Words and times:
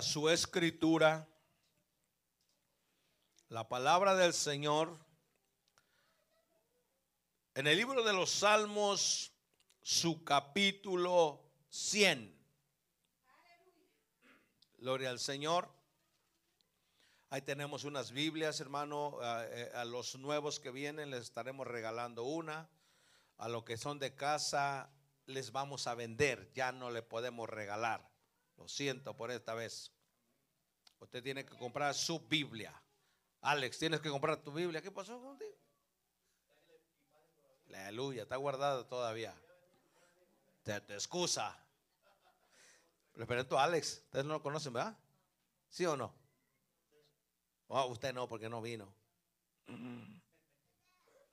su 0.00 0.30
escritura, 0.30 1.28
la 3.50 3.68
palabra 3.68 4.14
del 4.14 4.32
Señor, 4.32 4.98
en 7.54 7.66
el 7.66 7.76
libro 7.76 8.02
de 8.02 8.14
los 8.14 8.30
Salmos, 8.30 9.34
su 9.82 10.24
capítulo 10.24 11.44
100. 11.68 12.34
Gloria 14.78 15.10
al 15.10 15.18
Señor. 15.18 15.68
Ahí 17.28 17.42
tenemos 17.42 17.84
unas 17.84 18.12
Biblias, 18.12 18.58
hermano. 18.60 19.18
A, 19.20 19.44
eh, 19.44 19.72
a 19.74 19.84
los 19.84 20.16
nuevos 20.16 20.58
que 20.58 20.70
vienen 20.70 21.10
les 21.10 21.24
estaremos 21.24 21.66
regalando 21.66 22.24
una. 22.24 22.70
A 23.36 23.48
los 23.48 23.64
que 23.64 23.76
son 23.76 23.98
de 23.98 24.14
casa 24.14 24.90
les 25.26 25.52
vamos 25.52 25.86
a 25.86 25.94
vender. 25.94 26.50
Ya 26.54 26.72
no 26.72 26.90
le 26.90 27.02
podemos 27.02 27.46
regalar. 27.50 28.15
Lo 28.56 28.68
siento 28.68 29.16
por 29.16 29.30
esta 29.30 29.54
vez. 29.54 29.92
Usted 31.00 31.22
tiene 31.22 31.44
que 31.44 31.56
comprar 31.56 31.94
su 31.94 32.20
Biblia. 32.20 32.74
Alex, 33.42 33.78
tienes 33.78 34.00
que 34.00 34.10
comprar 34.10 34.38
tu 34.38 34.52
Biblia. 34.52 34.80
¿Qué 34.82 34.90
pasó 34.90 35.20
contigo? 35.20 35.54
Aleluya, 37.68 38.22
está 38.22 38.36
guardada 38.36 38.88
todavía. 38.88 39.34
Te, 40.62 40.80
te 40.80 40.94
excusa. 40.94 41.56
Pregunto 43.12 43.58
a 43.58 43.64
Alex. 43.64 44.02
Ustedes 44.04 44.24
no 44.24 44.34
lo 44.34 44.42
conocen, 44.42 44.72
¿verdad? 44.72 44.96
¿Sí 45.68 45.84
o 45.86 45.96
no? 45.96 46.12
Oh, 47.68 47.86
usted 47.86 48.12
no, 48.14 48.28
porque 48.28 48.48
no 48.48 48.62
vino. 48.62 48.92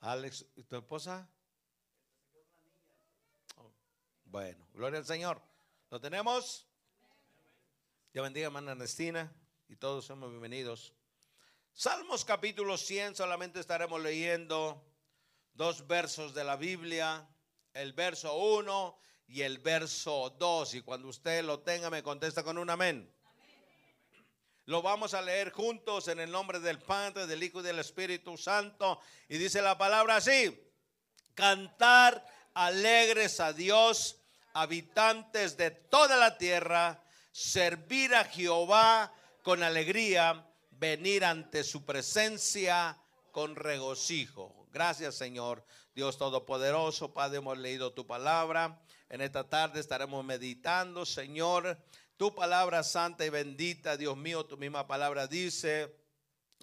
Alex, 0.02 0.46
¿y 0.56 0.64
tu 0.64 0.76
esposa? 0.76 1.28
Oh, 3.58 3.72
Bueno, 4.26 4.68
gloria 4.74 5.00
al 5.00 5.06
Señor. 5.06 5.42
¿Lo 5.90 6.00
tenemos? 6.02 6.68
Dios 8.14 8.26
bendiga, 8.26 8.46
hermana 8.46 8.74
Ernestina, 8.74 9.34
y 9.68 9.76
todos 9.76 10.06
somos 10.06 10.30
bienvenidos. 10.30 10.94
Salmos 11.74 12.24
capítulo 12.24 12.78
100, 12.78 13.16
solamente 13.16 13.60
estaremos 13.60 14.00
leyendo 14.00 14.86
dos 15.56 15.88
versos 15.88 16.36
de 16.36 16.44
la 16.44 16.56
Biblia, 16.56 17.28
el 17.74 17.94
verso 17.94 18.36
1 18.36 19.00
y 19.26 19.42
el 19.42 19.58
verso 19.58 20.30
2. 20.38 20.76
Y 20.76 20.82
cuando 20.82 21.08
usted 21.08 21.44
lo 21.44 21.62
tenga, 21.62 21.90
me 21.90 22.04
contesta 22.04 22.44
con 22.44 22.60
un 22.60 22.70
amén. 22.70 23.12
Lo 24.66 24.84
vamos 24.84 25.16
a 25.16 25.22
leer 25.24 25.52
juntos 25.52 26.08
en 26.08 26.20
el 26.20 26.30
nombre 26.30 26.60
del 26.60 26.78
Padre, 26.78 27.26
del 27.26 27.42
Hijo 27.42 27.62
y 27.62 27.64
del 27.64 27.80
Espíritu 27.80 28.38
Santo. 28.38 29.00
Y 29.28 29.40
dice 29.40 29.60
la 29.60 29.76
palabra 29.76 30.18
así, 30.18 30.72
cantar 31.34 32.24
alegres 32.54 33.40
a 33.40 33.54
Dios, 33.54 34.22
habitantes 34.54 35.58
de 35.58 35.72
toda 35.72 36.16
la 36.16 36.38
tierra, 36.38 37.03
servir 37.34 38.14
a 38.14 38.24
Jehová 38.26 39.12
con 39.42 39.64
alegría, 39.64 40.48
venir 40.72 41.26
ante 41.26 41.64
su 41.64 41.84
presencia 41.84 42.98
con 43.32 43.56
regocijo. 43.56 44.68
Gracias 44.72 45.16
Señor, 45.16 45.66
Dios 45.96 46.18
Todopoderoso, 46.18 47.14
Padre, 47.14 47.40
hemos 47.40 47.58
leído 47.58 47.92
tu 47.92 48.08
palabra. 48.08 48.80
En 49.10 49.22
esta 49.22 49.50
tarde 49.50 49.80
estaremos 49.80 50.24
meditando, 50.24 51.06
Señor, 51.06 51.78
tu 52.18 52.34
palabra 52.34 52.84
santa 52.84 53.26
y 53.26 53.30
bendita, 53.30 53.98
Dios 53.98 54.16
mío, 54.16 54.46
tu 54.46 54.56
misma 54.58 54.88
palabra 54.88 55.28
dice 55.28 55.94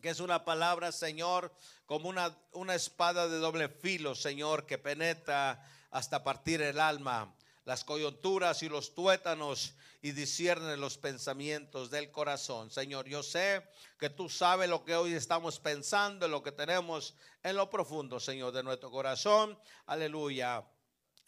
que 0.00 0.08
es 0.08 0.20
una 0.20 0.44
palabra, 0.44 0.92
Señor, 0.92 1.52
como 1.84 2.08
una, 2.08 2.34
una 2.52 2.74
espada 2.74 3.28
de 3.28 3.38
doble 3.38 3.68
filo, 3.68 4.14
Señor, 4.14 4.64
que 4.64 4.78
penetra 4.78 5.62
hasta 5.90 6.24
partir 6.24 6.62
el 6.62 6.80
alma, 6.80 7.34
las 7.64 7.84
coyunturas 7.84 8.62
y 8.62 8.68
los 8.68 8.94
tuétanos 8.94 9.74
y 10.02 10.12
discierne 10.12 10.76
los 10.76 10.98
pensamientos 10.98 11.90
del 11.90 12.10
corazón. 12.10 12.70
Señor, 12.70 13.06
yo 13.06 13.22
sé 13.22 13.62
que 13.98 14.10
tú 14.10 14.28
sabes 14.28 14.68
lo 14.68 14.84
que 14.84 14.96
hoy 14.96 15.14
estamos 15.14 15.60
pensando, 15.60 16.26
lo 16.26 16.42
que 16.42 16.52
tenemos 16.52 17.14
en 17.42 17.56
lo 17.56 17.68
profundo, 17.68 18.18
Señor, 18.18 18.52
de 18.52 18.62
nuestro 18.62 18.90
corazón. 18.90 19.58
Aleluya 19.86 20.64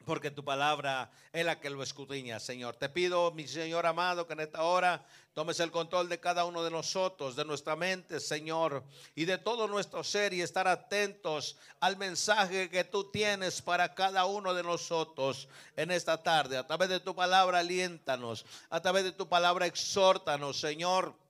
porque 0.04 0.30
tu 0.30 0.44
palabra 0.44 1.10
es 1.32 1.44
la 1.44 1.60
que 1.60 1.70
lo 1.70 1.82
escudriña, 1.82 2.41
Señor. 2.41 2.76
Te 2.76 2.88
pido, 2.88 3.30
mi 3.32 3.47
Señor 3.47 3.86
amado, 3.86 4.26
que 4.26 4.32
en 4.32 4.41
esta 4.41 4.62
hora 4.62 5.04
tomes 5.34 5.60
el 5.60 5.70
control 5.70 6.08
de 6.08 6.20
cada 6.20 6.44
uno 6.44 6.62
de 6.62 6.70
nosotros, 6.70 7.36
de 7.36 7.44
nuestra 7.44 7.76
mente, 7.76 8.20
Señor, 8.20 8.84
y 9.14 9.25
de 9.25 9.38
todo 9.38 9.69
nuestro 9.69 10.04
ser 10.04 10.32
y 10.32 10.42
estar 10.42 10.69
atentos 10.69 11.56
al 11.80 11.97
mensaje 11.97 12.69
que 12.69 12.84
tú 12.84 13.10
tienes 13.10 13.62
para 13.62 13.94
cada 13.94 14.26
uno 14.26 14.54
de 14.54 14.62
nosotros 14.62 15.48
en 15.76 15.91
esta 15.91 16.22
tarde. 16.22 16.59
A 16.59 16.66
través 16.66 16.88
de 16.88 17.00
tu 17.00 17.14
palabra, 17.14 17.60
aliéntanos. 17.60 18.44
A 18.69 18.80
través 18.80 19.04
de 19.04 19.12
tu 19.12 19.28
palabra, 19.28 19.66
exhórtanos, 19.66 20.60
Señor. 20.60 21.22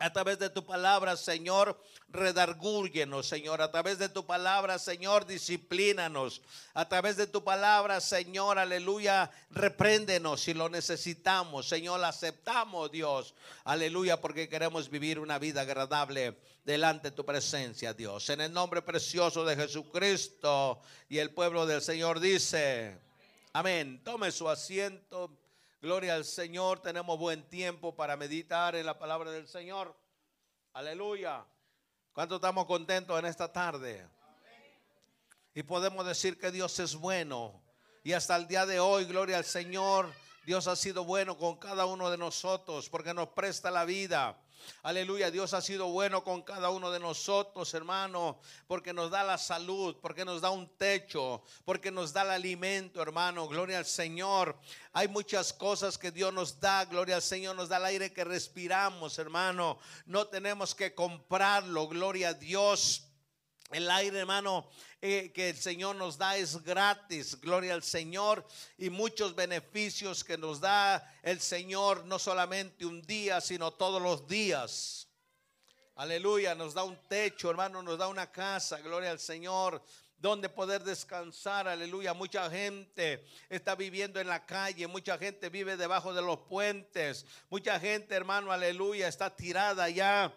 A 0.00 0.12
través 0.12 0.40
de 0.40 0.50
tu 0.50 0.66
palabra, 0.66 1.16
Señor, 1.16 1.80
redargúyenos, 2.08 3.28
Señor. 3.28 3.62
A 3.62 3.70
través 3.70 3.98
de 3.98 4.08
tu 4.08 4.26
palabra, 4.26 4.80
Señor, 4.80 5.24
disciplínanos. 5.24 6.42
A 6.74 6.88
través 6.88 7.16
de 7.16 7.28
tu 7.28 7.44
palabra, 7.44 8.00
Señor, 8.00 8.58
aleluya, 8.58 9.30
repréndenos 9.50 10.40
si 10.40 10.52
lo 10.52 10.68
necesitamos. 10.68 11.68
Señor, 11.68 12.04
aceptamos, 12.04 12.90
Dios. 12.90 13.34
Aleluya, 13.62 14.20
porque 14.20 14.48
queremos 14.48 14.90
vivir 14.90 15.20
una 15.20 15.38
vida 15.38 15.60
agradable 15.60 16.36
delante 16.64 17.10
de 17.10 17.16
tu 17.16 17.24
presencia, 17.24 17.94
Dios. 17.94 18.28
En 18.30 18.40
el 18.40 18.52
nombre 18.52 18.82
precioso 18.82 19.44
de 19.44 19.54
Jesucristo. 19.54 20.80
Y 21.08 21.18
el 21.18 21.30
pueblo 21.30 21.66
del 21.66 21.80
Señor 21.80 22.18
dice, 22.18 22.98
amén. 23.52 24.02
Tome 24.02 24.32
su 24.32 24.48
asiento. 24.48 25.30
Gloria 25.84 26.14
al 26.14 26.24
Señor, 26.24 26.80
tenemos 26.80 27.18
buen 27.18 27.46
tiempo 27.50 27.94
para 27.94 28.16
meditar 28.16 28.74
en 28.74 28.86
la 28.86 28.98
palabra 28.98 29.30
del 29.30 29.46
Señor. 29.46 29.94
Aleluya. 30.72 31.44
¿Cuánto 32.14 32.36
estamos 32.36 32.64
contentos 32.64 33.18
en 33.18 33.26
esta 33.26 33.52
tarde? 33.52 34.08
Y 35.52 35.62
podemos 35.62 36.06
decir 36.06 36.38
que 36.38 36.50
Dios 36.50 36.78
es 36.78 36.94
bueno. 36.94 37.62
Y 38.02 38.14
hasta 38.14 38.34
el 38.34 38.48
día 38.48 38.64
de 38.64 38.80
hoy, 38.80 39.04
gloria 39.04 39.36
al 39.36 39.44
Señor, 39.44 40.10
Dios 40.46 40.68
ha 40.68 40.74
sido 40.74 41.04
bueno 41.04 41.36
con 41.36 41.58
cada 41.58 41.84
uno 41.84 42.10
de 42.10 42.16
nosotros 42.16 42.88
porque 42.88 43.12
nos 43.12 43.28
presta 43.28 43.70
la 43.70 43.84
vida. 43.84 44.38
Aleluya, 44.82 45.30
Dios 45.30 45.54
ha 45.54 45.60
sido 45.60 45.88
bueno 45.88 46.22
con 46.22 46.42
cada 46.42 46.70
uno 46.70 46.90
de 46.90 47.00
nosotros, 47.00 47.72
hermano, 47.74 48.38
porque 48.66 48.92
nos 48.92 49.10
da 49.10 49.22
la 49.22 49.38
salud, 49.38 49.96
porque 50.00 50.24
nos 50.24 50.40
da 50.40 50.50
un 50.50 50.68
techo, 50.76 51.42
porque 51.64 51.90
nos 51.90 52.12
da 52.12 52.22
el 52.22 52.30
alimento, 52.30 53.00
hermano. 53.00 53.48
Gloria 53.48 53.78
al 53.78 53.86
Señor. 53.86 54.58
Hay 54.92 55.08
muchas 55.08 55.52
cosas 55.52 55.96
que 55.96 56.10
Dios 56.10 56.32
nos 56.32 56.60
da, 56.60 56.84
gloria 56.84 57.16
al 57.16 57.22
Señor, 57.22 57.56
nos 57.56 57.68
da 57.68 57.78
el 57.78 57.86
aire 57.86 58.12
que 58.12 58.24
respiramos, 58.24 59.18
hermano. 59.18 59.78
No 60.06 60.26
tenemos 60.26 60.74
que 60.74 60.94
comprarlo, 60.94 61.88
gloria 61.88 62.28
a 62.28 62.34
Dios. 62.34 63.08
El 63.70 63.90
aire, 63.90 64.20
hermano, 64.20 64.68
eh, 65.00 65.32
que 65.34 65.50
el 65.50 65.56
Señor 65.56 65.96
nos 65.96 66.18
da 66.18 66.36
es 66.36 66.62
gratis, 66.62 67.40
gloria 67.40 67.74
al 67.74 67.82
Señor, 67.82 68.46
y 68.78 68.90
muchos 68.90 69.34
beneficios 69.34 70.22
que 70.22 70.36
nos 70.38 70.60
da 70.60 71.12
el 71.22 71.40
Señor, 71.40 72.04
no 72.04 72.18
solamente 72.18 72.84
un 72.86 73.02
día, 73.02 73.40
sino 73.40 73.72
todos 73.72 74.00
los 74.00 74.28
días. 74.28 75.08
Aleluya, 75.96 76.54
nos 76.54 76.74
da 76.74 76.84
un 76.84 76.96
techo, 77.08 77.50
hermano, 77.50 77.82
nos 77.82 77.98
da 77.98 78.08
una 78.08 78.30
casa, 78.30 78.80
gloria 78.80 79.10
al 79.10 79.20
Señor, 79.20 79.82
donde 80.18 80.48
poder 80.48 80.82
descansar, 80.82 81.68
aleluya. 81.68 82.14
Mucha 82.14 82.50
gente 82.50 83.24
está 83.48 83.74
viviendo 83.74 84.20
en 84.20 84.28
la 84.28 84.44
calle, 84.44 84.86
mucha 84.86 85.18
gente 85.18 85.48
vive 85.48 85.76
debajo 85.76 86.12
de 86.12 86.22
los 86.22 86.38
puentes, 86.40 87.26
mucha 87.48 87.78
gente, 87.80 88.14
hermano, 88.14 88.52
aleluya, 88.52 89.08
está 89.08 89.34
tirada 89.34 89.88
ya 89.88 90.32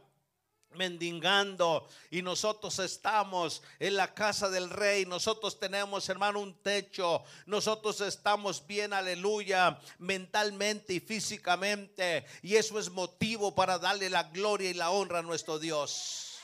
mendigando 0.71 1.87
y 2.11 2.21
nosotros 2.21 2.79
estamos 2.79 3.61
en 3.79 3.95
la 3.95 4.13
casa 4.13 4.49
del 4.49 4.69
rey, 4.69 5.05
nosotros 5.05 5.59
tenemos 5.59 6.07
hermano 6.09 6.39
un 6.39 6.61
techo, 6.61 7.23
nosotros 7.45 8.01
estamos 8.01 8.65
bien, 8.65 8.93
aleluya, 8.93 9.79
mentalmente 9.99 10.93
y 10.93 10.99
físicamente 10.99 12.25
y 12.41 12.55
eso 12.55 12.79
es 12.79 12.89
motivo 12.89 13.53
para 13.55 13.79
darle 13.79 14.09
la 14.09 14.23
gloria 14.23 14.69
y 14.69 14.73
la 14.73 14.91
honra 14.91 15.19
a 15.19 15.23
nuestro 15.23 15.59
Dios. 15.59 16.37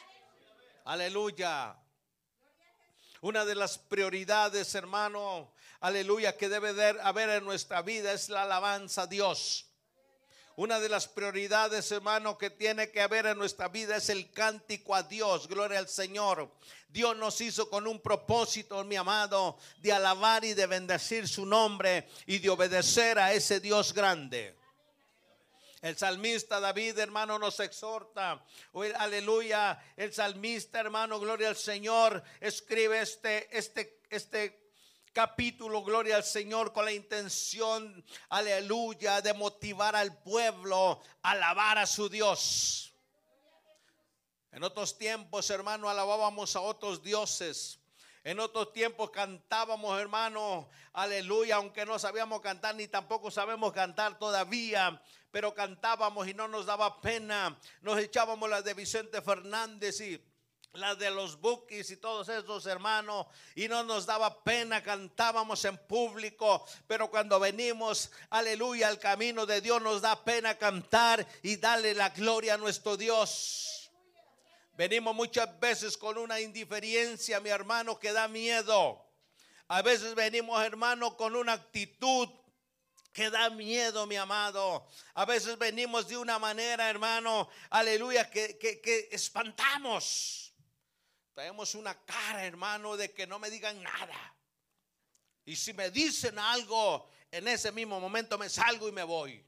Aleluya. 0.85 1.77
Una 3.21 3.45
de 3.45 3.55
las 3.55 3.77
prioridades, 3.77 4.75
hermano, 4.75 5.53
aleluya, 5.79 6.35
que 6.35 6.49
debe 6.49 6.73
de 6.73 6.99
haber 7.01 7.29
en 7.29 7.45
nuestra 7.45 7.81
vida 7.81 8.11
es 8.11 8.27
la 8.27 8.43
alabanza 8.43 9.03
a 9.03 9.07
Dios. 9.07 9.72
Una 10.55 10.79
de 10.79 10.87
las 10.87 11.07
prioridades, 11.07 11.91
hermano, 11.91 12.37
que 12.37 12.51
tiene 12.51 12.91
que 12.91 13.01
haber 13.01 13.25
en 13.25 13.39
nuestra 13.39 13.69
vida 13.69 13.95
es 13.97 14.09
el 14.09 14.31
cántico 14.31 14.93
a 14.93 15.01
Dios. 15.01 15.47
Gloria 15.47 15.79
al 15.79 15.89
Señor. 15.89 16.51
Dios 16.89 17.17
nos 17.17 17.41
hizo 17.41 17.71
con 17.71 17.87
un 17.87 17.99
propósito, 17.99 18.83
mi 18.83 18.95
amado, 18.95 19.57
de 19.79 19.91
alabar 19.91 20.45
y 20.45 20.53
de 20.53 20.67
bendecir 20.67 21.27
su 21.27 21.43
nombre 21.43 22.07
y 22.27 22.37
de 22.37 22.51
obedecer 22.51 23.17
a 23.17 23.33
ese 23.33 23.59
Dios 23.59 23.93
grande. 23.93 24.55
El 25.81 25.97
salmista 25.97 26.59
David, 26.59 26.99
hermano, 26.99 27.39
nos 27.39 27.59
exhorta. 27.59 28.45
Aleluya. 28.99 29.83
El 29.97 30.13
salmista, 30.13 30.79
hermano, 30.79 31.19
gloria 31.19 31.49
al 31.49 31.57
Señor, 31.57 32.23
escribe 32.39 33.01
este, 33.01 33.57
este, 33.57 34.01
este 34.09 34.62
capítulo, 35.13 35.83
gloria 35.83 36.15
al 36.15 36.23
Señor, 36.23 36.73
con 36.73 36.85
la 36.85 36.91
intención, 36.91 38.03
aleluya, 38.29 39.21
de 39.21 39.33
motivar 39.33 39.95
al 39.95 40.17
pueblo 40.21 41.01
a 41.21 41.31
alabar 41.31 41.77
a 41.77 41.85
su 41.85 42.09
Dios. 42.09 42.93
En 44.51 44.63
otros 44.63 44.97
tiempos, 44.97 45.49
hermano, 45.49 45.89
alabábamos 45.89 46.55
a 46.55 46.61
otros 46.61 47.03
dioses. 47.03 47.79
En 48.23 48.39
otros 48.39 48.73
tiempos 48.73 49.11
cantábamos, 49.11 49.99
hermano, 49.99 50.69
aleluya, 50.93 51.57
aunque 51.57 51.85
no 51.85 51.99
sabíamos 51.99 52.41
cantar 52.41 52.75
ni 52.75 52.87
tampoco 52.87 53.29
sabemos 53.29 53.73
cantar 53.73 54.17
todavía, 54.17 55.01
pero 55.29 55.53
cantábamos 55.53 56.27
y 56.27 56.33
no 56.33 56.47
nos 56.47 56.65
daba 56.65 57.01
pena. 57.01 57.59
Nos 57.81 57.99
echábamos 57.99 58.49
las 58.49 58.63
de 58.63 58.73
Vicente 58.73 59.21
Fernández 59.21 59.99
y 60.01 60.23
las 60.73 60.97
de 60.97 61.11
los 61.11 61.39
bookies 61.39 61.91
y 61.91 61.97
todos 61.97 62.27
esos 62.29 62.65
hermanos, 62.65 63.27
y 63.55 63.67
no 63.67 63.83
nos 63.83 64.07
daba 64.07 64.43
pena, 64.43 64.81
cantábamos 64.81 65.63
en 65.65 65.77
público, 65.77 66.65
pero 66.87 67.11
cuando 67.11 67.39
venimos, 67.39 68.11
aleluya, 68.31 68.87
al 68.87 68.97
camino 68.97 69.45
de 69.45 69.61
Dios 69.61 69.81
nos 69.81 70.01
da 70.01 70.23
pena 70.23 70.57
cantar 70.57 71.25
y 71.43 71.57
darle 71.57 71.93
la 71.93 72.09
gloria 72.09 72.55
a 72.55 72.57
nuestro 72.57 72.97
Dios. 72.97 73.91
Venimos 74.75 75.13
muchas 75.13 75.59
veces 75.59 75.95
con 75.95 76.17
una 76.17 76.39
indiferencia, 76.39 77.39
mi 77.39 77.49
hermano, 77.49 77.99
que 77.99 78.11
da 78.11 78.27
miedo. 78.27 79.05
A 79.67 79.83
veces 79.83 80.15
venimos, 80.15 80.63
hermano, 80.63 81.15
con 81.15 81.35
una 81.35 81.53
actitud 81.53 82.27
que 83.11 83.29
da 83.29 83.51
miedo, 83.51 84.07
mi 84.07 84.15
amado. 84.15 84.87
A 85.13 85.25
veces 85.25 85.55
venimos 85.59 86.07
de 86.07 86.17
una 86.17 86.39
manera, 86.39 86.89
hermano, 86.89 87.47
aleluya, 87.69 88.27
que, 88.31 88.57
que 88.57 89.09
espantamos. 89.11 90.42
Traemos 91.33 91.73
una 91.73 91.99
cara, 92.05 92.45
hermano, 92.45 92.95
de 92.95 93.11
que 93.11 93.25
no 93.25 93.39
me 93.39 93.49
digan 93.49 93.81
nada. 93.81 94.35
Y 95.45 95.55
si 95.55 95.73
me 95.73 95.89
dicen 95.89 96.37
algo, 96.37 97.09
en 97.31 97.47
ese 97.47 97.71
mismo 97.71 97.99
momento 97.99 98.37
me 98.37 98.49
salgo 98.49 98.87
y 98.87 98.91
me 98.91 99.03
voy. 99.03 99.43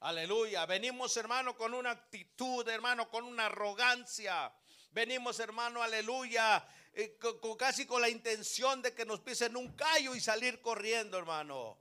Aleluya. 0.00 0.66
Venimos, 0.66 1.16
hermano, 1.16 1.56
con 1.56 1.72
una 1.72 1.90
actitud, 1.90 2.68
hermano, 2.68 3.08
con 3.08 3.24
una 3.24 3.46
arrogancia. 3.46 4.52
Venimos, 4.90 5.40
hermano, 5.40 5.82
aleluya, 5.82 6.68
eh, 6.92 7.18
casi 7.58 7.86
con 7.86 8.02
la 8.02 8.08
intención 8.08 8.82
de 8.82 8.94
que 8.94 9.06
nos 9.06 9.20
pisen 9.20 9.56
un 9.56 9.74
callo 9.74 10.14
y 10.14 10.20
salir 10.20 10.60
corriendo, 10.60 11.18
hermano. 11.18 11.78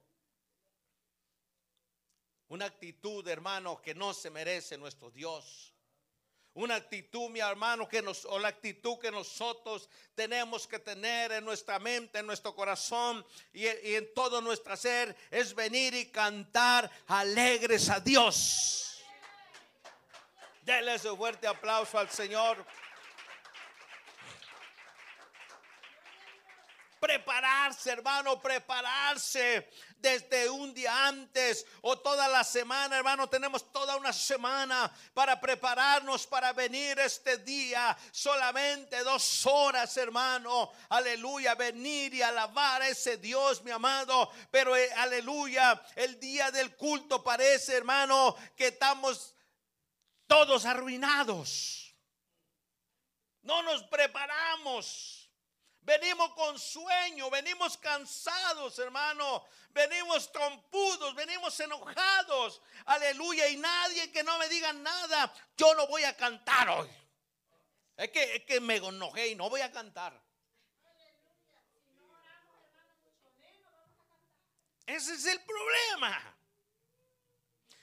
Una 2.47 2.65
actitud, 2.65 3.27
hermano, 3.27 3.81
que 3.81 3.93
no 3.93 4.13
se 4.13 4.29
merece 4.29 4.77
nuestro 4.77 5.11
Dios 5.11 5.76
una 6.57 6.73
actitud, 6.73 7.29
mi 7.29 7.39
hermano, 7.39 7.87
que 7.87 8.01
nos, 8.01 8.25
o 8.25 8.39
la 8.39 8.47
actitud 8.47 8.97
que 8.97 9.11
nosotros 9.11 9.87
tenemos 10.15 10.67
que 10.67 10.79
tener 10.79 11.31
en 11.31 11.45
nuestra 11.45 11.77
mente, 11.77 12.17
en 12.17 12.25
nuestro 12.25 12.55
corazón 12.55 13.23
y, 13.53 13.67
en 13.67 14.11
todo 14.15 14.41
nuestro 14.41 14.75
ser, 14.75 15.15
es 15.29 15.53
venir 15.53 15.93
y 15.93 16.07
cantar 16.07 16.89
alegres 17.05 17.89
a 17.89 17.99
Dios. 17.99 19.03
Dele 20.63 20.95
ese 20.95 21.15
fuerte 21.15 21.45
aplauso 21.45 21.99
al 21.99 22.09
Señor. 22.09 22.65
Prepararse, 26.99 27.91
hermano, 27.91 28.41
prepararse 28.41 29.69
desde 29.99 30.49
un 30.49 30.73
día 30.73 31.07
antes 31.07 31.65
o 31.81 31.97
toda 31.99 32.27
la 32.27 32.43
semana, 32.43 32.97
hermano. 32.97 33.27
Tenemos 33.29 33.71
toda 33.71 33.95
una 33.97 34.13
semana 34.13 34.91
para 35.13 35.39
prepararnos 35.39 36.27
para 36.27 36.53
venir 36.53 36.99
este 36.99 37.37
día. 37.37 37.97
Solamente 38.11 39.03
dos 39.03 39.45
horas, 39.45 39.95
hermano. 39.97 40.71
Aleluya, 40.89 41.55
venir 41.55 42.13
y 42.13 42.21
alabar 42.21 42.81
a 42.81 42.87
ese 42.87 43.17
Dios, 43.17 43.63
mi 43.63 43.71
amado. 43.71 44.31
Pero 44.51 44.75
eh, 44.75 44.91
aleluya, 44.93 45.81
el 45.95 46.19
día 46.19 46.51
del 46.51 46.75
culto 46.75 47.23
parece, 47.23 47.75
hermano, 47.75 48.35
que 48.55 48.67
estamos 48.67 49.33
todos 50.27 50.65
arruinados. 50.65 51.95
No 53.41 53.63
nos 53.63 53.83
preparamos. 53.83 55.16
Venimos 55.87 56.33
con 56.33 56.59
sueño, 56.59 57.29
venimos 57.29 57.77
cansados, 57.77 58.77
hermano. 58.77 59.45
Venimos 59.69 60.29
trompudos, 60.33 61.15
venimos 61.15 61.57
enojados. 61.61 62.61
Aleluya. 62.87 63.47
Y 63.47 63.55
nadie 63.55 64.11
que 64.11 64.21
no 64.21 64.37
me 64.37 64.49
diga 64.49 64.73
nada, 64.73 65.33
yo 65.55 65.73
no 65.75 65.87
voy 65.87 66.03
a 66.03 66.13
cantar 66.17 66.67
hoy. 66.67 66.89
Es 67.95 68.11
que, 68.11 68.35
es 68.35 68.43
que 68.43 68.59
me 68.59 68.75
enojé 68.75 69.29
y 69.29 69.35
no 69.35 69.49
voy 69.49 69.61
a 69.61 69.71
cantar. 69.71 70.21
Ese 74.85 75.13
es 75.13 75.25
el 75.25 75.41
problema. 75.41 76.37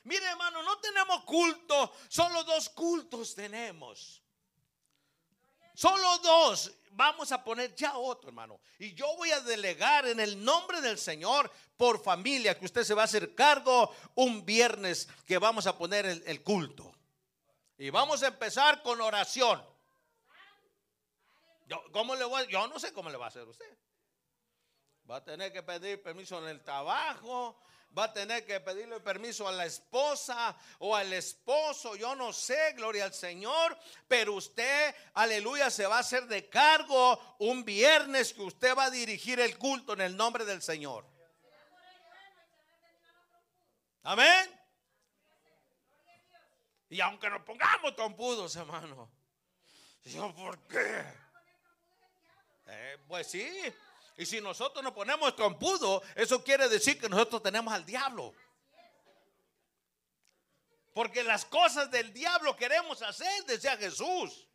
Mire, 0.03 0.27
hermano, 0.27 0.63
no 0.63 0.79
tenemos 0.79 1.25
culto, 1.25 1.97
solo 2.11 2.45
dos 2.45 2.69
cultos 2.69 3.35
tenemos. 3.35 4.23
Solo 5.75 6.19
dos 6.19 6.71
vamos 6.95 7.33
a 7.33 7.43
poner 7.43 7.75
ya 7.75 7.97
otro, 7.97 8.29
hermano. 8.29 8.61
Y 8.79 8.95
yo 8.95 9.07
voy 9.17 9.31
a 9.31 9.41
delegar 9.41 10.07
en 10.07 10.21
el 10.21 10.43
nombre 10.45 10.81
del 10.81 10.99
Señor 10.99 11.51
por 11.77 12.03
familia 12.03 12.59
que 12.59 12.65
usted 12.65 12.85
se 12.85 12.95
va 12.95 13.03
a 13.03 13.07
hacer 13.07 13.35
cargo 13.35 13.95
un 14.15 14.45
viernes 14.45 15.09
que 15.27 15.39
vamos 15.39 15.67
a 15.67 15.77
poner 15.77 16.07
el, 16.07 16.43
culto. 16.43 16.95
Y 17.79 17.91
vamos 17.91 18.23
a 18.23 18.29
empezar 18.29 18.83
con 18.83 19.01
oración. 19.01 19.63
Yo, 21.67 21.83
¿cómo 21.93 22.15
le 22.15 22.25
voy? 22.25 22.47
yo 22.49 22.67
no 22.69 22.79
sé 22.79 22.93
cómo 22.93 23.11
le 23.11 23.17
va 23.17 23.27
a 23.27 23.29
hacer 23.29 23.47
usted. 23.49 23.79
Va 25.11 25.17
a 25.17 25.25
tener 25.25 25.53
que 25.53 25.63
pedir 25.63 26.03
permiso 26.03 26.39
en 26.39 26.49
el 26.49 26.63
trabajo, 26.63 27.59
va 27.97 28.05
a 28.05 28.13
tener 28.13 28.45
que 28.45 28.61
pedirle 28.61 29.01
permiso 29.01 29.47
a 29.47 29.53
la 29.53 29.67
esposa 29.67 30.57
o 30.79 30.97
al 30.97 31.13
esposo, 31.13 31.95
yo 31.97 32.15
no 32.15 32.33
sé, 32.33 32.73
gloria 32.73 33.05
al 33.05 33.15
Señor, 33.15 33.77
pero 34.09 34.35
usted, 34.35 34.95
aleluya, 35.15 35.71
se 35.71 35.87
va 35.87 35.97
a 35.97 36.01
hacer 36.01 36.27
de 36.27 36.49
cargo 36.49 37.37
un 37.39 37.65
viernes 37.65 38.35
que 38.35 38.43
usted 38.43 38.77
va 38.77 38.85
a 38.85 38.91
dirigir 38.91 39.39
el 39.41 39.57
culto 39.59 39.93
en 39.93 40.01
el 40.01 40.17
nombre 40.17 40.45
del 40.45 40.61
Señor. 40.61 41.07
Amén. 44.03 44.61
Y 46.91 47.01
aunque 47.01 47.31
nos 47.31 47.43
pongamos 47.43 47.95
trompudos, 47.97 48.55
hermano, 48.57 49.11
yo, 50.05 50.35
¿por 50.35 50.59
qué? 50.69 51.05
Eh, 52.67 52.99
pues 53.09 53.31
sí, 53.31 53.51
y 54.17 54.27
si 54.27 54.41
nosotros 54.41 54.83
nos 54.85 54.93
ponemos 54.93 55.35
trompudo, 55.35 56.03
eso 56.15 56.43
quiere 56.45 56.69
decir 56.69 57.01
que 57.01 57.09
nosotros 57.09 57.43
tenemos 57.43 57.75
al 57.75 57.85
diablo. 57.85 58.33
Porque 60.93 61.25
las 61.25 61.45
cosas 61.45 61.91
del 61.91 62.13
diablo 62.13 62.57
queremos 62.57 63.03
hacer, 63.03 63.45
decía 63.47 63.77
Jesús. 63.77 64.49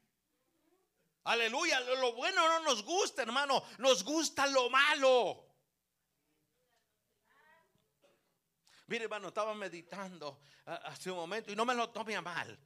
Aleluya, 1.26 1.82
lo 1.82 2.14
bueno 2.14 2.48
no 2.48 2.62
nos 2.62 2.84
gusta, 2.84 3.22
hermano, 3.22 3.62
nos 3.78 4.04
gusta 4.04 4.48
lo 4.48 4.70
malo. 4.70 5.46
Mire, 8.88 9.04
hermano, 9.04 9.28
estaba 9.28 9.54
meditando 9.54 10.42
hace 10.66 11.12
un 11.12 11.18
momento 11.18 11.52
y 11.52 11.56
no 11.56 11.66
me 11.66 11.76
lo 11.76 11.90
tome 11.90 12.16
a 12.16 12.22
mal. 12.22 12.58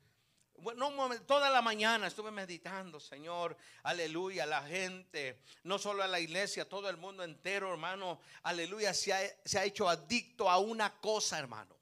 Bueno, 0.63 1.09
toda 1.27 1.49
la 1.49 1.61
mañana 1.61 2.07
estuve 2.07 2.31
meditando, 2.31 2.97
Señor, 2.97 3.57
aleluya, 3.83 4.45
la 4.45 4.63
gente, 4.63 5.41
no 5.63 5.77
solo 5.77 6.03
a 6.03 6.07
la 6.07 6.21
iglesia, 6.21 6.69
todo 6.69 6.89
el 6.89 6.95
mundo 6.95 7.21
entero, 7.25 7.69
hermano, 7.69 8.21
aleluya, 8.43 8.93
se 8.93 9.11
ha, 9.11 9.19
se 9.43 9.59
ha 9.59 9.65
hecho 9.65 9.89
adicto 9.89 10.49
a 10.49 10.59
una 10.59 11.01
cosa, 11.01 11.37
hermano. 11.37 11.77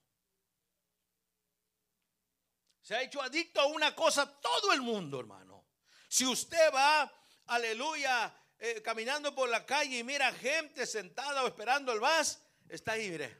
Se 2.81 2.95
ha 2.95 3.03
hecho 3.03 3.21
adicto 3.21 3.61
a 3.61 3.67
una 3.67 3.93
cosa 3.93 4.25
todo 4.41 4.73
el 4.73 4.81
mundo, 4.81 5.19
hermano. 5.19 5.63
Si 6.07 6.25
usted 6.25 6.73
va, 6.73 7.13
aleluya, 7.45 8.35
eh, 8.57 8.81
caminando 8.81 9.35
por 9.35 9.47
la 9.47 9.63
calle 9.63 9.99
y 9.99 10.03
mira 10.03 10.33
gente 10.33 10.87
sentada 10.87 11.43
o 11.43 11.47
esperando 11.47 11.93
el 11.93 11.99
bus, 11.99 12.39
está 12.67 12.93
ahí, 12.93 13.11
mire. 13.11 13.39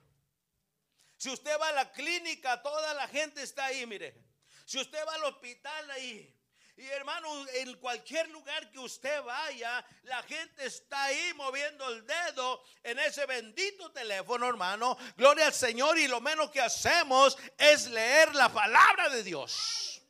Si 1.18 1.32
usted 1.32 1.60
va 1.60 1.70
a 1.70 1.74
la 1.74 1.92
clínica, 1.92 2.62
toda 2.62 2.94
la 2.94 3.08
gente 3.08 3.42
está 3.42 3.66
ahí, 3.66 3.88
mire. 3.88 4.31
Si 4.72 4.80
usted 4.80 5.06
va 5.06 5.16
al 5.16 5.26
hospital 5.26 5.92
ahí, 5.92 6.34
y 6.78 6.86
hermano, 6.86 7.28
en 7.56 7.76
cualquier 7.76 8.30
lugar 8.30 8.72
que 8.72 8.80
usted 8.80 9.22
vaya, 9.22 9.86
la 10.04 10.24
gente 10.24 10.66
está 10.66 11.04
ahí 11.04 11.34
moviendo 11.36 11.90
el 11.90 12.08
dedo 12.08 12.64
en 12.82 12.98
ese 13.00 13.26
bendito 13.26 13.92
teléfono, 13.92 14.48
hermano. 14.48 14.98
Gloria 15.18 15.48
al 15.48 15.54
Señor 15.54 15.98
y 15.98 16.08
lo 16.08 16.22
menos 16.22 16.52
que 16.52 16.62
hacemos 16.62 17.38
es 17.58 17.88
leer 17.88 18.34
la 18.34 18.48
palabra 18.48 19.10
de 19.10 19.24
Dios. 19.24 20.02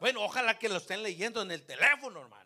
Bueno, 0.00 0.22
ojalá 0.22 0.58
que 0.58 0.68
lo 0.68 0.78
estén 0.78 1.00
leyendo 1.00 1.42
en 1.42 1.52
el 1.52 1.64
teléfono, 1.64 2.22
hermano. 2.22 2.39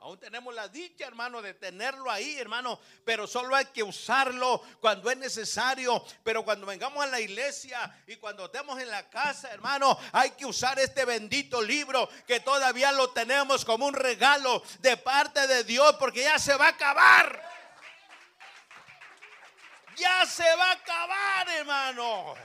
Aún 0.00 0.16
tenemos 0.20 0.54
la 0.54 0.68
dicha, 0.68 1.06
hermano, 1.06 1.42
de 1.42 1.54
tenerlo 1.54 2.08
ahí, 2.08 2.38
hermano, 2.38 2.78
pero 3.04 3.26
solo 3.26 3.56
hay 3.56 3.66
que 3.66 3.82
usarlo 3.82 4.62
cuando 4.80 5.10
es 5.10 5.16
necesario. 5.16 6.04
Pero 6.22 6.44
cuando 6.44 6.66
vengamos 6.66 7.02
a 7.02 7.08
la 7.08 7.20
iglesia 7.20 8.04
y 8.06 8.14
cuando 8.16 8.44
estemos 8.44 8.80
en 8.80 8.90
la 8.90 9.10
casa, 9.10 9.50
hermano, 9.50 9.98
hay 10.12 10.30
que 10.30 10.46
usar 10.46 10.78
este 10.78 11.04
bendito 11.04 11.60
libro 11.60 12.08
que 12.28 12.38
todavía 12.38 12.92
lo 12.92 13.10
tenemos 13.10 13.64
como 13.64 13.86
un 13.86 13.94
regalo 13.94 14.62
de 14.78 14.96
parte 14.96 15.48
de 15.48 15.64
Dios, 15.64 15.96
porque 15.98 16.22
ya 16.22 16.38
se 16.38 16.54
va 16.56 16.66
a 16.66 16.70
acabar. 16.70 17.58
Ya 19.96 20.24
se 20.26 20.44
va 20.56 20.70
a 20.70 20.72
acabar, 20.74 21.48
hermano. 21.48 22.36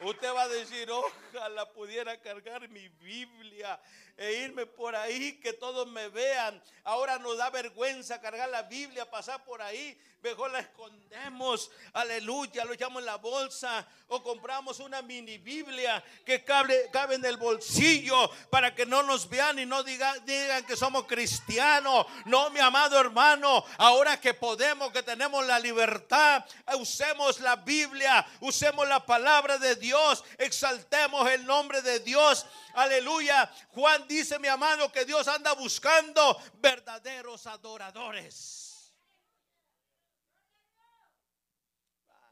Usted 0.00 0.30
va 0.34 0.42
a 0.42 0.48
decir, 0.48 0.90
ojalá 0.90 1.72
pudiera 1.72 2.20
cargar 2.20 2.68
mi 2.68 2.86
Biblia 2.88 3.80
e 4.16 4.32
irme 4.44 4.66
por 4.66 4.96
ahí, 4.96 5.38
que 5.40 5.52
todos 5.52 5.86
me 5.88 6.08
vean. 6.08 6.62
Ahora 6.84 7.18
nos 7.18 7.36
da 7.36 7.50
vergüenza 7.50 8.20
cargar 8.20 8.48
la 8.48 8.62
Biblia, 8.62 9.10
pasar 9.10 9.44
por 9.44 9.60
ahí. 9.60 9.98
Mejor 10.26 10.50
la 10.50 10.58
escondemos, 10.58 11.70
aleluya, 11.92 12.64
lo 12.64 12.72
echamos 12.72 12.98
en 12.98 13.06
la 13.06 13.14
bolsa 13.14 13.86
o 14.08 14.20
compramos 14.24 14.80
una 14.80 15.00
mini 15.00 15.38
Biblia 15.38 16.02
que 16.24 16.42
cabe, 16.42 16.90
cabe 16.92 17.14
en 17.14 17.24
el 17.24 17.36
bolsillo 17.36 18.28
para 18.50 18.74
que 18.74 18.84
no 18.86 19.04
nos 19.04 19.28
vean 19.28 19.60
y 19.60 19.66
no 19.66 19.84
digan, 19.84 20.26
digan 20.26 20.66
que 20.66 20.76
somos 20.76 21.06
cristianos. 21.06 22.06
No, 22.24 22.50
mi 22.50 22.58
amado 22.58 22.98
hermano, 22.98 23.64
ahora 23.78 24.20
que 24.20 24.34
podemos, 24.34 24.90
que 24.90 25.04
tenemos 25.04 25.46
la 25.46 25.60
libertad, 25.60 26.44
usemos 26.76 27.38
la 27.38 27.54
Biblia, 27.54 28.26
usemos 28.40 28.88
la 28.88 29.06
palabra 29.06 29.58
de 29.58 29.76
Dios, 29.76 30.24
exaltemos 30.38 31.30
el 31.30 31.46
nombre 31.46 31.82
de 31.82 32.00
Dios. 32.00 32.46
Aleluya. 32.74 33.48
Juan 33.68 34.08
dice, 34.08 34.40
mi 34.40 34.48
amado, 34.48 34.90
que 34.90 35.04
Dios 35.04 35.28
anda 35.28 35.52
buscando 35.52 36.36
verdaderos 36.54 37.46
adoradores. 37.46 38.66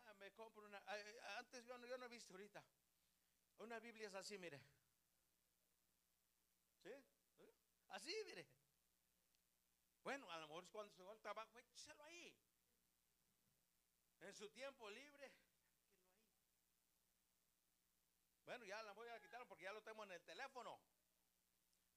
Ah, 0.06 0.14
me 0.18 0.30
compro 0.32 0.64
una. 0.66 0.82
Antes 1.38 1.64
yo 1.64 1.78
no, 1.78 2.04
he 2.04 2.08
visto 2.08 2.32
ahorita. 2.32 2.62
Una 3.58 3.78
Biblia 3.78 3.93
es 4.04 4.14
así, 4.14 4.38
mire. 4.38 4.60
¿Sí? 6.82 6.90
Así, 7.88 8.14
mire. 8.26 8.46
Bueno, 10.02 10.30
a 10.30 10.38
lo 10.38 10.48
mejor 10.48 10.68
cuando 10.68 10.92
se 10.92 11.02
va 11.02 11.12
al 11.12 11.20
trabajo, 11.20 11.58
ahí. 12.04 12.36
En 14.20 14.34
su 14.34 14.48
tiempo 14.50 14.88
libre, 14.90 15.32
bueno, 18.44 18.64
ya 18.64 18.82
la 18.82 18.92
voy 18.92 19.08
a 19.08 19.20
quitar 19.20 19.46
porque 19.46 19.64
ya 19.64 19.72
lo 19.72 19.82
tengo 19.82 20.04
en 20.04 20.12
el 20.12 20.22
teléfono. 20.22 20.80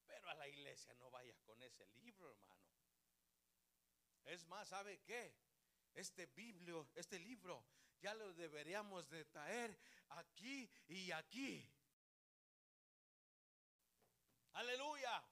Pero 0.06 0.30
a 0.30 0.36
la 0.36 0.48
iglesia 0.48 0.94
no 0.96 1.12
vayas 1.12 1.42
con 1.42 1.62
ese 1.62 1.86
libro, 1.88 2.32
hermano. 2.32 2.62
Es 4.24 4.46
más, 4.46 4.70
¿sabe 4.70 5.02
qué? 5.02 5.34
Este 5.94 6.26
biblio, 6.28 6.90
este 6.96 7.20
libro, 7.20 7.66
ya 8.00 8.14
lo 8.14 8.34
deberíamos 8.34 9.10
de 9.10 9.26
traer 9.26 9.78
aquí 10.10 10.70
y 10.88 11.12
aquí. 11.12 11.70
Aleluya. 14.58 15.24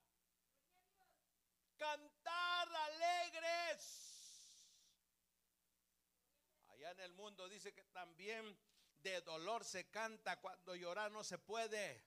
Cantar 1.77 2.67
alegres. 2.75 3.82
Allá 6.67 6.91
en 6.91 7.00
el 7.00 7.13
mundo 7.13 7.50
dice 7.50 7.74
que 7.74 7.84
también 7.86 8.55
de 9.01 9.22
dolor 9.22 9.65
se 9.65 9.89
canta 9.89 10.39
cuando 10.39 10.75
llorar 10.75 11.12
no 11.12 11.24
se 11.24 11.39
puede. 11.39 12.03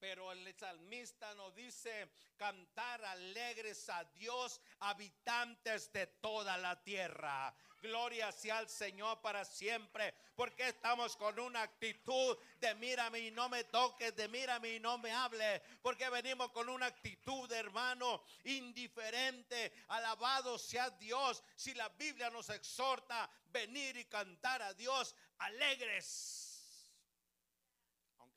Pero 0.00 0.32
el 0.32 0.54
salmista 0.54 1.34
nos 1.34 1.54
dice, 1.54 2.08
cantar 2.38 3.04
alegres 3.04 3.86
a 3.90 4.02
Dios, 4.04 4.58
habitantes 4.78 5.92
de 5.92 6.06
toda 6.06 6.56
la 6.56 6.82
tierra. 6.82 7.54
Gloria 7.82 8.32
sea 8.32 8.58
al 8.58 8.68
Señor 8.68 9.20
para 9.20 9.44
siempre, 9.44 10.14
porque 10.34 10.68
estamos 10.68 11.16
con 11.16 11.38
una 11.38 11.62
actitud 11.62 12.36
de 12.58 12.74
mírame 12.76 13.20
y 13.20 13.30
no 13.30 13.50
me 13.50 13.64
toques, 13.64 14.16
de 14.16 14.26
mírame 14.28 14.74
y 14.74 14.80
no 14.80 14.96
me 14.96 15.12
hable, 15.12 15.62
porque 15.82 16.08
venimos 16.08 16.50
con 16.50 16.70
una 16.70 16.86
actitud, 16.86 17.50
hermano, 17.52 18.22
indiferente. 18.44 19.72
Alabado 19.88 20.58
sea 20.58 20.88
Dios. 20.90 21.42
Si 21.56 21.74
la 21.74 21.90
Biblia 21.90 22.30
nos 22.30 22.48
exhorta 22.48 23.30
venir 23.48 23.98
y 23.98 24.06
cantar 24.06 24.62
a 24.62 24.72
Dios 24.72 25.14
alegres. 25.38 26.49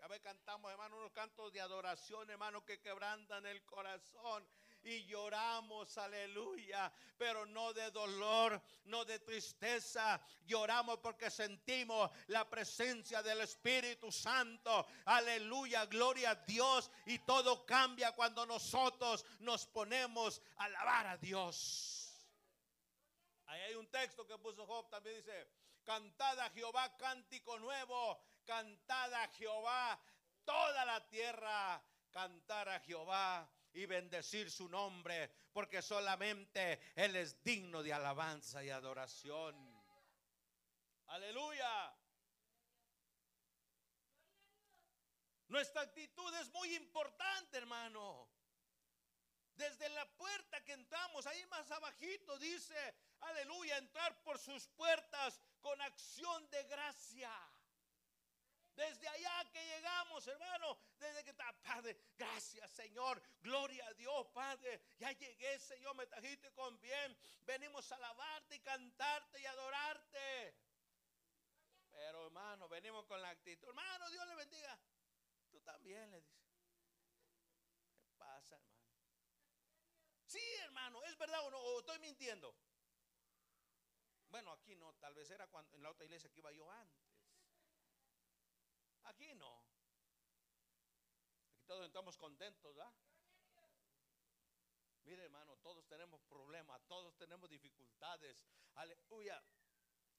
A 0.03 0.07
veces 0.10 0.24
cantamos, 0.24 0.69
hermano, 0.69 0.98
unos 0.98 1.13
cantos 1.13 1.53
de 1.53 1.62
adoración, 1.62 2.29
hermano, 2.29 2.65
que 2.65 2.81
quebrantan 2.81 3.45
el 3.45 3.63
corazón 3.63 4.45
y 4.83 5.05
lloramos, 5.05 5.98
aleluya, 5.98 6.91
pero 7.17 7.45
no 7.45 7.72
de 7.72 7.89
dolor, 7.89 8.62
no 8.83 9.05
de 9.05 9.19
tristeza. 9.19 10.22
Lloramos 10.45 11.00
porque 11.00 11.31
sentimos 11.31 12.12
la 12.27 12.50
presencia 12.50 13.24
del 13.24 13.39
Espíritu 13.41 14.12
Santo. 14.12 14.86
Aleluya, 15.05 15.86
gloria 15.86 16.31
a 16.31 16.36
Dios. 16.36 16.91
Y 17.05 17.19
todo 17.19 17.65
cambia 17.65 18.12
cuando 18.12 18.45
nosotros 18.45 19.25
nos 19.39 19.65
ponemos 19.67 20.41
a 20.57 20.65
alabar 20.65 21.07
a 21.07 21.17
Dios. 21.17 22.27
Ahí 23.45 23.62
hay 23.62 23.75
un 23.75 23.88
texto 23.88 24.27
que 24.27 24.38
puso 24.38 24.65
Job, 24.65 24.89
también 24.89 25.15
dice, 25.15 25.48
cantada 25.86 26.45
a 26.45 26.50
Jehová 26.50 26.98
cántico 26.98 27.57
nuevo, 27.60 28.22
cantada 28.45 29.23
a 29.23 29.27
Jehová 29.29 30.00
toda 30.45 30.85
la 30.85 31.07
tierra, 31.07 31.81
cantar 32.12 32.69
a 32.69 32.79
Jehová 32.81 33.50
y 33.73 33.85
bendecir 33.85 34.51
su 34.51 34.69
nombre, 34.69 35.31
porque 35.51 35.81
solamente 35.81 36.79
Él 36.95 37.15
es 37.15 37.43
digno 37.43 37.81
de 37.81 37.93
alabanza 37.93 38.63
y 38.63 38.69
adoración. 38.69 39.55
Aleluya. 41.07 41.95
Nuestra 45.47 45.81
actitud 45.81 46.33
es 46.35 46.51
muy 46.51 46.75
importante, 46.75 47.57
hermano. 47.57 48.29
Desde 49.55 49.88
la 49.89 50.05
puerta 50.17 50.63
que 50.63 50.73
entramos, 50.73 51.27
ahí 51.27 51.45
más 51.45 51.69
abajito 51.69 52.39
dice, 52.39 52.95
aleluya, 53.21 53.77
entrar 53.77 54.23
por 54.23 54.39
sus 54.39 54.67
puertas 54.69 55.39
con 55.62 55.79
acción 55.81 56.50
de 56.50 56.63
gracia. 56.63 57.31
Desde 58.75 59.08
allá 59.08 59.50
que 59.51 59.63
llegamos, 59.63 60.27
hermano, 60.27 60.77
desde 60.98 61.24
que 61.24 61.30
está, 61.30 61.53
Padre, 61.62 61.96
gracias 62.18 62.72
Señor, 62.72 63.22
gloria 63.42 63.86
a 63.86 63.94
Dios, 63.94 64.27
Padre, 64.34 64.82
ya 64.98 65.12
llegué, 65.12 65.60
Señor, 65.60 65.96
me 65.96 66.08
trajiste 66.08 66.51
con 66.53 66.80
bien, 66.80 67.15
venimos 67.42 67.92
a 67.92 67.96
alabarte 67.96 68.56
y 68.56 68.60
cantarte 68.62 69.39
y 69.39 69.46
adorarte. 69.46 70.56
Pero 71.92 72.25
hermano, 72.25 72.68
venimos 72.68 73.06
con 73.06 73.22
la 73.22 73.30
actitud, 73.30 73.68
hermano, 73.68 74.10
Dios 74.10 74.27
le 74.27 74.36
bendiga. 74.36 74.80
Tú 75.51 75.62
también 75.62 76.10
le 76.10 76.20
dices. 76.20 76.44
¿Qué 78.01 78.10
pasa, 78.18 78.56
hermano? 78.56 78.84
Sí, 80.25 80.42
hermano, 80.63 81.03
es 81.03 81.15
verdad 81.20 81.46
o 81.46 81.51
no, 81.51 81.60
o 81.60 81.80
estoy 81.80 82.00
mintiendo. 82.00 82.56
Bueno, 84.30 84.51
aquí 84.51 84.75
no, 84.75 84.96
tal 84.96 85.13
vez 85.13 85.30
era 85.30 85.46
cuando 85.46 85.75
en 85.75 85.84
la 85.84 85.92
otra 85.92 86.06
iglesia 86.06 86.32
que 86.32 86.39
iba 86.39 86.51
yo 86.51 86.72
antes. 86.72 87.02
Aquí 89.03 89.33
no. 89.36 89.65
Aquí 91.51 91.63
todos 91.65 91.86
estamos 91.86 92.17
contentos, 92.17 92.75
¿verdad? 92.75 92.93
Mire, 95.03 95.24
hermano, 95.24 95.57
todos 95.57 95.86
tenemos 95.88 96.22
problemas, 96.24 96.81
todos 96.88 97.15
tenemos 97.17 97.50
dificultades. 97.50 98.41
Aleluya. 98.75 99.43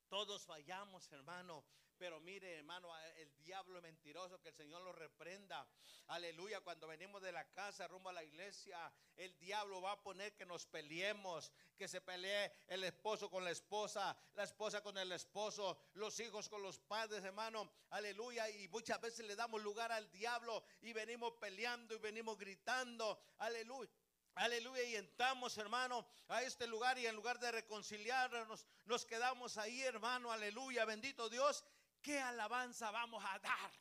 Todos 0.09 0.45
fallamos, 0.45 1.11
hermano. 1.11 1.65
Pero 1.99 2.21
mire, 2.21 2.59
hermano, 2.59 2.89
el 3.17 3.35
diablo 3.37 3.79
es 3.79 3.83
mentiroso, 3.83 4.41
que 4.41 4.49
el 4.49 4.55
Señor 4.55 4.83
lo 4.83 4.93
reprenda. 4.93 5.67
Aleluya, 6.09 6.61
cuando 6.61 6.87
venimos 6.87 7.23
de 7.23 7.33
la 7.33 7.51
casa 7.53 7.89
rumbo 7.89 8.11
a 8.11 8.13
la 8.13 8.25
iglesia, 8.25 8.93
el 9.17 9.39
diablo 9.39 9.81
va 9.81 9.93
a 9.93 10.03
poner 10.03 10.35
que 10.35 10.45
nos 10.45 10.67
peleemos, 10.67 11.53
que 11.77 11.89
se 11.89 12.01
pelee 12.01 12.53
el 12.67 12.85
esposo 12.85 13.31
con 13.31 13.45
la 13.45 13.51
esposa, 13.51 14.17
la 14.35 14.45
esposa 14.45 14.83
con 14.83 14.99
el 14.99 15.13
esposo, 15.13 15.79
los 15.95 16.19
hijos 16.21 16.49
con 16.49 16.63
los 16.63 16.79
padres, 16.79 17.25
hermano. 17.25 17.71
Aleluya, 17.91 18.51
y 18.51 18.69
muchas 18.69 19.01
veces 19.01 19.27
le 19.27 19.37
damos 19.37 19.63
lugar 19.63 19.93
al 19.93 20.11
diablo 20.11 20.65
y 20.83 20.93
venimos 20.93 21.35
peleando 21.35 21.95
y 21.95 21.99
venimos 21.99 22.37
gritando. 22.37 23.21
Aleluya. 23.39 23.91
Aleluya, 24.37 24.83
y 24.83 24.97
entramos, 24.97 25.57
hermano, 25.59 26.05
a 26.27 26.43
este 26.43 26.67
lugar 26.67 26.99
y 26.99 27.07
en 27.07 27.15
lugar 27.15 27.39
de 27.39 27.53
reconciliarnos, 27.53 28.67
nos 28.85 29.07
quedamos 29.07 29.59
ahí, 29.59 29.81
hermano, 29.83 30.33
aleluya, 30.33 30.85
bendito 30.85 31.29
Dios, 31.29 31.65
¿qué 32.05 32.21
alabanza 32.21 32.91
vamos 32.91 33.25
a 33.25 33.39
dar? 33.39 33.73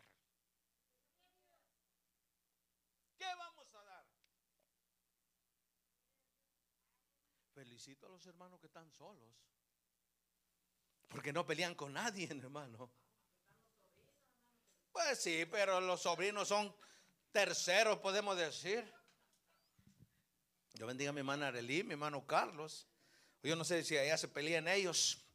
¿Qué 3.18 3.26
vamos 3.38 3.76
a 3.76 3.84
dar? 3.84 4.06
Felicito 7.54 8.08
a 8.08 8.10
los 8.10 8.26
hermanos 8.26 8.60
que 8.62 8.68
están 8.68 8.90
solos, 8.92 9.36
porque 11.10 11.34
no 11.34 11.46
pelean 11.46 11.76
con 11.76 11.92
nadie, 11.94 12.28
hermano. 12.32 12.90
Pues 14.94 15.20
sí, 15.20 15.46
pero 15.52 15.82
los 15.82 16.02
sobrinos 16.02 16.48
son 16.48 16.74
terceros, 17.32 18.00
podemos 18.00 18.38
decir. 18.38 18.92
Yo 20.76 20.88
bendiga 20.88 21.10
a 21.10 21.14
mi 21.14 21.20
hermana 21.20 21.48
Arely, 21.48 21.84
mi 21.84 21.92
hermano 21.92 22.26
Carlos. 22.26 22.88
Yo 23.44 23.56
no 23.56 23.66
sé 23.66 23.84
si 23.84 23.98
allá 23.98 24.18
se 24.18 24.30
pelean 24.30 24.68
ellos. 24.68 25.28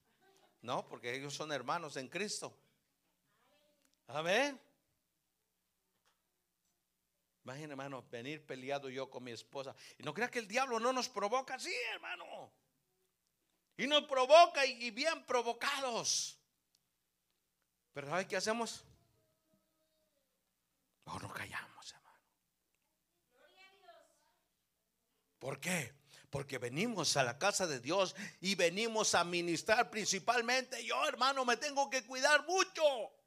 No, 0.62 0.88
porque 0.88 1.14
ellos 1.14 1.34
son 1.34 1.52
hermanos 1.52 1.96
en 1.96 2.08
Cristo. 2.08 2.67
Amén. 4.08 4.58
Imagina, 7.44 7.72
hermano, 7.72 8.04
venir 8.10 8.44
peleado 8.44 8.88
yo 8.88 9.08
con 9.08 9.24
mi 9.24 9.32
esposa. 9.32 9.74
Y 9.98 10.02
no 10.02 10.12
crea 10.12 10.30
que 10.30 10.38
el 10.38 10.48
diablo 10.48 10.80
no 10.80 10.92
nos 10.92 11.08
provoca 11.08 11.54
así, 11.54 11.74
hermano. 11.92 12.52
Y 13.76 13.86
nos 13.86 14.04
provoca 14.04 14.66
y, 14.66 14.90
bien 14.90 15.24
provocados. 15.24 16.38
Pero 17.92 18.08
¿sabe 18.08 18.26
qué 18.26 18.36
hacemos? 18.36 18.84
No 21.06 21.18
nos 21.20 21.32
callamos, 21.32 21.92
hermano. 21.92 22.22
¿Por 25.38 25.60
qué? 25.60 25.94
Porque 26.28 26.58
venimos 26.58 27.16
a 27.16 27.24
la 27.24 27.38
casa 27.38 27.66
de 27.66 27.80
Dios 27.80 28.14
y 28.40 28.54
venimos 28.54 29.14
a 29.14 29.24
ministrar 29.24 29.90
principalmente. 29.90 30.84
Yo, 30.84 31.06
hermano, 31.06 31.44
me 31.44 31.56
tengo 31.56 31.88
que 31.88 32.04
cuidar 32.04 32.46
mucho. 32.46 33.17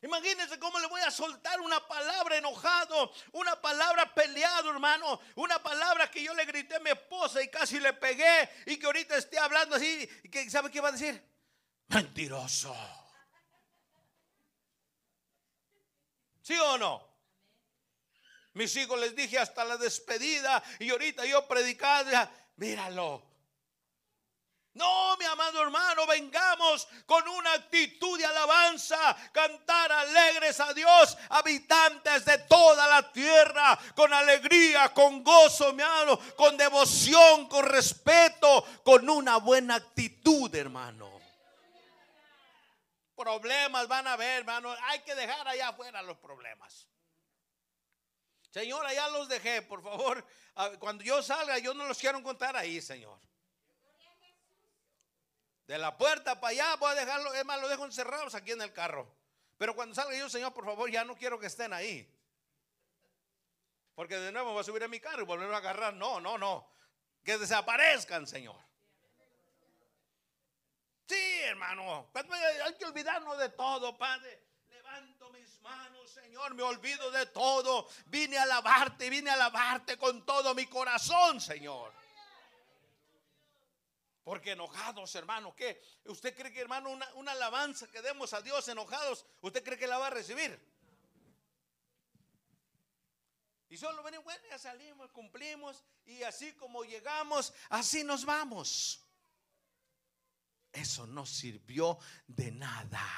Imagínense 0.00 0.58
cómo 0.60 0.78
le 0.78 0.86
voy 0.86 1.00
a 1.00 1.10
soltar 1.10 1.60
una 1.60 1.86
palabra 1.88 2.36
enojado, 2.36 3.12
una 3.32 3.60
palabra 3.60 4.14
peleado, 4.14 4.70
hermano, 4.70 5.20
una 5.34 5.60
palabra 5.60 6.08
que 6.08 6.22
yo 6.22 6.32
le 6.34 6.44
grité 6.44 6.76
a 6.76 6.80
mi 6.80 6.90
esposa 6.90 7.42
y 7.42 7.48
casi 7.48 7.80
le 7.80 7.92
pegué 7.94 8.48
y 8.66 8.78
que 8.78 8.86
ahorita 8.86 9.16
esté 9.16 9.38
hablando 9.38 9.74
así 9.74 10.06
que 10.30 10.48
sabe 10.50 10.70
qué 10.70 10.80
va 10.80 10.90
a 10.90 10.92
decir? 10.92 11.20
Mentiroso. 11.88 12.76
¿Sí 16.42 16.56
o 16.56 16.78
no? 16.78 17.08
Mis 18.54 18.74
hijos 18.76 18.98
les 19.00 19.16
dije 19.16 19.38
hasta 19.38 19.64
la 19.64 19.76
despedida 19.76 20.62
y 20.78 20.90
ahorita 20.90 21.26
yo 21.26 21.46
predicaba, 21.48 22.30
míralo, 22.56 23.27
no, 24.78 25.16
mi 25.16 25.24
amado 25.24 25.60
hermano, 25.60 26.06
vengamos 26.06 26.88
con 27.04 27.26
una 27.28 27.52
actitud 27.52 28.18
de 28.18 28.24
alabanza, 28.24 29.16
cantar 29.32 29.92
alegres 29.92 30.60
a 30.60 30.72
Dios, 30.72 31.18
habitantes 31.28 32.24
de 32.24 32.38
toda 32.38 32.86
la 32.86 33.12
tierra, 33.12 33.78
con 33.94 34.12
alegría, 34.12 34.94
con 34.94 35.22
gozo, 35.22 35.72
mi 35.72 35.82
hermano, 35.82 36.18
con 36.36 36.56
devoción, 36.56 37.48
con 37.48 37.66
respeto, 37.66 38.64
con 38.84 39.08
una 39.10 39.36
buena 39.38 39.74
actitud, 39.74 40.54
hermano. 40.54 41.18
Problemas 43.16 43.88
van 43.88 44.06
a 44.06 44.12
haber, 44.12 44.38
hermano. 44.38 44.72
Hay 44.84 45.00
que 45.00 45.14
dejar 45.16 45.48
allá 45.48 45.70
afuera 45.70 46.00
los 46.02 46.18
problemas. 46.18 46.88
Señor, 48.50 48.86
allá 48.86 49.08
los 49.08 49.28
dejé, 49.28 49.62
por 49.62 49.82
favor. 49.82 50.24
Cuando 50.78 51.02
yo 51.02 51.20
salga, 51.22 51.58
yo 51.58 51.74
no 51.74 51.86
los 51.86 51.98
quiero 51.98 52.22
contar 52.22 52.56
ahí, 52.56 52.80
Señor. 52.80 53.20
De 55.68 55.76
la 55.76 55.98
puerta 55.98 56.40
para 56.40 56.50
allá 56.50 56.76
voy 56.76 56.90
a 56.90 56.94
dejarlo, 56.94 57.34
es 57.34 57.44
más, 57.44 57.60
lo 57.60 57.68
dejo 57.68 57.84
encerrados 57.84 58.34
aquí 58.34 58.52
en 58.52 58.62
el 58.62 58.72
carro. 58.72 59.06
Pero 59.58 59.74
cuando 59.74 59.94
salga 59.94 60.16
yo, 60.16 60.30
Señor, 60.30 60.54
por 60.54 60.64
favor, 60.64 60.90
ya 60.90 61.04
no 61.04 61.14
quiero 61.14 61.38
que 61.38 61.46
estén 61.46 61.74
ahí. 61.74 62.10
Porque 63.94 64.16
de 64.16 64.32
nuevo 64.32 64.52
voy 64.52 64.62
a 64.62 64.64
subir 64.64 64.82
a 64.82 64.88
mi 64.88 64.98
carro 64.98 65.20
y 65.20 65.26
volver 65.26 65.52
a 65.52 65.58
agarrar. 65.58 65.92
No, 65.92 66.20
no, 66.20 66.38
no. 66.38 66.72
Que 67.22 67.36
desaparezcan, 67.36 68.26
Señor. 68.26 68.56
Sí, 71.06 71.40
hermano. 71.42 72.10
Hay 72.64 72.74
que 72.76 72.86
olvidarnos 72.86 73.36
de 73.36 73.50
todo, 73.50 73.98
Padre. 73.98 74.42
Levanto 74.70 75.28
mis 75.32 75.60
manos, 75.60 76.10
Señor. 76.10 76.54
Me 76.54 76.62
olvido 76.62 77.10
de 77.10 77.26
todo. 77.26 77.88
Vine 78.06 78.38
a 78.38 78.44
alabarte, 78.44 79.10
vine 79.10 79.28
a 79.28 79.34
alabarte 79.34 79.98
con 79.98 80.24
todo 80.24 80.54
mi 80.54 80.66
corazón, 80.66 81.42
Señor. 81.42 81.92
Porque 84.28 84.52
enojados, 84.52 85.14
hermano, 85.14 85.56
¿qué? 85.56 85.80
¿Usted 86.04 86.36
cree 86.36 86.52
que, 86.52 86.60
hermano, 86.60 86.90
una, 86.90 87.32
alabanza 87.32 87.90
que 87.90 88.02
demos 88.02 88.34
a 88.34 88.42
Dios 88.42 88.68
enojados, 88.68 89.24
usted 89.40 89.64
cree 89.64 89.78
que 89.78 89.86
la 89.86 89.96
va 89.96 90.08
a 90.08 90.10
recibir? 90.10 90.60
Y 93.70 93.78
solo 93.78 94.02
venimos, 94.02 94.24
bueno, 94.24 94.42
ya 94.50 94.58
salimos, 94.58 95.10
cumplimos, 95.12 95.82
y 96.04 96.24
así 96.24 96.52
como 96.56 96.84
llegamos, 96.84 97.54
así 97.70 98.04
nos 98.04 98.26
vamos. 98.26 99.02
Eso 100.72 101.06
no 101.06 101.24
sirvió 101.24 101.98
de 102.26 102.50
nada. 102.50 103.08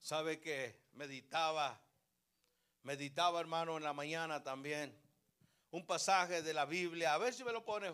¿Sabe 0.00 0.40
que 0.40 0.80
meditaba? 0.94 1.78
Meditaba, 2.84 3.38
hermano, 3.38 3.76
en 3.76 3.82
la 3.82 3.92
mañana 3.92 4.42
también 4.42 4.98
un 5.72 5.86
pasaje 5.86 6.42
de 6.42 6.54
la 6.54 6.66
Biblia. 6.66 7.14
A 7.14 7.18
ver 7.18 7.34
si 7.34 7.42
me 7.42 7.52
lo 7.52 7.64
pone, 7.64 7.92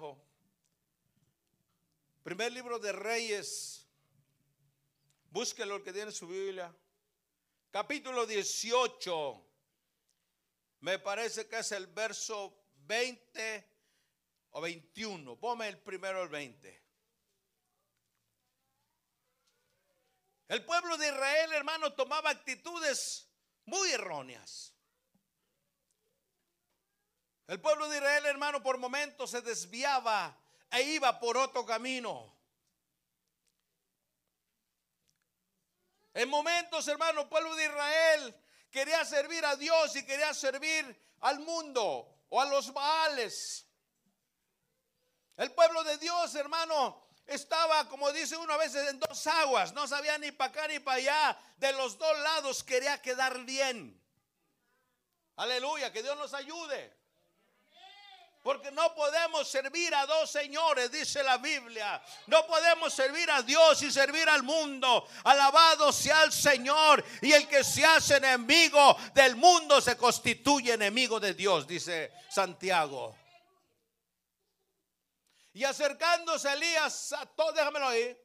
Primer 2.23 2.53
libro 2.53 2.79
de 2.79 2.93
Reyes. 2.93 3.87
Búsquelo 5.31 5.77
el 5.77 5.83
que 5.83 5.93
tiene 5.93 6.13
su 6.13 6.27
Biblia. 6.27 6.75
Capítulo 7.71 8.27
18. 8.27 9.47
Me 10.81 10.99
parece 10.99 11.49
que 11.49 11.59
es 11.61 11.73
el 11.73 11.87
verso 11.87 12.55
20 12.87 13.71
o 14.51 14.61
21. 14.61 15.37
Ponme 15.39 15.69
el 15.69 15.79
primero 15.79 16.23
el 16.23 16.29
20. 16.29 16.83
El 20.49 20.65
pueblo 20.65 20.97
de 20.97 21.09
Israel, 21.09 21.53
hermano, 21.53 21.93
tomaba 21.93 22.31
actitudes 22.31 23.29
muy 23.67 23.91
erróneas. 23.91 24.75
El 27.49 27.63
pueblo 27.63 27.89
de 27.89 27.97
Israel, 27.97 28.27
hermano, 28.27 28.63
por 28.63 28.77
momentos 28.77 29.31
se 29.31 29.41
desviaba 29.41 30.37
e 30.71 30.83
iba 30.83 31.19
por 31.19 31.39
otro 31.39 31.65
camino. 31.65 32.37
En 36.13 36.29
momentos, 36.29 36.87
hermano, 36.89 37.23
el 37.23 37.29
pueblo 37.29 37.57
de 37.57 37.65
Israel 37.65 38.37
quería 38.71 39.03
servir 39.07 39.47
a 39.47 39.57
Dios 39.57 39.97
y 39.97 40.05
quería 40.05 40.35
servir 40.35 40.95
al 41.21 41.41
mundo 41.41 42.23
o 42.29 42.39
a 42.39 42.45
los 42.45 42.71
Baales. 42.71 43.67
El 45.39 45.51
pueblo 45.53 45.83
de 45.85 45.97
Dios, 45.97 46.35
hermano, 46.35 47.03
estaba, 47.25 47.89
como 47.89 48.13
dice 48.13 48.37
uno 48.37 48.53
a 48.53 48.59
veces, 48.59 48.91
en 48.91 49.01
dos 49.01 49.27
aguas. 49.27 49.73
No 49.73 49.89
sabía 49.89 50.19
ni 50.19 50.33
para 50.33 50.51
acá 50.51 50.69
ni 50.69 50.81
para 50.81 50.99
allá. 50.99 51.39
De 51.57 51.73
los 51.73 51.97
dos 51.97 52.19
lados 52.19 52.63
quería 52.63 53.01
quedar 53.01 53.43
bien. 53.47 53.99
Aleluya, 55.37 55.91
que 55.91 56.03
Dios 56.03 56.19
nos 56.19 56.35
ayude. 56.35 56.98
Porque 58.49 58.71
no 58.71 58.95
podemos 58.95 59.47
servir 59.47 59.95
a 59.95 60.07
dos 60.07 60.31
señores, 60.31 60.91
dice 60.91 61.23
la 61.23 61.37
Biblia. 61.37 62.03
No 62.29 62.47
podemos 62.47 62.95
servir 62.95 63.31
a 63.31 63.43
Dios 63.43 63.83
y 63.83 63.93
servir 63.93 64.27
al 64.27 64.43
mundo. 64.43 65.07
Alabado 65.25 65.93
sea 65.93 66.23
el 66.23 66.33
Señor. 66.33 67.05
Y 67.21 67.31
el 67.31 67.47
que 67.47 67.63
se 67.63 67.85
hace 67.85 68.17
enemigo 68.17 68.97
del 69.13 69.37
mundo 69.37 69.83
se 69.83 69.99
constituye 69.99 70.73
enemigo 70.73 71.21
de 71.21 71.35
Dios, 71.35 71.67
dice 71.67 72.11
Santiago. 72.31 73.15
Y 75.53 75.65
acercándose 75.65 76.51
Elías 76.51 77.13
a 77.13 77.27
todo, 77.27 77.53
déjamelo 77.53 77.89
ahí. 77.89 78.19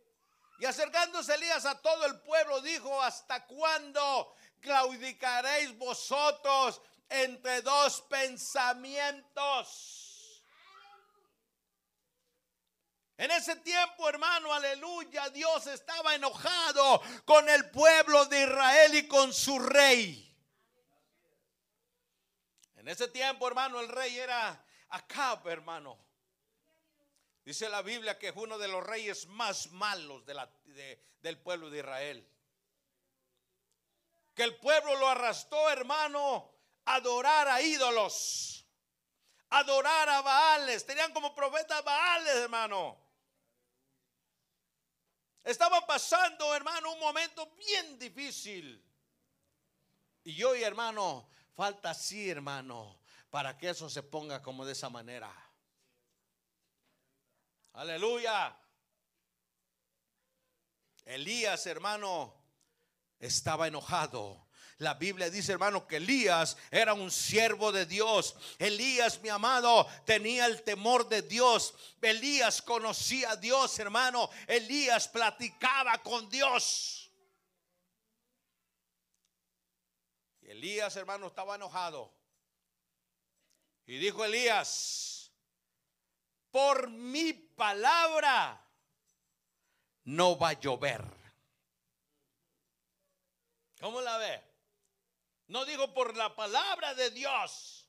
Y 0.57 0.63
acercándose 0.63 1.33
Elías 1.33 1.65
a 1.65 1.81
todo 1.81 2.05
el 2.05 2.21
pueblo, 2.21 2.61
dijo: 2.61 3.01
¿Hasta 3.01 3.45
cuándo 3.45 4.33
claudicaréis 4.61 5.77
vosotros 5.77 6.81
entre 7.09 7.61
dos 7.61 7.99
pensamientos? 8.03 10.02
En 13.17 13.29
ese 13.29 13.55
tiempo, 13.57 14.09
hermano, 14.09 14.51
aleluya, 14.51 15.29
Dios 15.29 15.67
estaba 15.67 16.15
enojado 16.15 17.01
con 17.25 17.47
el 17.47 17.69
pueblo 17.69 18.25
de 18.25 18.41
Israel 18.41 18.95
y 18.95 19.07
con 19.07 19.31
su 19.31 19.59
rey. 19.59 20.29
En 22.75 22.87
ese 22.87 23.07
tiempo, 23.07 23.47
hermano, 23.47 23.79
el 23.79 23.87
rey 23.87 24.17
era 24.17 24.65
Acab, 24.89 25.47
hermano. 25.47 25.97
Dice 27.45 27.69
la 27.69 27.81
Biblia 27.81 28.17
que 28.17 28.29
es 28.29 28.33
uno 28.35 28.57
de 28.57 28.67
los 28.67 28.83
reyes 28.83 29.27
más 29.27 29.71
malos 29.71 30.23
del 30.25 31.37
pueblo 31.39 31.69
de 31.69 31.79
Israel. 31.79 32.29
Que 34.33 34.43
el 34.43 34.55
pueblo 34.57 34.95
lo 34.95 35.07
arrastró, 35.07 35.69
hermano, 35.69 36.51
a 36.85 36.95
adorar 36.95 37.47
a 37.47 37.61
ídolos, 37.61 38.65
adorar 39.51 40.09
a 40.09 40.21
Baales. 40.21 40.85
Tenían 40.85 41.13
como 41.13 41.35
profetas 41.35 41.83
Baales, 41.83 42.35
hermano. 42.37 43.02
Estaba 45.43 45.85
pasando, 45.85 46.55
hermano, 46.55 46.93
un 46.93 46.99
momento 46.99 47.53
bien 47.57 47.99
difícil. 47.99 48.81
Y 50.23 50.41
hoy, 50.43 50.63
hermano, 50.63 51.27
falta 51.53 51.89
así, 51.89 52.29
hermano, 52.29 52.99
para 53.29 53.57
que 53.57 53.69
eso 53.69 53.89
se 53.89 54.03
ponga 54.03 54.41
como 54.41 54.65
de 54.65 54.71
esa 54.71 54.89
manera. 54.89 55.31
Aleluya. 57.73 58.55
Elías, 61.05 61.65
hermano, 61.65 62.33
estaba 63.19 63.67
enojado. 63.67 64.42
La 64.83 64.95
Biblia 64.95 65.29
dice, 65.29 65.53
hermano, 65.53 65.87
que 65.87 65.95
Elías 65.95 66.57
era 66.69 66.93
un 66.93 67.09
siervo 67.09 67.71
de 67.71 67.85
Dios. 67.85 68.35
Elías, 68.59 69.21
mi 69.21 69.29
amado, 69.29 69.87
tenía 70.05 70.45
el 70.45 70.61
temor 70.61 71.07
de 71.07 71.21
Dios. 71.21 71.73
Elías 72.01 72.61
conocía 72.61 73.31
a 73.31 73.35
Dios, 73.37 73.79
hermano. 73.79 74.29
Elías 74.45 75.07
platicaba 75.07 75.97
con 75.99 76.29
Dios. 76.29 77.09
Y 80.41 80.49
Elías, 80.49 80.95
hermano, 80.97 81.27
estaba 81.27 81.55
enojado. 81.55 82.13
Y 83.85 83.97
dijo 83.97 84.25
Elías, 84.25 85.31
por 86.51 86.89
mi 86.89 87.33
palabra 87.33 88.65
no 90.03 90.37
va 90.37 90.49
a 90.49 90.59
llover. 90.59 91.03
¿Cómo 93.79 94.01
la 94.01 94.17
ve? 94.17 94.52
No 95.47 95.65
digo 95.65 95.93
por 95.93 96.15
la 96.15 96.35
palabra 96.35 96.93
de 96.95 97.11
Dios. 97.11 97.87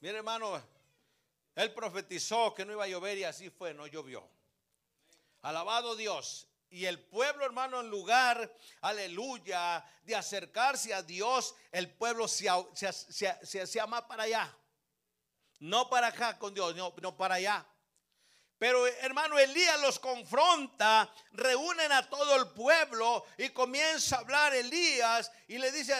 Mire 0.00 0.18
hermano, 0.18 0.62
él 1.54 1.72
profetizó 1.72 2.54
que 2.54 2.64
no 2.64 2.72
iba 2.72 2.84
a 2.84 2.88
llover 2.88 3.18
y 3.18 3.24
así 3.24 3.50
fue, 3.50 3.74
no 3.74 3.86
llovió. 3.86 4.28
Alabado 5.42 5.96
Dios. 5.96 6.48
Y 6.68 6.84
el 6.84 6.98
pueblo, 7.00 7.44
hermano, 7.44 7.80
en 7.80 7.88
lugar, 7.88 8.52
aleluya, 8.80 9.84
de 10.02 10.16
acercarse 10.16 10.92
a 10.92 11.02
Dios, 11.02 11.54
el 11.70 11.90
pueblo 11.94 12.26
se, 12.28 12.48
se, 12.74 13.66
se, 13.66 13.80
ama 13.80 14.06
para 14.06 14.24
allá. 14.24 14.58
No 15.60 15.88
para 15.88 16.08
acá 16.08 16.38
con 16.38 16.52
Dios, 16.52 16.74
no, 16.74 16.92
no 17.00 17.16
para 17.16 17.36
allá. 17.36 17.66
Pero 18.58 18.86
hermano 18.86 19.38
Elías 19.38 19.80
los 19.80 19.98
confronta, 19.98 21.12
reúnen 21.32 21.92
a 21.92 22.08
todo 22.08 22.36
el 22.36 22.48
pueblo 22.52 23.26
y 23.36 23.50
comienza 23.50 24.16
a 24.16 24.20
hablar 24.20 24.54
Elías 24.54 25.30
y 25.46 25.58
le 25.58 25.70
dice, 25.72 25.92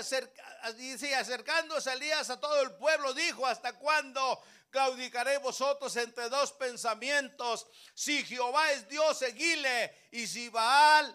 acercándose 1.15 1.93
Elías 1.93 2.31
a 2.31 2.41
todo 2.41 2.63
el 2.63 2.73
pueblo, 2.77 3.13
dijo, 3.13 3.47
¿hasta 3.47 3.75
cuándo 3.75 4.43
claudicaré 4.71 5.37
vosotros 5.39 5.95
entre 5.97 6.31
dos 6.31 6.53
pensamientos? 6.53 7.67
Si 7.93 8.25
Jehová 8.25 8.73
es 8.73 8.89
Dios, 8.89 9.19
seguile, 9.19 10.09
y 10.11 10.27
si 10.27 10.49
Baal, 10.49 11.15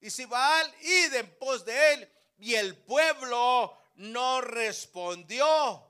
y 0.00 0.10
si 0.10 0.24
Baal, 0.24 0.74
id 0.80 1.14
en 1.14 1.38
pos 1.38 1.64
de 1.64 1.92
él. 1.92 2.12
Y 2.38 2.54
el 2.54 2.76
pueblo 2.76 3.78
no 3.96 4.40
respondió 4.40 5.86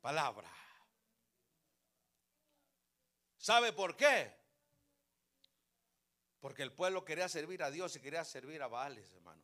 palabra. 0.00 0.53
¿Sabe 3.44 3.74
por 3.74 3.94
qué? 3.94 4.32
Porque 6.40 6.62
el 6.62 6.72
pueblo 6.72 7.04
quería 7.04 7.28
servir 7.28 7.62
a 7.62 7.70
Dios 7.70 7.94
y 7.94 8.00
quería 8.00 8.24
servir 8.24 8.62
a 8.62 8.68
Baales, 8.68 9.12
hermano. 9.12 9.42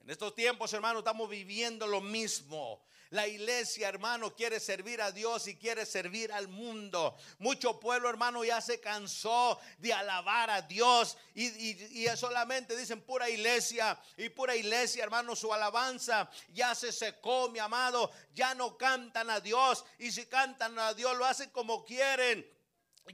En 0.00 0.10
estos 0.10 0.34
tiempos, 0.34 0.74
hermano, 0.74 0.98
estamos 0.98 1.30
viviendo 1.30 1.86
lo 1.86 2.02
mismo. 2.02 2.84
La 3.16 3.26
iglesia, 3.26 3.88
hermano, 3.88 4.34
quiere 4.34 4.60
servir 4.60 5.00
a 5.00 5.10
Dios 5.10 5.48
y 5.48 5.56
quiere 5.56 5.86
servir 5.86 6.30
al 6.34 6.48
mundo. 6.48 7.16
Mucho 7.38 7.80
pueblo, 7.80 8.10
hermano, 8.10 8.44
ya 8.44 8.60
se 8.60 8.78
cansó 8.78 9.58
de 9.78 9.94
alabar 9.94 10.50
a 10.50 10.60
Dios 10.60 11.16
y, 11.34 12.06
solamente 12.14 12.76
dicen 12.76 13.00
pura 13.00 13.30
iglesia 13.30 13.98
y 14.18 14.28
pura 14.28 14.54
iglesia, 14.54 15.02
hermano, 15.02 15.34
su 15.34 15.50
alabanza 15.50 16.30
ya 16.52 16.74
se 16.74 16.92
secó, 16.92 17.48
mi 17.48 17.58
amado. 17.58 18.10
Ya 18.34 18.54
no 18.54 18.76
cantan 18.76 19.30
a 19.30 19.40
Dios 19.40 19.86
y 19.98 20.12
si 20.12 20.26
cantan 20.26 20.78
a 20.78 20.92
Dios 20.92 21.16
lo 21.16 21.24
hacen 21.24 21.48
como 21.48 21.86
quieren. 21.86 22.46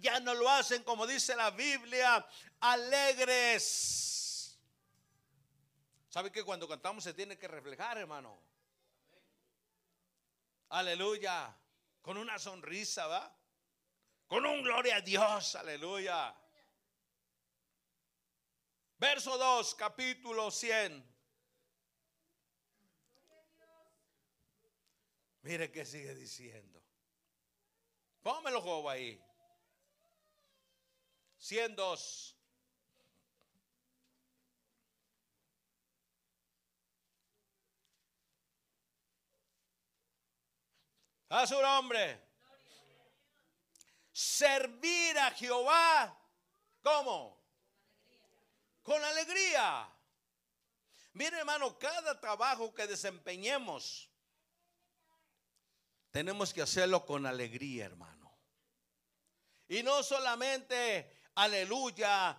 Ya 0.01 0.19
no 0.19 0.35
lo 0.35 0.51
hacen 0.51 0.83
como 0.83 1.07
dice 1.07 1.37
la 1.37 1.53
Biblia, 1.53 2.27
alegres. 2.59 4.59
¿Sabe 6.09 6.33
que 6.33 6.43
cuando 6.43 6.67
cantamos 6.67 7.05
se 7.05 7.15
tiene 7.15 7.39
que 7.39 7.47
reflejar, 7.47 7.99
hermano? 7.99 8.52
Aleluya. 10.73 11.55
Con 12.01 12.17
una 12.17 12.39
sonrisa, 12.39 13.07
¿va? 13.07 13.39
Con 14.27 14.47
un 14.47 14.63
gloria 14.63 14.97
a 14.97 15.01
Dios, 15.03 15.55
aleluya. 15.55 16.35
Verso 18.97 19.37
2, 19.37 19.75
capítulo 19.75 20.51
100. 20.51 21.05
Mire 25.43 25.71
qué 25.71 25.85
sigue 25.85 26.15
diciendo. 26.15 26.83
Pónmelo, 28.23 28.63
juego 28.63 28.89
ahí. 28.89 29.23
102. 31.37 32.37
A 41.33 41.47
su 41.47 41.59
nombre. 41.63 42.21
Servir 44.13 45.19
a 45.19 45.31
Jehová. 45.31 46.15
¿Cómo? 46.83 47.43
Con 48.83 49.03
alegría. 49.03 49.89
Mire 51.15 51.39
hermano, 51.39 51.79
cada 51.79 52.21
trabajo 52.21 52.75
que 52.75 52.87
desempeñemos, 52.87 54.11
tenemos 56.11 56.53
que 56.53 56.61
hacerlo 56.61 57.07
con 57.07 57.25
alegría, 57.25 57.87
hermano. 57.87 58.31
Y 59.69 59.83
no 59.83 60.03
solamente, 60.03 61.31
aleluya, 61.37 62.39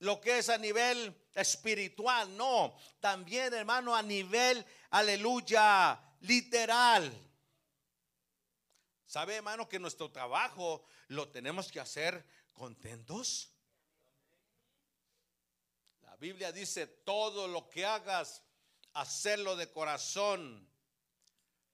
lo 0.00 0.20
que 0.20 0.40
es 0.40 0.50
a 0.50 0.58
nivel 0.58 1.28
espiritual, 1.34 2.36
no, 2.36 2.76
también 3.00 3.54
hermano 3.54 3.96
a 3.96 4.02
nivel, 4.02 4.62
aleluya, 4.90 5.98
literal. 6.20 7.10
¿Sabe, 9.14 9.36
hermano, 9.36 9.68
que 9.68 9.78
nuestro 9.78 10.10
trabajo 10.10 10.84
lo 11.06 11.28
tenemos 11.28 11.70
que 11.70 11.78
hacer 11.78 12.26
contentos? 12.52 13.48
La 16.02 16.16
Biblia 16.16 16.50
dice, 16.50 16.88
todo 16.88 17.46
lo 17.46 17.70
que 17.70 17.86
hagas, 17.86 18.42
hacerlo 18.92 19.54
de 19.54 19.70
corazón, 19.70 20.68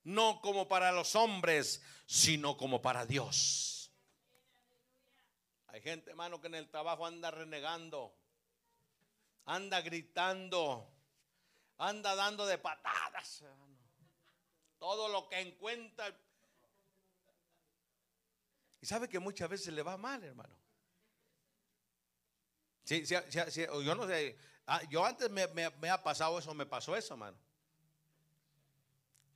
no 0.03 0.39
como 0.39 0.67
para 0.67 0.91
los 0.91 1.15
hombres, 1.15 1.81
sino 2.05 2.57
como 2.57 2.79
para 2.79 3.07
Dios. 3.07 3.89
Hay 5.65 5.81
gente, 5.81 6.11
hermano, 6.11 6.39
que 6.39 6.45
en 6.45 6.53
el 6.53 6.69
trabajo 6.69 7.07
anda 7.07 7.31
renegando, 7.31 8.15
anda 9.45 9.81
gritando, 9.81 10.87
anda 11.79 12.13
dando 12.13 12.45
de 12.45 12.59
patadas. 12.59 13.43
Todo 14.77 15.07
lo 15.07 15.27
que 15.27 15.39
encuentra 15.39 16.15
y 18.81 18.85
sabe 18.87 19.07
que 19.07 19.19
muchas 19.19 19.47
veces 19.47 19.73
le 19.73 19.83
va 19.83 19.95
mal, 19.95 20.23
hermano. 20.23 20.55
Sí, 22.83 23.05
sí, 23.05 23.15
sí, 23.49 23.65
yo 23.85 23.95
no 23.95 24.07
sé. 24.07 24.35
Ah, 24.65 24.81
yo 24.89 25.05
antes 25.05 25.29
me, 25.29 25.47
me, 25.47 25.89
ha 25.89 26.01
pasado 26.01 26.39
eso, 26.39 26.53
me 26.55 26.65
pasó 26.65 26.95
eso, 26.95 27.13
hermano. 27.13 27.37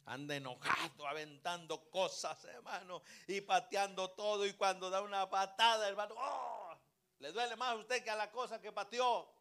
Anda 0.06 0.36
enojado, 0.36 1.08
aventando 1.08 1.90
cosas, 1.90 2.44
hermano, 2.46 3.04
y 3.28 3.42
pateando 3.42 4.12
todo. 4.12 4.46
Y 4.48 4.54
cuando 4.54 4.90
da 4.90 5.02
una 5.02 5.30
patada, 5.30 5.88
hermano, 5.88 6.16
¡oh! 6.18 6.78
le 7.20 7.32
duele 7.32 7.56
más 7.56 7.70
a 7.70 7.76
usted 7.76 8.04
que 8.04 8.10
a 8.10 8.16
la 8.16 8.32
cosa 8.32 8.60
que 8.60 8.72
pateó. 8.72 9.32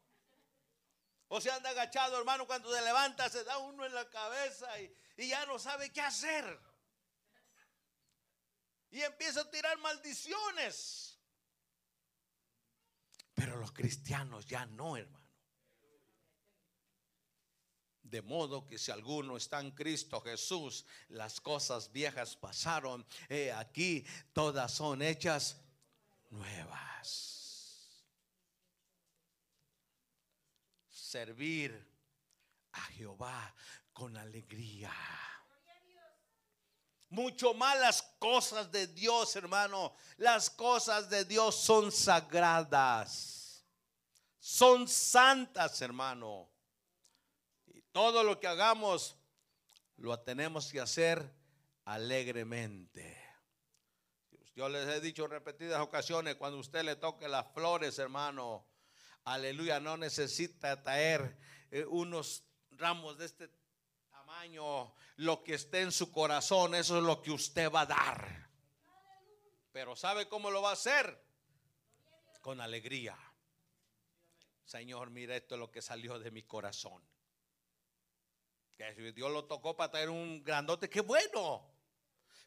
O 1.29 1.41
se 1.41 1.51
anda 1.51 1.71
agachado, 1.71 2.19
hermano, 2.19 2.47
cuando 2.47 2.73
se 2.75 2.83
levanta, 2.83 3.29
se 3.31 3.43
da 3.43 3.57
uno 3.59 3.87
en 3.87 3.95
la 3.95 4.09
cabeza 4.11 4.79
y, 4.81 4.95
y 5.17 5.29
ya 5.29 5.47
no 5.47 5.59
sabe 5.59 5.91
qué 5.91 6.03
hacer 6.03 6.74
y 8.95 9.03
empieza 9.03 9.41
a 9.41 9.51
tirar 9.51 9.77
maldiciones. 9.79 11.19
Pero 13.35 13.57
los 13.57 13.73
cristianos 13.73 14.47
ya 14.47 14.65
no, 14.67 14.97
hermano. 14.97 15.25
De 18.05 18.23
modo 18.23 18.65
que 18.65 18.79
si 18.79 18.93
alguno 18.93 19.37
está 19.37 19.59
en 19.59 19.73
Cristo 19.73 20.21
Jesús, 20.21 20.87
las 21.09 21.41
cosas 21.41 21.91
viejas 21.91 22.37
pasaron. 22.37 23.05
aquí 23.57 24.07
todas 24.33 24.73
son 24.73 25.03
hechas 25.03 25.61
nuevas. 26.31 28.05
Servir 30.89 31.85
a 32.71 32.83
Jehová 32.83 33.53
con 33.93 34.17
alegría 34.17 34.93
mucho 37.15 37.55
más 37.55 37.79
las 37.81 38.03
cosas 38.19 38.71
de 38.71 38.87
Dios, 38.89 39.35
hermano. 39.37 39.95
Las 40.17 40.51
cosas 40.51 41.09
de 41.09 41.25
Dios 41.25 41.55
son 41.55 41.91
sagradas. 41.93 43.65
Son 44.39 44.87
santas, 44.89 45.81
hermano. 45.81 46.51
Y 47.67 47.81
todo 47.93 48.23
lo 48.23 48.39
que 48.39 48.47
hagamos 48.47 49.17
lo 49.97 50.19
tenemos 50.21 50.71
que 50.71 50.81
hacer 50.81 51.33
alegremente. 51.85 53.23
Yo 54.57 54.69
les 54.69 54.87
he 54.89 55.01
dicho 55.01 55.27
repetidas 55.27 55.81
ocasiones, 55.81 56.37
cuando 56.37 56.59
usted 56.59 56.85
le 56.85 56.97
toque 56.97 57.29
las 57.29 57.47
flores, 57.53 57.99
hermano, 57.99 58.67
aleluya, 59.25 59.81
no 59.81 59.97
necesita 59.97 60.81
traer 60.83 61.37
eh, 61.71 61.85
unos 61.87 62.45
ramos 62.71 63.19
de 63.19 63.27
este 63.27 63.49
lo 65.17 65.45
que 65.45 65.55
esté 65.55 65.81
en 65.83 65.93
su 65.93 66.11
corazón, 66.13 66.75
eso 66.75 66.99
es 66.99 67.05
lo 67.05 67.23
que 67.23 67.31
usted 67.31 67.71
va 67.71 67.83
a 67.83 67.87
dar. 67.87 68.51
Pero 69.73 69.97
¿sabe 69.97 70.29
cómo 70.29 70.51
lo 70.51 70.63
va 70.63 70.71
a 70.71 70.75
hacer? 70.75 71.21
Con 72.41 72.61
alegría. 72.61 73.17
Señor, 74.65 75.11
mira 75.11 75.37
esto 75.37 75.55
es 75.55 75.59
lo 75.59 75.71
que 75.71 75.83
salió 75.83 76.19
de 76.19 76.31
mi 76.31 76.43
corazón. 76.43 77.03
Que 78.77 79.13
Dios 79.13 79.31
lo 79.31 79.45
tocó 79.45 79.77
para 79.77 79.91
traer 79.91 80.11
un 80.11 80.43
grandote, 80.43 80.91
qué 80.91 81.01
bueno. 81.01 81.71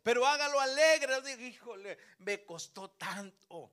Pero 0.03 0.25
hágalo 0.25 0.60
alegre. 0.60 1.47
Híjole, 1.47 1.97
me 2.19 2.45
costó 2.45 2.91
tanto 2.91 3.71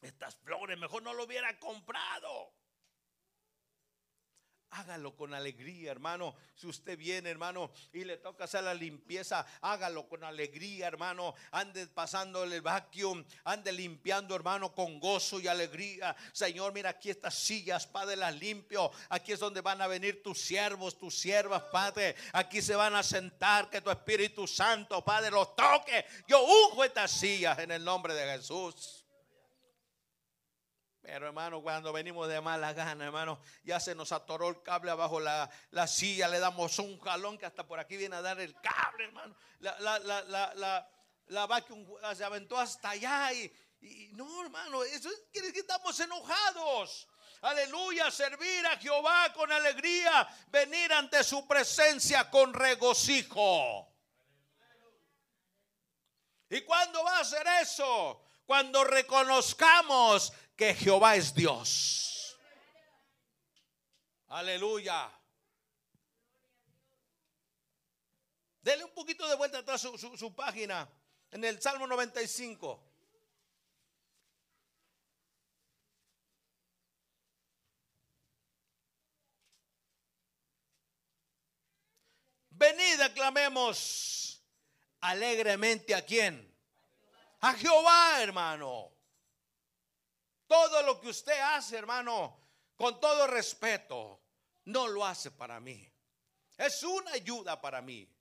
estas 0.00 0.34
flores, 0.36 0.78
mejor 0.78 1.02
no 1.02 1.12
lo 1.12 1.24
hubiera 1.24 1.58
comprado. 1.58 2.52
Hágalo 4.74 5.14
con 5.14 5.34
alegría, 5.34 5.90
hermano. 5.90 6.34
Si 6.54 6.66
usted 6.66 6.96
viene, 6.96 7.28
hermano, 7.28 7.70
y 7.92 8.04
le 8.04 8.16
toca 8.16 8.44
hacer 8.44 8.64
la 8.64 8.72
limpieza, 8.72 9.44
hágalo 9.60 10.08
con 10.08 10.24
alegría, 10.24 10.86
hermano. 10.86 11.34
Ande 11.50 11.86
pasando 11.88 12.42
el 12.44 12.62
vacuum, 12.62 13.22
ande 13.44 13.70
limpiando, 13.70 14.34
hermano, 14.34 14.74
con 14.74 14.98
gozo 14.98 15.38
y 15.40 15.46
alegría. 15.46 16.16
Señor, 16.32 16.72
mira 16.72 16.88
aquí 16.88 17.10
estas 17.10 17.34
sillas, 17.34 17.86
Padre, 17.86 18.16
las 18.16 18.34
limpio. 18.34 18.90
Aquí 19.10 19.32
es 19.32 19.40
donde 19.40 19.60
van 19.60 19.82
a 19.82 19.86
venir 19.86 20.22
tus 20.22 20.40
siervos, 20.40 20.98
tus 20.98 21.18
siervas, 21.18 21.64
Padre. 21.70 22.16
Aquí 22.32 22.62
se 22.62 22.74
van 22.74 22.94
a 22.94 23.02
sentar, 23.02 23.68
que 23.68 23.82
tu 23.82 23.90
Espíritu 23.90 24.46
Santo, 24.46 25.04
Padre, 25.04 25.30
los 25.30 25.54
toque. 25.54 26.06
Yo 26.26 26.42
unjo 26.42 26.82
estas 26.82 27.10
sillas 27.10 27.58
en 27.58 27.72
el 27.72 27.84
nombre 27.84 28.14
de 28.14 28.38
Jesús. 28.38 29.01
Pero 31.02 31.26
hermano, 31.26 31.60
cuando 31.60 31.92
venimos 31.92 32.28
de 32.28 32.40
mala 32.40 32.72
gana, 32.72 33.06
hermano, 33.06 33.40
ya 33.64 33.80
se 33.80 33.92
nos 33.92 34.12
atoró 34.12 34.48
el 34.48 34.62
cable 34.62 34.92
abajo 34.92 35.18
la, 35.18 35.50
la 35.72 35.88
silla, 35.88 36.28
le 36.28 36.38
damos 36.38 36.78
un 36.78 36.98
jalón 37.00 37.36
que 37.38 37.44
hasta 37.44 37.66
por 37.66 37.80
aquí 37.80 37.96
viene 37.96 38.14
a 38.14 38.22
dar 38.22 38.38
el 38.38 38.54
cable, 38.60 39.06
hermano. 39.06 39.34
La, 39.58 39.78
la, 39.80 39.98
la, 39.98 40.54
la, 40.54 40.88
la, 41.26 41.46
vacuum 41.46 41.84
se 42.14 42.22
aventó 42.22 42.56
hasta 42.56 42.90
allá 42.90 43.32
y, 43.32 43.52
no, 44.12 44.44
hermano, 44.44 44.84
eso 44.84 45.10
quiere 45.32 45.48
decir 45.48 45.54
que 45.64 45.72
estamos 45.72 45.98
enojados. 45.98 47.08
Aleluya, 47.40 48.08
servir 48.12 48.64
a 48.64 48.78
Jehová 48.78 49.32
con 49.32 49.50
alegría, 49.50 50.28
venir 50.46 50.92
ante 50.92 51.24
su 51.24 51.48
presencia 51.48 52.30
con 52.30 52.54
regocijo. 52.54 53.92
¿Y 56.48 56.60
cuándo 56.60 57.02
va 57.02 57.18
a 57.18 57.24
ser 57.24 57.44
eso? 57.60 58.22
Cuando 58.52 58.84
reconozcamos 58.84 60.30
que 60.54 60.74
Jehová 60.74 61.16
es 61.16 61.34
Dios. 61.34 62.36
Aleluya. 64.28 65.10
Dele 68.60 68.84
un 68.84 68.90
poquito 68.90 69.26
de 69.26 69.36
vuelta 69.36 69.60
atrás 69.60 69.80
su, 69.80 70.34
página 70.34 70.86
en 71.30 71.44
el 71.44 71.62
Salmo 71.62 71.86
95. 71.86 72.78
Venid, 82.50 83.00
aclamemos 83.00 84.44
alegremente 85.00 85.94
a 85.94 86.04
quién? 86.04 86.51
A 87.42 87.54
Jehová, 87.54 88.22
hermano. 88.22 88.92
Todo 90.46 90.82
lo 90.82 91.00
que 91.00 91.08
usted 91.08 91.38
hace, 91.40 91.76
hermano, 91.76 92.36
con 92.76 93.00
todo 93.00 93.26
respeto, 93.26 94.20
no 94.66 94.86
lo 94.86 95.04
hace 95.04 95.30
para 95.30 95.58
mí. 95.60 95.90
Es 96.56 96.82
una 96.82 97.12
ayuda 97.12 97.60
para 97.60 97.80
mí. 97.80 98.11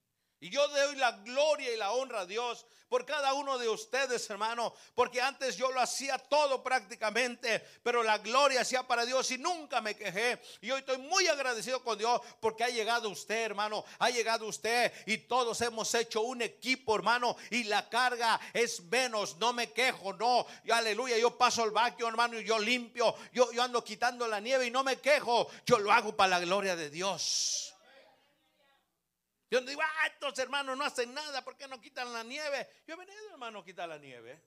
Y 0.41 0.49
yo 0.49 0.67
doy 0.67 0.95
la 0.95 1.12
gloria 1.12 1.71
y 1.71 1.77
la 1.77 1.91
honra 1.91 2.21
a 2.21 2.25
Dios 2.25 2.65
por 2.89 3.06
cada 3.06 3.34
uno 3.36 3.60
de 3.60 3.69
ustedes, 3.69 4.27
hermano, 4.32 4.73
porque 4.95 5.21
antes 5.21 5.56
yo 5.56 5.71
lo 5.71 5.80
hacía 5.80 6.17
todo 6.17 6.63
prácticamente, 6.63 7.63
pero 7.84 8.01
la 8.01 8.17
gloria 8.17 8.62
hacía 8.62 8.82
para 8.86 9.06
Dios 9.06 9.30
y 9.30 9.38
nunca 9.38 9.82
me 9.82 9.95
quejé. 9.95 10.41
Y 10.60 10.71
hoy 10.71 10.80
estoy 10.80 10.97
muy 10.97 11.27
agradecido 11.27 11.84
con 11.84 11.97
Dios 11.97 12.19
porque 12.39 12.63
ha 12.63 12.69
llegado 12.69 13.08
usted, 13.10 13.45
hermano, 13.45 13.86
ha 13.99 14.10
llegado 14.10 14.47
usted 14.47 14.91
y 15.06 15.19
todos 15.19 15.62
hemos 15.62 15.93
hecho 15.93 16.21
un 16.21 16.41
equipo, 16.41 16.95
hermano, 16.95 17.38
y 17.51 17.65
la 17.65 17.88
carga 17.88 18.39
es 18.51 18.82
menos, 18.86 19.38
no 19.38 19.54
me 19.54 19.71
quejo, 19.71 20.12
no, 20.13 20.47
y 20.65 20.71
aleluya, 20.71 21.19
yo 21.19 21.38
paso 21.38 21.63
el 21.63 21.71
vacío, 21.71 22.08
hermano, 22.08 22.39
y 22.39 22.43
yo 22.43 22.58
limpio, 22.58 23.15
yo, 23.32 23.51
yo 23.51 23.62
ando 23.62 23.84
quitando 23.84 24.27
la 24.27 24.39
nieve 24.39 24.65
y 24.65 24.71
no 24.71 24.84
me 24.84 24.99
quejo, 24.99 25.47
yo 25.67 25.77
lo 25.77 25.91
hago 25.91 26.15
para 26.15 26.32
la 26.32 26.39
gloria 26.39 26.75
de 26.75 26.89
Dios. 26.89 27.70
Yo 29.52 29.60
digo, 29.60 29.82
ah, 29.84 30.08
estos 30.08 30.40
hermanos 30.40 30.78
no 30.78 30.86
hacen 30.86 31.14
nada, 31.14 31.44
¿por 31.44 31.58
qué 31.58 31.68
no 31.68 31.82
quitan 31.82 32.14
la 32.14 32.24
nieve? 32.24 32.70
Yo 32.88 32.94
he 32.94 32.98
venido, 32.98 33.30
hermano, 33.32 33.60
a 33.60 33.66
quitar 33.66 33.90
la 33.90 33.98
nieve. 33.98 34.42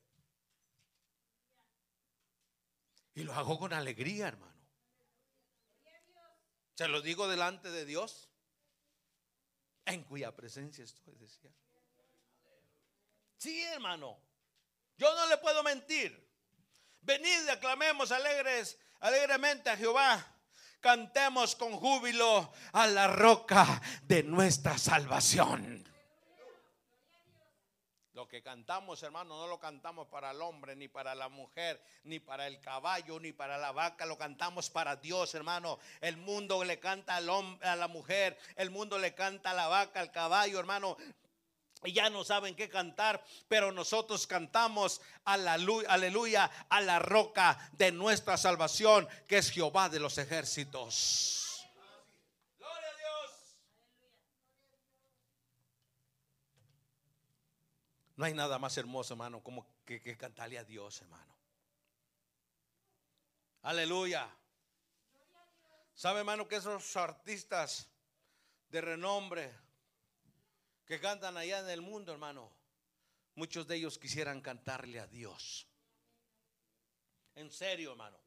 Y 3.14 3.22
lo 3.22 3.34
hago 3.34 3.58
con 3.58 3.74
alegría, 3.74 4.28
hermano. 4.28 4.54
Se 6.74 6.88
lo 6.88 7.02
digo 7.02 7.28
delante 7.28 7.70
de 7.70 7.84
Dios, 7.84 8.30
en 9.84 10.04
cuya 10.04 10.34
presencia 10.34 10.82
estoy, 10.82 11.14
decía. 11.16 11.54
Sí, 13.36 13.62
hermano. 13.62 14.18
Yo 14.96 15.14
no 15.14 15.26
le 15.26 15.36
puedo 15.36 15.62
mentir. 15.62 16.18
Venid 17.02 17.46
aclamemos 17.50 18.10
alegres, 18.10 18.78
alegremente 19.00 19.68
a 19.68 19.76
Jehová 19.76 20.33
cantemos 20.84 21.56
con 21.56 21.72
júbilo 21.72 22.52
a 22.72 22.86
la 22.86 23.06
roca 23.06 23.80
de 24.02 24.22
nuestra 24.22 24.76
salvación. 24.76 25.82
Lo 28.12 28.28
que 28.28 28.42
cantamos, 28.42 29.02
hermano, 29.02 29.38
no 29.38 29.46
lo 29.46 29.58
cantamos 29.58 30.08
para 30.08 30.32
el 30.32 30.42
hombre, 30.42 30.76
ni 30.76 30.88
para 30.88 31.14
la 31.14 31.30
mujer, 31.30 31.82
ni 32.04 32.20
para 32.20 32.46
el 32.46 32.60
caballo, 32.60 33.18
ni 33.18 33.32
para 33.32 33.56
la 33.56 33.72
vaca, 33.72 34.04
lo 34.04 34.18
cantamos 34.18 34.68
para 34.68 34.96
Dios, 34.96 35.34
hermano. 35.34 35.78
El 36.02 36.18
mundo 36.18 36.62
le 36.62 36.78
canta 36.78 37.16
al 37.16 37.30
hombre, 37.30 37.66
a 37.66 37.76
la 37.76 37.88
mujer, 37.88 38.38
el 38.56 38.70
mundo 38.70 38.98
le 38.98 39.14
canta 39.14 39.52
a 39.52 39.54
la 39.54 39.68
vaca, 39.68 40.00
al 40.00 40.12
caballo, 40.12 40.60
hermano 40.60 40.98
ya 41.92 42.10
no 42.10 42.24
saben 42.24 42.54
qué 42.54 42.68
cantar, 42.68 43.24
pero 43.48 43.72
nosotros 43.72 44.26
cantamos 44.26 45.00
aleluya, 45.24 46.50
a 46.68 46.80
la 46.80 46.98
roca 46.98 47.70
de 47.72 47.92
nuestra 47.92 48.36
salvación, 48.36 49.08
que 49.26 49.38
es 49.38 49.50
Jehová 49.50 49.88
de 49.88 50.00
los 50.00 50.18
ejércitos. 50.18 51.66
Gloria 52.58 52.88
a 52.88 52.96
Dios. 52.96 53.56
No 58.16 58.24
hay 58.24 58.34
nada 58.34 58.58
más 58.58 58.76
hermoso, 58.78 59.14
hermano, 59.14 59.42
como 59.42 59.66
que, 59.84 60.00
que 60.00 60.16
cantarle 60.16 60.58
a 60.58 60.64
Dios, 60.64 61.00
hermano. 61.02 61.34
Aleluya. 63.62 64.28
¿Sabe, 65.94 66.18
hermano, 66.20 66.48
que 66.48 66.56
esos 66.56 66.96
artistas 66.96 67.88
de 68.68 68.80
renombre, 68.80 69.54
que 70.86 71.00
cantan 71.00 71.36
allá 71.36 71.60
en 71.60 71.70
el 71.70 71.80
mundo, 71.80 72.12
hermano, 72.12 72.50
muchos 73.34 73.66
de 73.66 73.76
ellos 73.76 73.98
quisieran 73.98 74.40
cantarle 74.40 75.00
a 75.00 75.06
Dios. 75.06 75.66
En 77.34 77.50
serio, 77.50 77.92
hermano. 77.92 78.18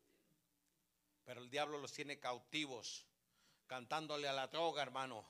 Pero 1.24 1.41
el 1.41 1.50
diablo 1.50 1.78
los 1.78 1.93
tiene 1.93 2.20
cautivos, 2.20 3.06
cantándole 3.67 4.28
a 4.28 4.34
la 4.34 4.48
droga, 4.48 4.82
hermano, 4.82 5.26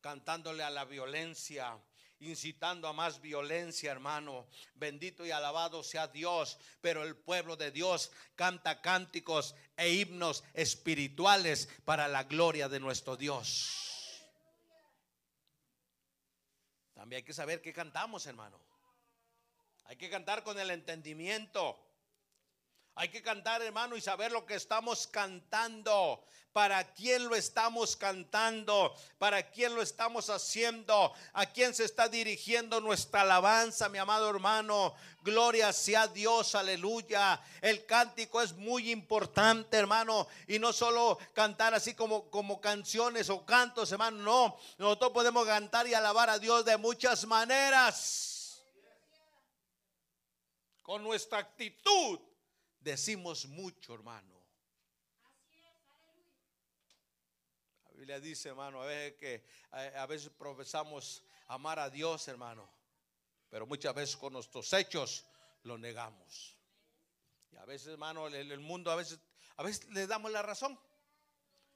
cantándole 0.00 0.62
a 0.62 0.70
la 0.70 0.84
violencia, 0.84 1.78
incitando 2.20 2.86
a 2.88 2.92
más 2.92 3.20
violencia, 3.20 3.90
hermano. 3.90 4.46
Bendito 4.74 5.24
y 5.24 5.30
alabado 5.30 5.82
sea 5.82 6.08
Dios. 6.08 6.58
Pero 6.80 7.02
el 7.02 7.16
pueblo 7.16 7.56
de 7.56 7.70
Dios 7.70 8.12
canta 8.36 8.80
cánticos 8.80 9.54
e 9.76 9.90
himnos 9.94 10.44
espirituales 10.54 11.68
para 11.84 12.06
la 12.08 12.24
gloria 12.24 12.68
de 12.68 12.80
nuestro 12.80 13.16
Dios. 13.16 13.89
También 17.00 17.20
hay 17.20 17.22
que 17.22 17.32
saber 17.32 17.62
qué 17.62 17.72
cantamos, 17.72 18.26
hermano. 18.26 18.60
Hay 19.84 19.96
que 19.96 20.10
cantar 20.10 20.44
con 20.44 20.60
el 20.60 20.70
entendimiento. 20.70 21.82
Hay 22.94 23.08
que 23.08 23.22
cantar, 23.22 23.62
hermano, 23.62 23.96
y 23.96 24.00
saber 24.00 24.32
lo 24.32 24.44
que 24.44 24.54
estamos 24.54 25.06
cantando. 25.06 26.22
Para 26.52 26.92
quién 26.92 27.28
lo 27.28 27.36
estamos 27.36 27.94
cantando. 27.94 28.94
Para 29.18 29.50
quién 29.50 29.74
lo 29.74 29.82
estamos 29.82 30.28
haciendo. 30.28 31.12
A 31.32 31.46
quién 31.46 31.72
se 31.74 31.84
está 31.84 32.08
dirigiendo 32.08 32.80
nuestra 32.80 33.20
alabanza, 33.20 33.88
mi 33.88 33.98
amado 33.98 34.28
hermano. 34.28 34.94
Gloria 35.22 35.72
sea 35.72 36.08
Dios, 36.08 36.54
aleluya. 36.56 37.40
El 37.62 37.86
cántico 37.86 38.42
es 38.42 38.52
muy 38.54 38.90
importante, 38.90 39.76
hermano. 39.76 40.26
Y 40.48 40.58
no 40.58 40.72
solo 40.72 41.18
cantar 41.32 41.72
así 41.72 41.94
como, 41.94 42.28
como 42.30 42.60
canciones 42.60 43.30
o 43.30 43.46
cantos, 43.46 43.92
hermano. 43.92 44.18
No, 44.18 44.58
nosotros 44.78 45.12
podemos 45.12 45.46
cantar 45.46 45.86
y 45.86 45.94
alabar 45.94 46.28
a 46.28 46.38
Dios 46.40 46.64
de 46.64 46.76
muchas 46.76 47.24
maneras. 47.26 48.62
Con 50.82 51.04
nuestra 51.04 51.38
actitud 51.38 52.18
decimos 52.80 53.46
mucho, 53.46 53.94
hermano. 53.94 54.40
La 57.84 57.90
Biblia 57.92 58.20
dice, 58.20 58.48
hermano, 58.48 58.82
a 58.82 58.86
veces 58.86 59.18
que 59.18 59.46
a, 59.70 60.06
veces 60.06 60.30
profesamos 60.30 61.22
amar 61.46 61.78
a 61.78 61.90
Dios, 61.90 62.26
hermano, 62.28 62.68
pero 63.48 63.66
muchas 63.66 63.94
veces 63.94 64.16
con 64.16 64.32
nuestros 64.32 64.72
hechos 64.72 65.26
lo 65.62 65.76
negamos. 65.76 66.56
Y 67.50 67.56
a 67.56 67.64
veces, 67.64 67.88
hermano, 67.88 68.26
el, 68.26 68.34
el 68.34 68.60
mundo 68.60 68.90
a 68.90 68.96
veces, 68.96 69.20
a 69.56 69.62
veces 69.62 69.88
le 69.90 70.06
damos 70.06 70.30
la 70.30 70.42
razón. 70.42 70.78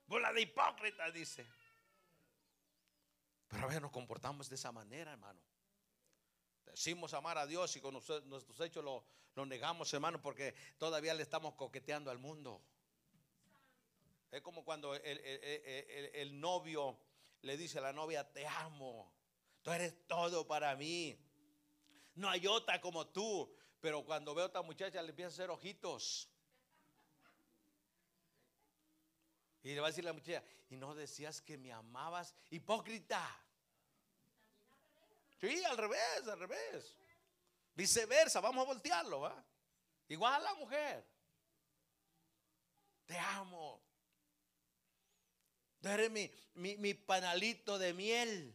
Bola 0.07 0.33
de 0.33 0.43
hipócrita, 0.43 1.11
dice. 1.11 1.47
Pero 3.49 3.65
a 3.65 3.67
veces 3.67 3.83
nos 3.83 3.91
comportamos 3.91 4.49
de 4.49 4.55
esa 4.55 4.73
manera, 4.73 5.13
hermano. 5.13 5.41
Decimos 6.67 7.15
amar 7.15 7.39
a 7.39 7.47
Dios 7.47 7.77
y 7.77 7.81
con 7.81 7.95
nuestros 7.95 8.61
hechos 8.61 8.85
lo, 8.85 9.05
lo 9.35 9.47
negamos, 9.47 9.93
hermano, 9.93 10.21
porque 10.21 10.55
todavía 10.79 11.15
le 11.15 11.23
estamos 11.23 11.55
coqueteando 11.55 12.11
al 12.11 12.19
mundo. 12.19 12.61
Es 14.31 14.43
como 14.43 14.65
cuando 14.65 14.95
el, 14.95 16.41
novio 16.41 16.99
le 17.43 17.57
dice 17.57 17.79
a 17.79 17.83
la 17.83 17.93
novia, 17.93 18.33
te 18.33 18.47
amo, 18.47 19.13
tú 19.63 19.71
eres 19.71 20.07
todo 20.09 20.47
para 20.47 20.75
mí. 20.75 21.17
No 22.17 22.29
hay 22.29 22.47
otra 22.47 22.81
como 22.81 23.07
tú. 23.07 23.55
Pero 23.81 24.03
cuando 24.03 24.35
veo 24.35 24.45
a 24.45 24.49
otra 24.49 24.63
muchacha 24.63 25.03
le 25.03 25.11
empieza 25.11 25.29
a 25.29 25.33
hacer 25.35 25.51
ojitos. 25.51 26.29
Y 29.63 29.75
le 29.75 29.81
va 29.81 29.89
a 29.89 29.91
decir 29.91 30.05
la 30.05 30.15
muchacha, 30.15 30.43
y 30.71 30.77
no 30.77 30.95
decías 30.95 31.43
que 31.43 31.59
me 31.59 31.71
amabas, 31.71 32.35
hipócrita. 32.51 33.44
Sí, 35.45 35.63
al 35.65 35.77
revés, 35.77 36.27
al 36.27 36.39
revés. 36.39 36.97
Viceversa, 37.75 38.41
vamos 38.41 38.65
a 38.65 38.67
voltearlo, 38.67 39.21
¿va? 39.21 39.45
Igual 40.09 40.35
a 40.35 40.39
la 40.39 40.55
mujer. 40.55 41.07
Te 43.05 43.19
amo. 43.19 43.83
Tú 45.81 45.89
eres 45.89 46.11
mi, 46.55 46.95
panalito 46.95 47.79
de 47.79 47.93
miel. 47.93 48.55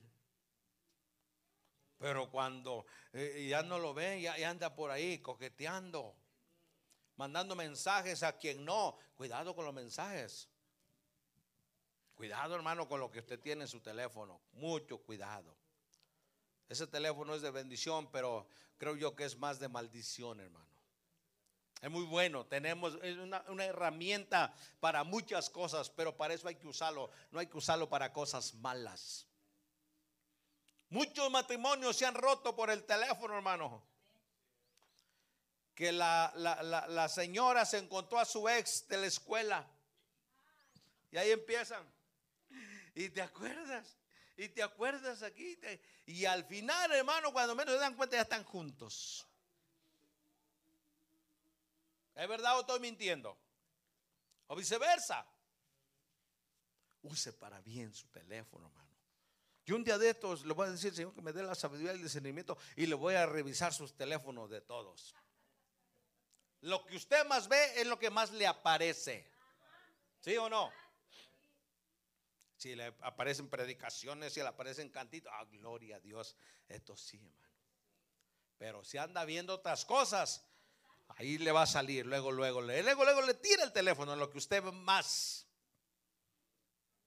Pero 1.99 2.31
cuando 2.31 2.87
eh, 3.13 3.45
ya 3.47 3.61
no 3.61 3.77
lo 3.77 3.93
ven, 3.93 4.21
ya, 4.21 4.49
anda 4.49 4.73
por 4.73 4.89
ahí 4.89 5.19
coqueteando, 5.19 6.15
mandando 7.17 7.55
mensajes 7.55 8.23
a 8.23 8.35
quien 8.35 8.65
no. 8.65 8.97
Cuidado 9.15 9.55
con 9.55 9.65
los 9.65 9.73
mensajes. 9.75 10.49
Cuidado, 12.15 12.55
hermano, 12.55 12.87
con 12.87 12.99
lo 12.99 13.11
que 13.11 13.19
usted 13.19 13.39
tiene 13.39 13.63
en 13.63 13.67
su 13.67 13.79
teléfono. 13.79 14.41
Mucho 14.53 14.97
cuidado. 14.97 15.58
Ese 16.69 16.85
teléfono 16.85 17.33
es 17.33 17.41
de 17.41 17.49
bendición, 17.49 18.09
pero 18.11 18.47
creo 18.77 18.95
yo 18.95 19.15
que 19.15 19.25
es 19.25 19.35
más 19.37 19.59
de 19.59 19.67
maldición, 19.67 20.39
hermano. 20.39 20.69
Es 21.81 21.89
muy 21.89 22.03
bueno, 22.03 22.45
tenemos 22.45 22.95
una, 23.47 23.65
herramienta 23.65 24.53
para 24.79 25.03
muchas 25.03 25.49
cosas, 25.49 25.89
pero 25.89 26.15
para 26.15 26.33
eso 26.33 26.47
hay 26.47 26.55
que 26.55 26.67
usarlo, 26.67 27.09
no 27.31 27.39
hay 27.39 27.47
que 27.47 27.57
usarlo 27.57 27.89
para 27.89 28.13
cosas 28.13 28.53
malas. 28.55 29.25
Muchos 30.89 31.31
matrimonios 31.31 31.95
se 31.95 32.05
han 32.05 32.15
roto 32.15 32.55
por 32.55 32.69
el 32.69 32.83
teléfono, 32.83 33.35
hermano. 33.35 33.81
Que 35.73 35.91
la, 35.93 36.33
la 36.35 37.07
señora 37.07 37.65
se 37.65 37.77
encontró 37.77 38.19
a 38.19 38.25
su 38.25 38.47
ex 38.49 38.87
de 38.89 38.97
la 38.97 39.07
escuela. 39.07 39.65
Y 41.11 41.17
ahí 41.17 41.31
empiezan. 41.31 41.83
¿Y 42.93 43.07
te 43.09 43.21
acuerdas? 43.21 43.98
¿Y 44.39 44.47
te 44.47 44.63
acuerdas 44.63 45.21
aquí? 45.21 45.59
Y 46.05 46.23
al 46.23 46.45
final, 46.45 46.89
hermano, 46.93 47.33
cuando 47.33 47.55
menos 47.55 47.73
se 47.73 47.79
dan 47.81 47.93
cuenta, 47.93 48.15
ya 48.15 48.21
están 48.21 48.45
juntos. 48.45 49.27
¿Es 52.15 52.25
verdad 52.25 52.55
o 52.57 52.61
estoy 52.61 52.79
mintiendo? 52.79 53.37
O 54.47 54.55
viceversa. 54.55 55.27
Use 57.01 57.33
para 57.33 57.59
bien 57.59 57.93
su 57.93 58.07
teléfono, 58.07 58.67
hermano. 58.67 58.89
Y 59.65 59.73
un 59.73 59.83
día 59.83 59.97
de 59.97 60.11
estos 60.11 60.45
le 60.45 60.53
voy 60.53 60.67
a 60.67 60.71
decir, 60.71 60.95
Señor, 60.95 61.13
que 61.13 61.21
me 61.21 61.33
dé 61.33 61.43
la 61.43 61.53
sabiduría 61.53 61.91
y 61.91 61.97
el 61.97 62.03
discernimiento 62.03 62.57
y 62.77 62.85
le 62.85 62.95
voy 62.95 63.15
a 63.15 63.25
revisar 63.25 63.73
sus 63.73 63.93
teléfonos 63.93 64.49
de 64.49 64.61
todos. 64.61 65.13
Lo 66.61 66.85
que 66.85 66.95
usted 66.95 67.27
más 67.27 67.49
ve 67.49 67.81
es 67.81 67.87
lo 67.87 67.99
que 67.99 68.09
más 68.09 68.31
le 68.31 68.47
aparece. 68.47 69.29
¿Sí 70.21 70.37
o 70.37 70.49
no? 70.49 70.71
Si 72.59 72.75
le 72.75 72.93
aparecen 73.01 73.49
predicaciones, 73.49 74.33
si 74.33 74.41
le 74.41 74.47
aparecen 74.47 74.89
cantitos, 74.89 75.31
ah, 75.33 75.45
gloria 75.45 75.95
a 75.95 75.99
Dios. 75.99 76.35
Esto 76.67 76.95
sí, 76.95 77.17
hermano. 77.17 77.55
Pero 78.59 78.83
si 78.83 78.97
anda 78.97 79.25
viendo 79.25 79.55
otras 79.55 79.85
cosas, 79.85 80.45
Ahí 81.17 81.37
le 81.37 81.51
va 81.51 81.63
a 81.63 81.67
salir, 81.67 82.05
luego, 82.05 82.31
luego, 82.31 82.61
luego, 82.61 83.03
luego 83.03 83.21
le 83.23 83.33
tira 83.33 83.63
el 83.63 83.73
teléfono, 83.73 84.15
lo 84.15 84.29
que 84.29 84.37
usted 84.37 84.63
más. 84.63 85.47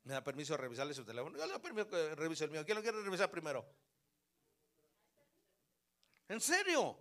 ¿Me 0.04 0.14
da 0.14 0.24
permiso 0.24 0.54
de 0.54 0.58
revisarle 0.58 0.92
su 0.92 1.04
teléfono? 1.04 1.38
Yo 1.38 1.46
le 1.46 1.52
doy 1.52 1.62
permiso 1.62 1.88
que 1.88 2.14
revise 2.16 2.44
el 2.44 2.50
mío. 2.50 2.64
¿Quién 2.64 2.76
lo 2.76 2.82
quiere 2.82 3.00
revisar 3.00 3.30
primero? 3.30 3.64
¿En 6.28 6.40
serio? 6.40 6.98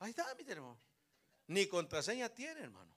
Ahí 0.00 0.10
está 0.10 0.34
mi 0.34 0.44
teléfono. 0.44 0.78
Ni 1.46 1.66
contraseña 1.66 2.28
tiene, 2.28 2.62
hermano. 2.62 2.92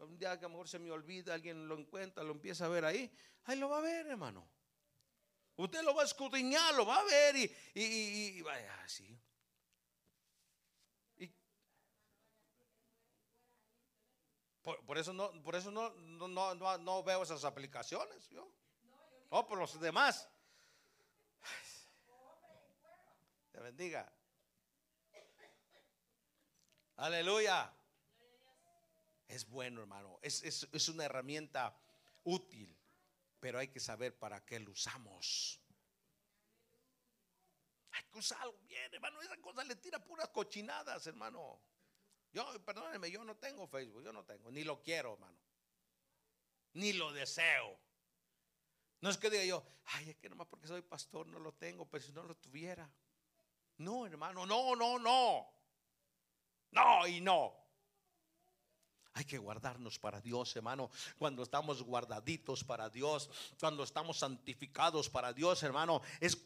Un 0.00 0.18
día 0.18 0.38
que 0.38 0.44
a 0.44 0.48
lo 0.48 0.50
mejor 0.50 0.68
se 0.68 0.78
me 0.78 0.90
olvida, 0.90 1.34
alguien 1.34 1.68
lo 1.68 1.78
encuentra, 1.78 2.22
lo 2.22 2.32
empieza 2.32 2.66
a 2.66 2.68
ver 2.68 2.84
ahí. 2.84 3.10
Ahí 3.44 3.58
lo 3.58 3.68
va 3.68 3.78
a 3.78 3.82
ver, 3.82 4.06
hermano. 4.06 4.46
Usted 5.56 5.82
lo 5.82 5.94
va 5.94 6.02
a 6.02 6.04
escudriñar, 6.04 6.74
lo 6.74 6.84
va 6.84 6.98
a 6.98 7.04
ver 7.04 7.36
y, 7.36 7.50
y, 7.74 8.38
y 8.38 8.42
vaya 8.42 8.82
así. 8.82 9.18
Por, 14.84 14.98
eso 14.98 15.12
no, 15.12 15.30
por 15.44 15.54
eso 15.54 15.70
no, 15.70 15.90
no, 15.90 16.54
no, 16.78 17.02
veo 17.04 17.22
esas 17.22 17.44
aplicaciones. 17.44 18.28
Yo. 18.30 18.50
No, 19.30 19.46
por 19.46 19.58
los 19.58 19.78
demás. 19.78 20.28
Te 23.52 23.60
bendiga. 23.60 24.12
Aleluya. 26.96 27.72
Es 29.28 29.48
bueno, 29.48 29.80
hermano. 29.80 30.18
Es, 30.22 30.42
es, 30.44 30.88
una 30.88 31.04
herramienta 31.04 31.76
útil, 32.24 32.76
pero 33.40 33.58
hay 33.58 33.68
que 33.68 33.80
saber 33.80 34.16
para 34.18 34.44
qué 34.44 34.60
lo 34.60 34.72
usamos. 34.72 35.60
Hay 37.90 38.04
que 38.04 38.18
usarlo 38.18 38.56
bien, 38.60 38.94
hermano. 38.94 39.20
Esa 39.22 39.36
cosa 39.38 39.64
le 39.64 39.76
tira 39.76 39.98
puras 39.98 40.28
cochinadas, 40.28 41.06
hermano. 41.06 41.60
Yo, 42.32 42.64
perdónenme, 42.64 43.10
yo 43.10 43.24
no 43.24 43.36
tengo 43.36 43.66
Facebook, 43.66 44.04
yo 44.04 44.12
no 44.12 44.24
tengo, 44.24 44.50
ni 44.50 44.62
lo 44.62 44.82
quiero, 44.82 45.14
hermano. 45.14 45.38
Ni 46.74 46.92
lo 46.92 47.12
deseo. 47.12 47.78
No 49.00 49.10
es 49.10 49.18
que 49.18 49.30
diga 49.30 49.44
yo, 49.44 49.66
ay, 49.84 50.10
es 50.10 50.16
que 50.16 50.28
nomás 50.28 50.46
porque 50.46 50.66
soy 50.66 50.82
pastor 50.82 51.26
no 51.26 51.38
lo 51.38 51.54
tengo, 51.54 51.88
pero 51.88 52.04
si 52.04 52.12
no 52.12 52.22
lo 52.22 52.34
tuviera. 52.36 52.90
No, 53.78 54.06
hermano, 54.06 54.46
no, 54.46 54.76
no, 54.76 54.98
no. 54.98 55.50
No 56.70 57.06
y 57.06 57.20
no. 57.20 57.65
Hay 59.16 59.24
que 59.24 59.38
guardarnos 59.38 59.98
para 59.98 60.20
Dios, 60.20 60.54
hermano. 60.56 60.90
Cuando 61.18 61.42
estamos 61.42 61.82
guardaditos 61.82 62.62
para 62.62 62.90
Dios, 62.90 63.30
cuando 63.58 63.82
estamos 63.82 64.18
santificados 64.18 65.08
para 65.08 65.32
Dios, 65.32 65.62
hermano, 65.62 66.02
es 66.20 66.36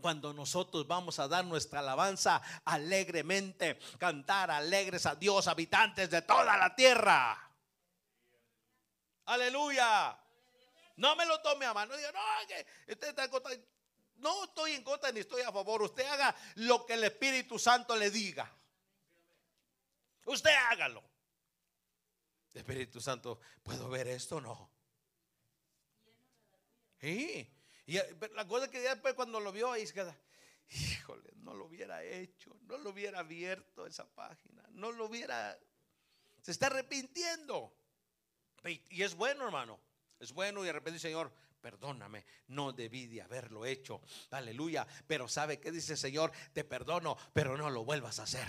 cuando 0.00 0.32
nosotros 0.32 0.86
vamos 0.86 1.18
a 1.18 1.26
dar 1.26 1.44
nuestra 1.44 1.80
alabanza 1.80 2.40
alegremente, 2.66 3.80
cantar 3.98 4.48
alegres 4.52 5.06
a 5.06 5.16
Dios, 5.16 5.48
habitantes 5.48 6.08
de 6.08 6.22
toda 6.22 6.56
la 6.56 6.72
tierra. 6.76 7.50
Aleluya. 9.24 10.16
No 10.98 11.16
me 11.16 11.26
lo 11.26 11.40
tome 11.40 11.66
a 11.66 11.74
mano. 11.74 11.94
no, 13.26 13.40
no 14.18 14.44
estoy 14.44 14.72
en 14.74 14.84
contra 14.84 15.10
ni 15.10 15.18
estoy 15.18 15.42
a 15.42 15.50
favor. 15.50 15.82
Usted 15.82 16.06
haga 16.06 16.32
lo 16.54 16.86
que 16.86 16.94
el 16.94 17.02
Espíritu 17.02 17.58
Santo 17.58 17.96
le 17.96 18.08
diga. 18.08 18.48
Usted 20.26 20.54
hágalo. 20.70 21.07
Espíritu 22.58 23.00
Santo, 23.00 23.40
¿puedo 23.62 23.88
ver 23.88 24.08
esto 24.08 24.36
o 24.36 24.40
no? 24.40 24.70
Sí. 27.00 27.50
Y 27.86 27.98
la 28.34 28.46
cosa 28.46 28.66
es 28.66 28.70
que 28.70 28.80
después 28.80 29.14
cuando 29.14 29.40
lo 29.40 29.50
vio 29.50 29.72
ahí 29.72 29.86
se 29.86 29.94
queda, 29.94 30.16
híjole, 30.70 31.30
no 31.36 31.54
lo 31.54 31.66
hubiera 31.66 32.04
hecho, 32.04 32.54
no 32.66 32.76
lo 32.78 32.90
hubiera 32.90 33.20
abierto 33.20 33.86
esa 33.86 34.06
página, 34.06 34.62
no 34.72 34.92
lo 34.92 35.06
hubiera, 35.06 35.58
se 36.42 36.50
está 36.50 36.66
arrepintiendo. 36.66 37.74
Y 38.64 39.02
es 39.02 39.14
bueno, 39.14 39.46
hermano, 39.46 39.80
es 40.18 40.32
bueno 40.32 40.62
y 40.62 40.66
de 40.66 40.72
repente, 40.72 40.98
Señor, 40.98 41.32
perdóname, 41.60 42.24
no 42.48 42.72
debí 42.72 43.06
de 43.06 43.22
haberlo 43.22 43.64
hecho, 43.64 44.02
aleluya, 44.30 44.86
pero 45.06 45.28
¿sabe 45.28 45.58
qué 45.60 45.70
dice 45.70 45.96
Señor? 45.96 46.32
Te 46.52 46.64
perdono, 46.64 47.16
pero 47.32 47.56
no 47.56 47.70
lo 47.70 47.84
vuelvas 47.84 48.18
a 48.18 48.24
hacer. 48.24 48.48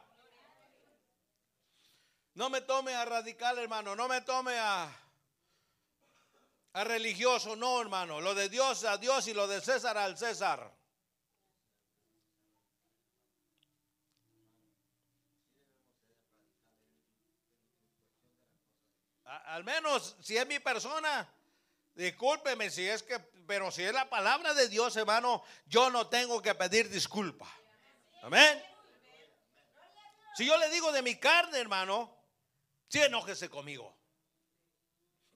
No 2.39 2.49
me 2.49 2.61
tome 2.61 2.95
a 2.95 3.03
radical, 3.03 3.59
hermano. 3.59 3.97
No 3.97 4.07
me 4.07 4.21
tome 4.21 4.57
a, 4.57 4.89
a 6.71 6.83
religioso. 6.85 7.57
No, 7.57 7.81
hermano. 7.81 8.21
Lo 8.21 8.33
de 8.33 8.47
Dios 8.47 8.85
a 8.85 8.97
Dios 8.97 9.27
y 9.27 9.33
lo 9.33 9.45
de 9.45 9.59
César 9.59 9.97
al 9.97 10.17
César. 10.17 10.71
al 19.25 19.63
menos 19.63 20.15
si 20.21 20.37
es 20.37 20.47
mi 20.47 20.59
persona, 20.59 21.27
discúlpeme 21.95 22.69
si 22.69 22.87
es 22.87 23.03
que, 23.03 23.19
pero 23.47 23.69
si 23.71 23.83
es 23.83 23.91
la 23.91 24.09
palabra 24.09 24.53
de 24.53 24.69
Dios, 24.69 24.95
hermano, 24.95 25.43
yo 25.65 25.89
no 25.89 26.07
tengo 26.07 26.41
que 26.41 26.55
pedir 26.55 26.87
disculpa. 26.89 27.51
Amén. 28.21 28.63
Si 30.35 30.45
yo 30.45 30.57
le 30.57 30.69
digo 30.69 30.91
de 30.93 31.01
mi 31.01 31.15
carne, 31.15 31.59
hermano, 31.59 32.18
sí 32.89 33.01
enójese 33.01 33.49
conmigo. 33.49 33.95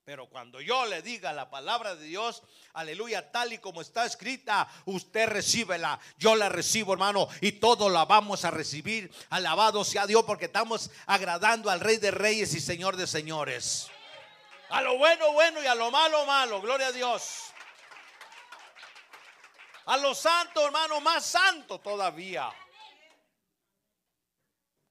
Pero 0.06 0.28
cuando 0.28 0.60
yo 0.60 0.86
le 0.86 1.02
diga 1.02 1.32
la 1.32 1.50
palabra 1.50 1.96
de 1.96 2.06
Dios, 2.06 2.44
aleluya, 2.74 3.32
tal 3.32 3.54
y 3.54 3.60
como 3.60 3.82
está 3.82 4.06
escrita, 4.06 4.68
usted 4.86 5.30
recíbela. 5.30 5.98
Yo 6.18 6.36
la 6.36 6.50
recibo, 6.50 6.92
hermano, 6.92 7.30
y 7.40 7.54
todo 7.54 7.90
la 7.90 8.04
vamos 8.04 8.44
a 8.44 8.52
recibir. 8.52 9.10
Alabado 9.30 9.86
sea 9.86 10.06
Dios, 10.06 10.26
porque 10.26 10.46
estamos 10.46 10.92
agradando 11.06 11.70
al 11.70 11.80
Rey 11.80 11.98
de 11.98 12.12
Reyes 12.12 12.54
y 12.54 12.60
Señor 12.60 12.98
de 12.98 13.08
Señores. 13.08 13.90
A 14.70 14.82
lo 14.82 14.98
bueno, 14.98 15.32
bueno 15.32 15.64
y 15.64 15.68
a 15.68 15.76
lo 15.76 15.90
malo, 15.90 16.26
malo. 16.26 16.62
Gloria 16.62 16.88
a 16.88 16.92
Dios. 16.92 17.44
A 19.86 19.96
lo 19.98 20.14
santo, 20.14 20.66
hermano, 20.66 21.00
más 21.00 21.26
santo 21.26 21.80
todavía. 21.80 22.52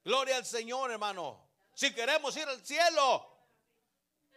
Gloria 0.03 0.37
al 0.37 0.45
Señor, 0.45 0.89
hermano. 0.89 1.42
Si 1.73 1.93
queremos 1.93 2.35
ir 2.37 2.47
al 2.47 2.63
cielo, 2.65 3.27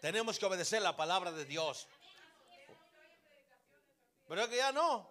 tenemos 0.01 0.39
que 0.39 0.47
obedecer 0.47 0.83
la 0.83 0.97
palabra 0.97 1.33
de 1.33 1.45
Dios. 1.45 1.89
Pero 4.29 4.49
que 4.49 4.57
ya 4.57 4.73
no. 4.73 5.11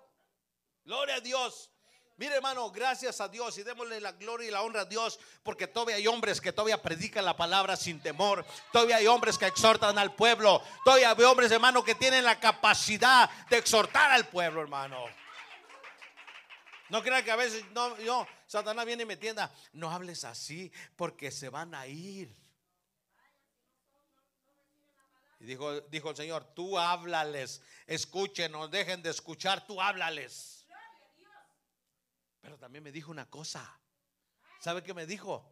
Gloria 0.83 1.15
a 1.15 1.21
Dios. 1.21 1.71
Mire, 2.17 2.35
hermano, 2.35 2.71
gracias 2.71 3.19
a 3.19 3.27
Dios 3.27 3.57
y 3.57 3.63
démosle 3.63 3.99
la 3.99 4.13
gloria 4.13 4.47
y 4.47 4.51
la 4.51 4.61
honra 4.61 4.81
a 4.81 4.85
Dios, 4.85 5.19
porque 5.43 5.67
todavía 5.67 5.97
hay 5.97 6.07
hombres 6.07 6.39
que 6.39 6.53
todavía 6.53 6.81
predican 6.81 7.25
la 7.25 7.35
palabra 7.35 7.75
sin 7.75 8.01
temor. 8.01 8.45
Todavía 8.71 8.97
hay 8.97 9.07
hombres 9.07 9.37
que 9.37 9.47
exhortan 9.47 9.97
al 9.99 10.15
pueblo. 10.15 10.63
Todavía 10.85 11.11
hay 11.11 11.23
hombres, 11.23 11.51
hermano, 11.51 11.83
que 11.83 11.95
tienen 11.95 12.23
la 12.23 12.39
capacidad 12.39 13.29
de 13.49 13.57
exhortar 13.57 14.11
al 14.11 14.27
pueblo, 14.27 14.61
hermano. 14.61 15.03
No 16.87 17.03
crea 17.03 17.23
que 17.23 17.31
a 17.31 17.35
veces 17.35 17.65
no, 17.71 18.27
Satanás 18.55 18.85
viene 18.85 19.03
y 19.03 19.05
me 19.05 19.17
tienda. 19.17 19.53
No 19.73 19.91
hables 19.91 20.23
así 20.23 20.71
porque 20.95 21.29
se 21.31 21.49
van 21.49 21.75
a 21.75 21.87
ir. 21.87 22.33
Y 25.39 25.45
dijo, 25.45 25.81
dijo 25.81 26.11
el 26.11 26.15
Señor, 26.15 26.53
tú 26.53 26.79
háblales, 26.79 27.61
escúchenos, 27.85 28.71
dejen 28.71 29.01
de 29.01 29.09
escuchar, 29.09 29.67
tú 29.67 29.81
háblales. 29.81 30.65
Pero 32.39 32.57
también 32.57 32.83
me 32.83 32.91
dijo 32.91 33.11
una 33.11 33.29
cosa. 33.29 33.79
¿Sabe 34.61 34.83
qué 34.83 34.93
me 34.93 35.05
dijo? 35.05 35.51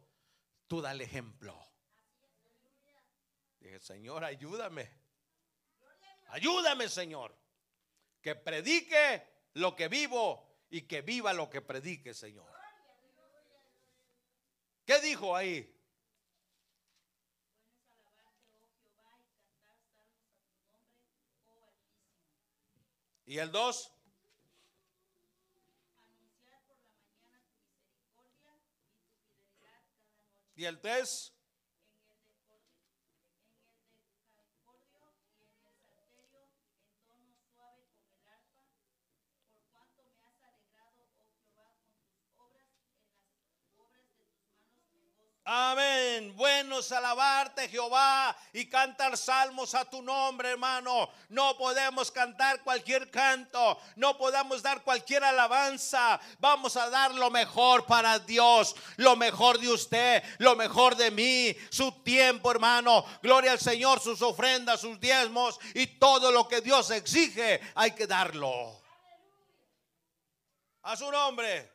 Tú 0.66 0.80
dale 0.80 1.04
ejemplo. 1.04 1.60
Dije, 3.60 3.80
Señor, 3.80 4.24
ayúdame. 4.24 4.90
Ayúdame, 6.28 6.88
Señor. 6.88 7.36
Que 8.22 8.34
predique 8.34 9.48
lo 9.54 9.76
que 9.76 9.88
vivo 9.88 10.64
y 10.70 10.82
que 10.82 11.02
viva 11.02 11.32
lo 11.34 11.50
que 11.50 11.60
predique, 11.60 12.14
Señor. 12.14 12.53
¿Qué 14.84 15.00
dijo 15.00 15.34
ahí? 15.34 15.70
¿Y 23.26 23.38
el 23.38 23.50
2? 23.50 23.92
¿Y 30.56 30.64
el 30.66 30.80
3? 30.80 31.33
Amén. 45.46 46.34
Buenos 46.36 46.90
alabarte, 46.90 47.68
Jehová, 47.68 48.34
y 48.54 48.64
cantar 48.64 49.14
salmos 49.18 49.74
a 49.74 49.84
tu 49.84 50.00
nombre, 50.00 50.52
hermano. 50.52 51.10
No 51.28 51.58
podemos 51.58 52.10
cantar 52.10 52.62
cualquier 52.62 53.10
canto, 53.10 53.78
no 53.96 54.16
podemos 54.16 54.62
dar 54.62 54.82
cualquier 54.82 55.22
alabanza. 55.22 56.18
Vamos 56.38 56.78
a 56.78 56.88
dar 56.88 57.14
lo 57.14 57.30
mejor 57.30 57.84
para 57.84 58.18
Dios, 58.20 58.74
lo 58.96 59.16
mejor 59.16 59.60
de 59.60 59.68
usted, 59.68 60.22
lo 60.38 60.56
mejor 60.56 60.96
de 60.96 61.10
mí, 61.10 61.54
su 61.68 61.92
tiempo, 62.02 62.50
hermano. 62.50 63.04
Gloria 63.22 63.52
al 63.52 63.60
Señor, 63.60 64.00
sus 64.00 64.22
ofrendas, 64.22 64.80
sus 64.80 64.98
diezmos 64.98 65.60
y 65.74 65.86
todo 65.86 66.32
lo 66.32 66.48
que 66.48 66.62
Dios 66.62 66.90
exige, 66.90 67.60
hay 67.74 67.90
que 67.90 68.06
darlo. 68.06 68.80
A 70.84 70.96
su 70.96 71.10
nombre. 71.10 71.73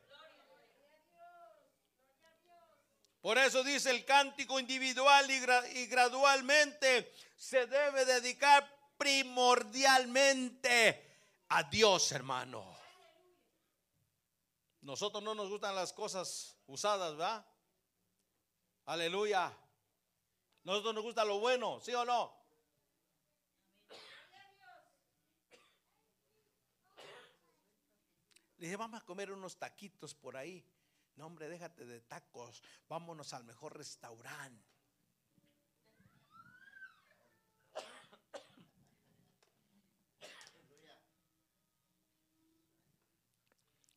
Por 3.29 3.37
eso 3.37 3.63
dice 3.63 3.91
el 3.91 4.05
cántico 4.05 4.59
individual 4.59 5.29
y, 5.29 5.85
gradualmente 5.85 7.13
se 7.37 7.67
debe 7.67 8.03
dedicar 8.03 8.67
primordialmente 8.97 11.37
a 11.49 11.61
Dios, 11.61 12.11
hermano. 12.11 12.75
Nosotros 14.81 15.21
no 15.21 15.35
nos 15.35 15.47
gustan 15.47 15.75
las 15.75 15.93
cosas 15.93 16.57
usadas, 16.65 17.11
¿verdad? 17.11 17.45
Aleluya. 18.85 19.55
Nosotros 20.63 20.95
nos 20.95 21.03
gusta 21.03 21.23
lo 21.23 21.39
bueno, 21.39 21.79
¿sí 21.81 21.93
o 21.93 22.03
no? 22.03 22.35
Le 28.57 28.65
dije, 28.65 28.75
vamos 28.75 28.99
a 28.99 29.05
comer 29.05 29.31
unos 29.31 29.55
taquitos 29.55 30.15
por 30.15 30.35
ahí. 30.35 30.65
Hombre, 31.21 31.49
déjate 31.49 31.85
de 31.85 32.01
tacos. 32.01 32.61
Vámonos 32.87 33.33
al 33.33 33.43
mejor 33.43 33.77
restaurante. 33.77 34.69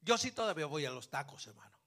Yo 0.00 0.18
sí 0.18 0.32
todavía 0.32 0.66
voy 0.66 0.84
a 0.84 0.90
los 0.90 1.08
tacos, 1.08 1.46
hermano. 1.46 1.78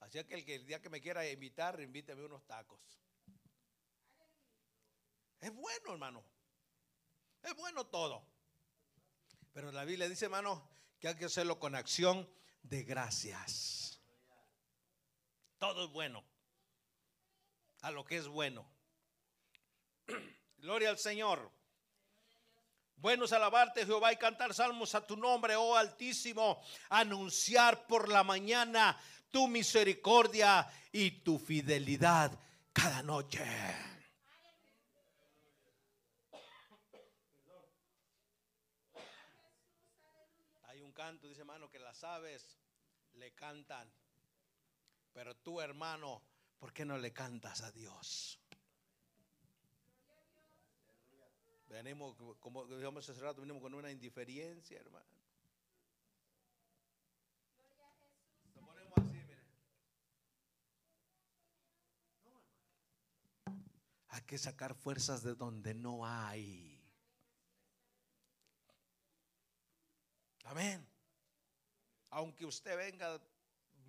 Así 0.00 0.22
que 0.24 0.34
el, 0.34 0.44
que 0.44 0.54
el 0.54 0.66
día 0.66 0.80
que 0.80 0.88
me 0.88 1.00
quiera 1.00 1.28
invitar, 1.28 1.80
invíteme 1.80 2.24
unos 2.24 2.46
tacos. 2.46 2.80
Es 5.40 5.52
bueno, 5.52 5.92
hermano. 5.92 6.24
Es 7.42 7.54
bueno 7.56 7.86
todo. 7.86 8.24
Pero 9.52 9.72
la 9.72 9.84
Biblia 9.84 10.08
dice, 10.08 10.26
hermano, 10.26 10.68
que 11.00 11.08
hay 11.08 11.16
que 11.16 11.24
hacerlo 11.24 11.58
con 11.58 11.74
acción 11.74 12.28
de 12.68 12.82
gracias. 12.82 14.00
Todo 15.58 15.84
es 15.84 15.90
bueno. 15.90 16.24
A 17.82 17.90
lo 17.90 18.04
que 18.04 18.16
es 18.16 18.28
bueno. 18.28 18.66
Gloria 20.58 20.90
al 20.90 20.98
Señor. 20.98 21.50
Buenos 22.96 23.32
alabarte, 23.32 23.84
Jehová, 23.84 24.12
y 24.12 24.16
cantar 24.16 24.54
salmos 24.54 24.94
a 24.94 25.06
tu 25.06 25.16
nombre, 25.16 25.54
oh 25.54 25.76
Altísimo. 25.76 26.62
Anunciar 26.88 27.86
por 27.86 28.08
la 28.08 28.24
mañana 28.24 28.98
tu 29.30 29.48
misericordia 29.48 30.66
y 30.90 31.22
tu 31.22 31.38
fidelidad 31.38 32.38
cada 32.72 33.02
noche. 33.02 33.44
Hay 40.64 40.80
un 40.80 40.92
canto, 40.92 41.28
dice 41.28 41.40
hermano, 41.40 41.70
que 41.70 41.78
las 41.78 42.02
aves 42.02 42.55
le 43.16 43.32
cantan. 43.32 43.90
Pero 45.12 45.34
tú, 45.36 45.60
hermano, 45.60 46.22
¿por 46.58 46.72
qué 46.72 46.84
no 46.84 46.98
le 46.98 47.12
cantas 47.12 47.62
a 47.62 47.72
Dios? 47.72 48.38
Venimos, 51.68 52.16
como 52.38 52.64
dijimos 52.66 53.08
hace 53.08 53.20
rato, 53.20 53.40
venimos 53.40 53.62
con 53.62 53.74
una 53.74 53.90
indiferencia, 53.90 54.78
hermano. 54.78 55.06
Hay 64.08 64.22
que 64.22 64.38
sacar 64.38 64.74
fuerzas 64.74 65.22
de 65.22 65.34
donde 65.34 65.74
no 65.74 66.06
hay. 66.06 66.82
Amén. 70.44 70.95
Aunque 72.16 72.46
usted 72.46 72.74
venga 72.78 73.20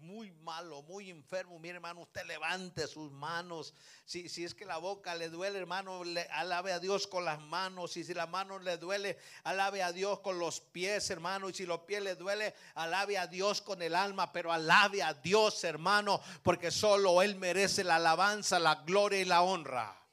muy 0.01 0.31
malo, 0.31 0.81
muy 0.81 1.09
enfermo, 1.09 1.57
mire 1.59 1.75
hermano, 1.75 2.01
usted 2.01 2.25
levante 2.25 2.85
sus 2.85 3.09
manos. 3.09 3.73
Si, 4.03 4.27
si 4.27 4.43
es 4.43 4.53
que 4.53 4.65
la 4.65 4.79
boca 4.79 5.15
le 5.15 5.29
duele, 5.29 5.59
hermano, 5.59 6.03
le, 6.03 6.23
alabe 6.23 6.73
a 6.73 6.79
Dios 6.79 7.07
con 7.07 7.23
las 7.23 7.39
manos. 7.39 7.95
Y 7.95 8.03
si 8.03 8.13
la 8.13 8.27
mano 8.27 8.59
le 8.59 8.75
duele, 8.75 9.17
alabe 9.45 9.81
a 9.81 9.93
Dios 9.93 10.19
con 10.19 10.39
los 10.39 10.59
pies, 10.59 11.09
hermano. 11.09 11.47
Y 11.47 11.53
si 11.53 11.65
los 11.65 11.79
pies 11.79 12.03
le 12.03 12.15
duele, 12.15 12.53
alabe 12.75 13.17
a 13.17 13.27
Dios 13.27 13.61
con 13.61 13.81
el 13.81 13.95
alma. 13.95 14.33
Pero 14.33 14.51
alabe 14.51 15.01
a 15.01 15.13
Dios, 15.13 15.63
hermano, 15.63 16.19
porque 16.43 16.69
solo 16.69 17.21
Él 17.21 17.37
merece 17.37 17.85
la 17.85 17.95
alabanza, 17.95 18.59
la 18.59 18.75
gloria 18.75 19.21
y 19.21 19.25
la 19.25 19.41
honra. 19.41 20.06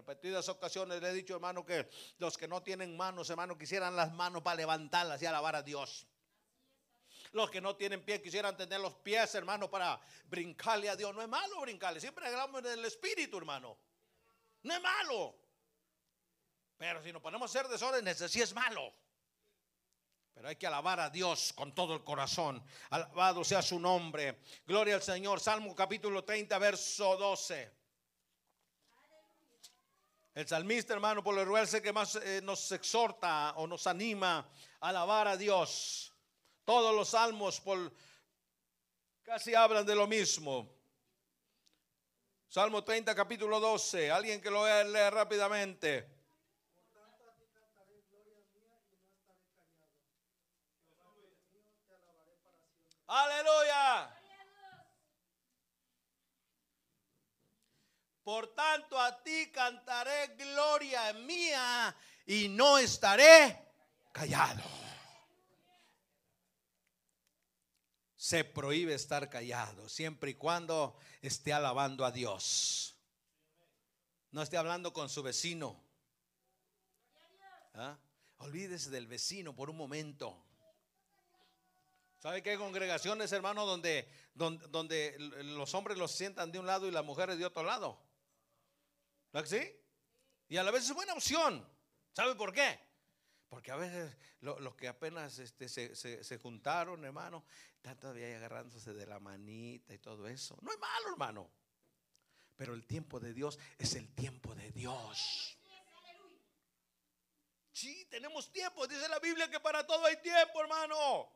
Repetidas 0.00 0.48
ocasiones 0.48 1.02
le 1.02 1.10
he 1.10 1.12
dicho, 1.12 1.34
hermano, 1.34 1.62
que 1.62 1.86
los 2.16 2.38
que 2.38 2.48
no 2.48 2.62
tienen 2.62 2.96
manos, 2.96 3.28
hermano, 3.28 3.58
quisieran 3.58 3.94
las 3.94 4.10
manos 4.14 4.40
para 4.40 4.56
levantarlas 4.56 5.20
y 5.20 5.26
alabar 5.26 5.56
a 5.56 5.62
Dios. 5.62 6.06
Los 7.32 7.50
que 7.50 7.60
no 7.60 7.76
tienen 7.76 8.02
pie 8.02 8.22
quisieran 8.22 8.56
tener 8.56 8.80
los 8.80 8.94
pies, 8.94 9.34
hermano, 9.34 9.70
para 9.70 10.00
brincarle 10.24 10.88
a 10.88 10.96
Dios. 10.96 11.14
No 11.14 11.20
es 11.20 11.28
malo 11.28 11.60
brincarle. 11.60 12.00
Siempre 12.00 12.26
hablamos 12.26 12.62
del 12.62 12.82
espíritu, 12.82 13.36
hermano. 13.36 13.76
No 14.62 14.74
es 14.74 14.80
malo. 14.80 15.36
Pero 16.78 17.02
si 17.02 17.12
nos 17.12 17.20
ponemos 17.20 17.54
a 17.54 17.58
hacer 17.58 17.70
desórdenes, 17.70 18.16
sí 18.16 18.40
es 18.40 18.54
malo. 18.54 18.94
Pero 20.32 20.48
hay 20.48 20.56
que 20.56 20.66
alabar 20.66 20.98
a 20.98 21.10
Dios 21.10 21.52
con 21.52 21.74
todo 21.74 21.94
el 21.94 22.02
corazón. 22.02 22.64
Alabado 22.88 23.44
sea 23.44 23.60
su 23.60 23.78
nombre. 23.78 24.40
Gloria 24.66 24.94
al 24.94 25.02
Señor. 25.02 25.40
Salmo 25.40 25.74
capítulo 25.74 26.24
30, 26.24 26.58
verso 26.58 27.18
12. 27.18 27.79
El 30.32 30.46
salmista, 30.46 30.94
hermano, 30.94 31.24
por 31.24 31.34
lo 31.34 31.44
rural, 31.44 31.66
sé 31.66 31.82
que 31.82 31.92
más 31.92 32.14
eh, 32.14 32.40
nos 32.42 32.70
exhorta 32.70 33.52
o 33.56 33.66
nos 33.66 33.86
anima 33.88 34.48
a 34.80 34.88
alabar 34.88 35.26
a 35.26 35.36
Dios. 35.36 36.12
Todos 36.64 36.94
los 36.94 37.08
salmos 37.08 37.60
por, 37.60 37.92
casi 39.22 39.54
hablan 39.54 39.84
de 39.84 39.96
lo 39.96 40.06
mismo. 40.06 40.72
Salmo 42.48 42.84
30, 42.84 43.14
capítulo 43.14 43.58
12. 43.58 44.10
Alguien 44.10 44.40
que 44.40 44.50
lo 44.50 44.62
vea 44.62 45.10
rápidamente. 45.10 46.08
Aleluya. 53.08 54.19
Por 58.30 58.54
tanto 58.54 58.96
a 58.96 59.20
ti 59.24 59.50
cantaré 59.50 60.36
gloria 60.36 61.12
mía 61.14 61.92
y 62.26 62.46
no 62.48 62.78
estaré 62.78 63.58
callado. 64.12 64.62
se 68.14 68.44
prohíbe 68.44 68.94
estar 68.94 69.28
callado, 69.28 69.88
siempre 69.88 70.30
y 70.30 70.34
cuando 70.34 70.96
esté 71.22 71.52
alabando 71.52 72.04
a 72.04 72.12
Dios. 72.12 72.94
No 74.30 74.42
esté 74.42 74.56
hablando 74.56 74.92
con 74.92 75.08
su 75.08 75.24
vecino. 75.24 75.82
¿Ah? 77.74 77.98
Olvídese 78.38 78.90
del 78.90 79.08
vecino 79.08 79.56
por 79.56 79.70
un 79.70 79.76
momento. 79.76 80.40
¿Sabe 82.20 82.44
que 82.44 82.50
hay 82.50 82.58
congregaciones, 82.58 83.32
hermano, 83.32 83.66
donde, 83.66 84.08
donde, 84.34 84.68
donde, 84.68 85.16
los 85.18 85.74
hombres 85.74 85.98
los 85.98 86.12
sientan 86.12 86.52
de 86.52 86.60
un 86.60 86.66
lado 86.66 86.86
y 86.86 86.92
las 86.92 87.04
mujeres 87.04 87.36
de 87.36 87.44
otro 87.44 87.64
lado? 87.64 88.09
¿No 89.32 89.44
sí? 89.46 89.76
Y 90.48 90.56
a 90.56 90.62
la 90.62 90.70
vez 90.70 90.84
es 90.84 90.94
buena 90.94 91.14
opción. 91.14 91.66
¿Sabe 92.12 92.34
por 92.34 92.52
qué? 92.52 92.78
Porque 93.48 93.70
a 93.70 93.76
veces 93.76 94.16
los 94.40 94.74
que 94.76 94.88
apenas 94.88 95.38
este, 95.38 95.68
se, 95.68 96.38
juntaron, 96.38 97.04
hermano, 97.04 97.44
están 97.76 97.98
todavía 97.98 98.36
agarrándose 98.36 98.92
de 98.92 99.06
la 99.06 99.18
manita 99.18 99.92
y 99.92 99.98
todo 99.98 100.28
eso. 100.28 100.56
No 100.62 100.72
es 100.72 100.78
malo, 100.78 101.08
hermano. 101.10 101.50
Pero 102.56 102.74
el 102.74 102.86
tiempo 102.86 103.18
de 103.18 103.32
Dios 103.32 103.58
es 103.78 103.94
el 103.94 104.14
tiempo 104.14 104.54
de 104.54 104.70
Dios. 104.70 105.58
Sí, 107.72 108.06
tenemos 108.10 108.52
tiempo. 108.52 108.86
Dice 108.86 109.08
la 109.08 109.18
Biblia 109.18 109.50
que 109.50 109.58
para 109.58 109.86
todo 109.86 110.04
hay 110.04 110.16
tiempo, 110.20 110.60
hermano. 110.60 111.32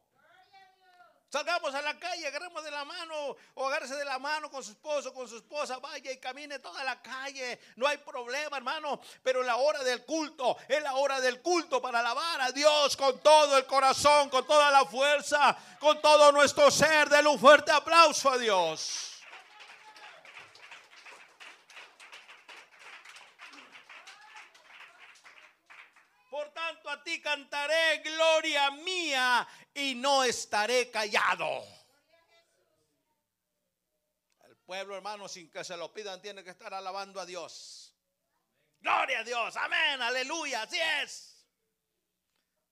Salgamos 1.35 1.75
a 1.75 1.83
la 1.83 1.99
calle, 1.99 2.29
agarremos 2.29 2.63
de 2.63 2.71
la 2.71 2.85
mano 2.85 3.37
o 3.55 3.67
agárrese 3.67 3.97
de 3.97 4.05
la 4.05 4.21
mano 4.21 4.49
con 4.49 4.63
su 4.63 4.71
esposo, 4.71 5.13
con 5.13 5.29
su 5.29 5.39
esposa, 5.39 5.81
vaya 5.81 6.13
y 6.13 6.19
camine 6.19 6.61
toda 6.61 6.85
la 6.85 7.03
calle. 7.03 7.59
No 7.75 7.89
hay 7.89 7.97
problema, 7.97 8.57
hermano. 8.57 9.01
Pero 9.21 9.43
la 9.43 9.57
hora 9.57 9.83
del 9.83 10.05
culto 10.05 10.57
es 10.69 10.81
la 10.81 10.95
hora 10.95 11.21
del 11.21 11.43
culto 11.43 11.83
para 11.83 11.99
alabar 11.99 12.41
a 12.41 12.53
Dios 12.53 12.97
con 12.97 13.19
todo 13.19 13.59
el 13.59 13.67
corazón, 13.67 14.31
con 14.31 14.47
toda 14.47 14.71
la 14.71 14.85
fuerza, 14.85 15.57
con 15.81 16.01
todo 16.01 16.31
nuestro 16.31 16.71
ser. 16.71 17.09
Denle 17.09 17.31
un 17.31 17.41
fuerte 17.41 17.73
aplauso 17.73 18.31
a 18.31 18.39
Dios. 18.39 19.14
A 26.87 27.03
ti 27.03 27.21
cantaré 27.21 27.99
gloria 27.99 28.71
mía 28.71 29.47
y 29.75 29.95
no 29.95 30.23
estaré 30.23 30.91
callado. 30.91 31.65
El 34.47 34.57
pueblo, 34.59 34.97
hermano, 34.97 35.29
sin 35.29 35.51
que 35.51 35.65
se 35.65 35.77
lo 35.77 35.93
pidan, 35.93 36.21
tiene 36.23 36.45
que 36.45 36.51
estar 36.51 36.73
alabando 36.73 37.21
a 37.21 37.27
Dios. 37.27 37.95
Gloria 38.81 39.21
a 39.21 39.25
Dios, 39.25 39.57
amén, 39.57 40.03
aleluya, 40.03 40.63
así 40.63 40.79
es. 40.79 41.47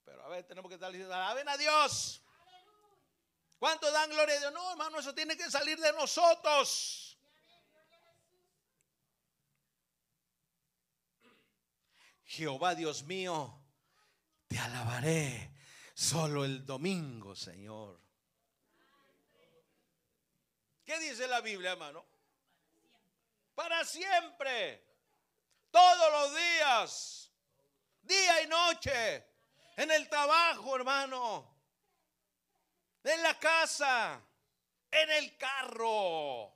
Pero 0.05 0.25
a 0.25 0.29
ver, 0.29 0.45
tenemos 0.47 0.69
que 0.69 0.75
estar 0.75 0.93
diciendo, 0.93 1.15
alaben 1.15 1.49
a 1.49 1.57
Dios. 1.57 2.23
¿Cuánto 3.59 3.91
dan 3.91 4.11
gloria 4.11 4.37
a 4.37 4.39
Dios? 4.41 4.53
No, 4.53 4.73
hermano, 4.73 4.99
eso 4.99 5.15
tiene 5.15 5.37
que 5.37 5.51
salir 5.51 5.79
de 5.79 5.93
nosotros. 5.93 7.17
Jehová 12.25 12.75
Dios 12.75 13.03
mío, 13.03 13.62
te 14.53 14.59
alabaré 14.59 15.51
solo 15.95 16.45
el 16.45 16.67
domingo, 16.67 17.35
Señor. 17.35 17.99
¿Qué 20.85 20.99
dice 20.99 21.27
la 21.27 21.41
Biblia, 21.41 21.73
hermano? 21.73 22.05
Para 23.55 23.83
siempre, 23.85 24.85
todos 25.71 26.13
los 26.13 26.37
días, 26.37 27.33
día 28.03 28.43
y 28.43 28.47
noche, 28.49 29.27
en 29.77 29.91
el 29.91 30.07
trabajo, 30.11 30.77
hermano, 30.77 31.57
en 33.05 33.23
la 33.23 33.39
casa, 33.39 34.23
en 34.91 35.11
el 35.13 35.37
carro. 35.39 36.55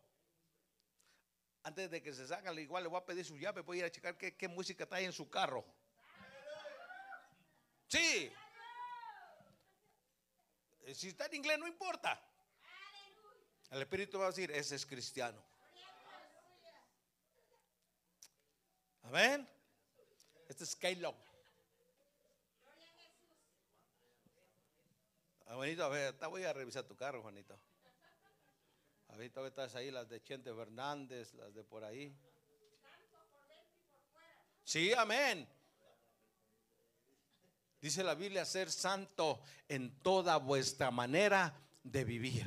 Antes 1.63 1.91
de 1.91 2.03
que 2.03 2.13
se 2.13 2.27
salga, 2.27 2.53
igual 2.61 2.83
le 2.83 2.91
voy 2.91 2.99
a 2.99 3.07
pedir 3.07 3.25
su 3.25 3.39
llave, 3.39 3.63
voy 3.63 3.79
a 3.79 3.81
ir 3.81 3.85
a 3.87 3.91
checar 3.91 4.19
qué, 4.19 4.49
música 4.49 4.85
está 4.85 4.97
ahí 4.97 5.07
en 5.07 5.13
su 5.13 5.31
carro. 5.31 5.65
Sí. 7.89 8.33
Eh, 10.85 10.95
si 10.95 11.09
está 11.09 11.27
en 11.27 11.35
inglés, 11.35 11.59
no 11.59 11.67
importa. 11.67 12.21
El 13.71 13.83
Espíritu 13.83 14.19
va 14.19 14.27
a 14.27 14.29
decir, 14.29 14.51
ese 14.51 14.77
es 14.77 14.87
cristiano. 14.87 15.43
Amén. 19.03 19.49
Este 20.49 20.65
es 20.65 20.75
Caleb. 20.77 21.15
Ah, 25.47 25.55
Juanito, 25.55 25.85
a 25.85 25.89
ver, 25.89 26.19
te 26.19 26.27
voy 26.27 26.43
a 26.43 26.53
revisar 26.53 26.85
tu 26.85 26.97
carro, 26.97 27.23
Juanito. 27.23 27.59
Ahorita 29.09 29.47
estás 29.47 29.75
ahí, 29.77 29.91
las 29.91 30.09
de 30.09 30.23
Chente 30.23 30.53
Fernández, 30.53 31.33
las 31.35 31.55
de 31.55 31.63
por 31.63 31.85
ahí. 31.85 32.15
Sí, 34.65 34.93
amén. 34.93 35.49
Dice 37.87 38.03
la 38.03 38.17
Biblia, 38.17 38.45
ser 38.45 38.69
santo 38.69 39.41
en 39.69 40.01
toda 40.01 40.39
vuestra 40.39 40.91
manera 40.91 41.57
de 41.85 42.05
vivir. 42.05 42.45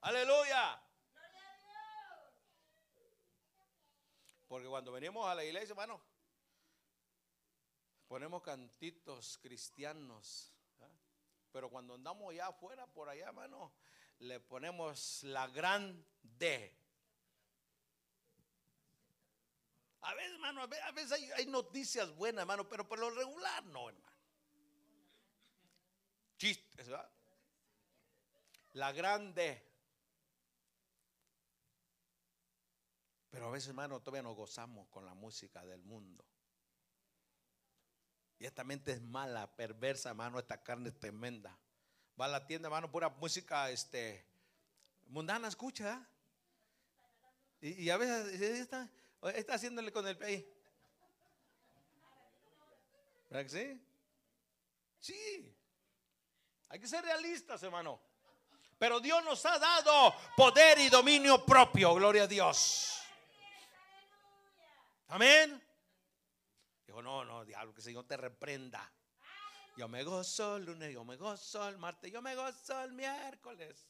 Aleluya. 0.00 0.82
Porque 4.48 4.66
cuando 4.66 4.90
venimos 4.90 5.24
a 5.28 5.36
la 5.36 5.44
iglesia, 5.44 5.70
hermano, 5.70 6.02
ponemos 8.08 8.42
cantitos 8.42 9.38
cristianos. 9.40 10.52
Pero 11.52 11.70
cuando 11.70 11.94
andamos 11.94 12.34
ya 12.34 12.48
afuera, 12.48 12.88
por 12.88 13.08
allá, 13.08 13.28
hermano, 13.28 13.72
le 14.18 14.40
ponemos 14.40 15.22
la 15.22 15.46
gran 15.46 16.04
D. 16.22 16.76
A 20.02 20.14
veces, 20.14 20.32
hermano, 20.32 20.62
a 20.62 20.92
veces 20.92 21.30
hay, 21.36 21.46
noticias 21.46 22.14
buenas, 22.16 22.42
hermano, 22.42 22.68
pero 22.68 22.88
por 22.88 22.98
lo 22.98 23.10
regular 23.10 23.64
no, 23.66 23.88
hermano. 23.88 24.16
Chistes, 26.36 26.88
¿verdad? 26.88 27.08
La 28.72 28.90
grande. 28.90 29.64
Pero 33.30 33.46
a 33.46 33.50
veces, 33.52 33.68
hermano, 33.68 34.00
todavía 34.00 34.22
nos 34.22 34.36
gozamos 34.36 34.88
con 34.88 35.06
la 35.06 35.14
música 35.14 35.64
del 35.64 35.82
mundo. 35.84 36.24
Y 38.40 38.46
esta 38.46 38.64
mente 38.64 38.90
es 38.90 39.00
mala, 39.00 39.54
perversa, 39.54 40.08
hermano. 40.08 40.40
Esta 40.40 40.64
carne 40.64 40.88
es 40.88 40.98
tremenda. 40.98 41.56
Va 42.20 42.24
a 42.24 42.28
la 42.28 42.46
tienda, 42.46 42.66
hermano, 42.66 42.90
pura 42.90 43.08
música 43.08 43.70
este, 43.70 44.26
mundana, 45.06 45.46
escucha. 45.46 46.04
Y, 47.60 47.84
y 47.84 47.90
a 47.90 47.96
veces 47.96 48.40
está, 48.40 48.90
está 49.30 49.54
haciéndole 49.54 49.92
con 49.92 50.06
el 50.06 50.18
pie. 50.18 50.48
¿Verdad 53.30 53.44
que 53.44 53.48
sí? 53.48 53.86
Sí. 54.98 55.56
Hay 56.68 56.80
que 56.80 56.86
ser 56.86 57.04
realistas, 57.04 57.62
hermano. 57.62 58.00
Pero 58.78 58.98
Dios 59.00 59.22
nos 59.24 59.44
ha 59.46 59.58
dado 59.58 60.14
poder 60.36 60.78
y 60.78 60.88
dominio 60.88 61.44
propio. 61.46 61.94
Gloria 61.94 62.24
a 62.24 62.26
Dios. 62.26 63.00
Amén. 65.08 65.62
Dijo, 66.86 67.02
no, 67.02 67.24
no, 67.24 67.44
diablo, 67.44 67.72
que 67.72 67.80
el 67.80 67.84
Señor 67.84 68.06
te 68.06 68.16
reprenda. 68.16 68.92
Yo 69.76 69.88
me 69.88 70.02
gozo 70.02 70.56
el 70.56 70.64
lunes, 70.64 70.92
yo 70.92 71.04
me 71.04 71.16
gozo 71.16 71.68
el 71.68 71.78
martes, 71.78 72.12
yo 72.12 72.20
me 72.20 72.34
gozo 72.34 72.82
el 72.82 72.92
miércoles. 72.92 73.88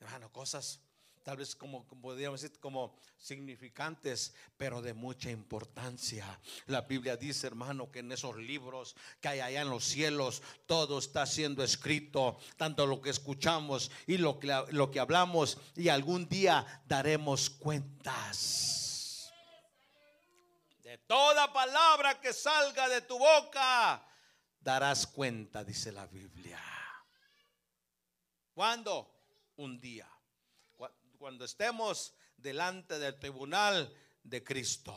Hermano, 0.00 0.30
cosas 0.30 0.85
tal 1.26 1.38
vez 1.38 1.56
como, 1.56 1.84
podríamos 1.84 2.40
decir, 2.40 2.56
como 2.60 2.94
significantes, 3.18 4.32
pero 4.56 4.80
de 4.80 4.94
mucha 4.94 5.28
importancia. 5.28 6.24
La 6.66 6.82
Biblia 6.82 7.16
dice, 7.16 7.48
hermano, 7.48 7.90
que 7.90 7.98
en 7.98 8.12
esos 8.12 8.36
libros 8.36 8.94
que 9.20 9.26
hay 9.26 9.40
allá 9.40 9.62
en 9.62 9.70
los 9.70 9.82
cielos, 9.82 10.40
todo 10.66 11.00
está 11.00 11.26
siendo 11.26 11.64
escrito, 11.64 12.38
tanto 12.56 12.86
lo 12.86 13.02
que 13.02 13.10
escuchamos 13.10 13.90
y 14.06 14.18
lo 14.18 14.38
que, 14.38 14.56
lo 14.70 14.92
que 14.92 15.00
hablamos, 15.00 15.58
y 15.74 15.88
algún 15.88 16.28
día 16.28 16.64
daremos 16.86 17.50
cuentas. 17.50 19.32
De 20.84 20.96
toda 20.98 21.52
palabra 21.52 22.20
que 22.20 22.32
salga 22.32 22.88
de 22.88 23.00
tu 23.00 23.18
boca, 23.18 24.00
darás 24.60 25.08
cuenta, 25.08 25.64
dice 25.64 25.90
la 25.90 26.06
Biblia. 26.06 26.62
¿Cuándo? 28.54 29.12
Un 29.56 29.80
día 29.80 30.08
cuando 31.26 31.44
estemos 31.44 32.14
delante 32.36 33.00
del 33.00 33.18
tribunal 33.18 33.92
de 34.22 34.44
Cristo. 34.44 34.94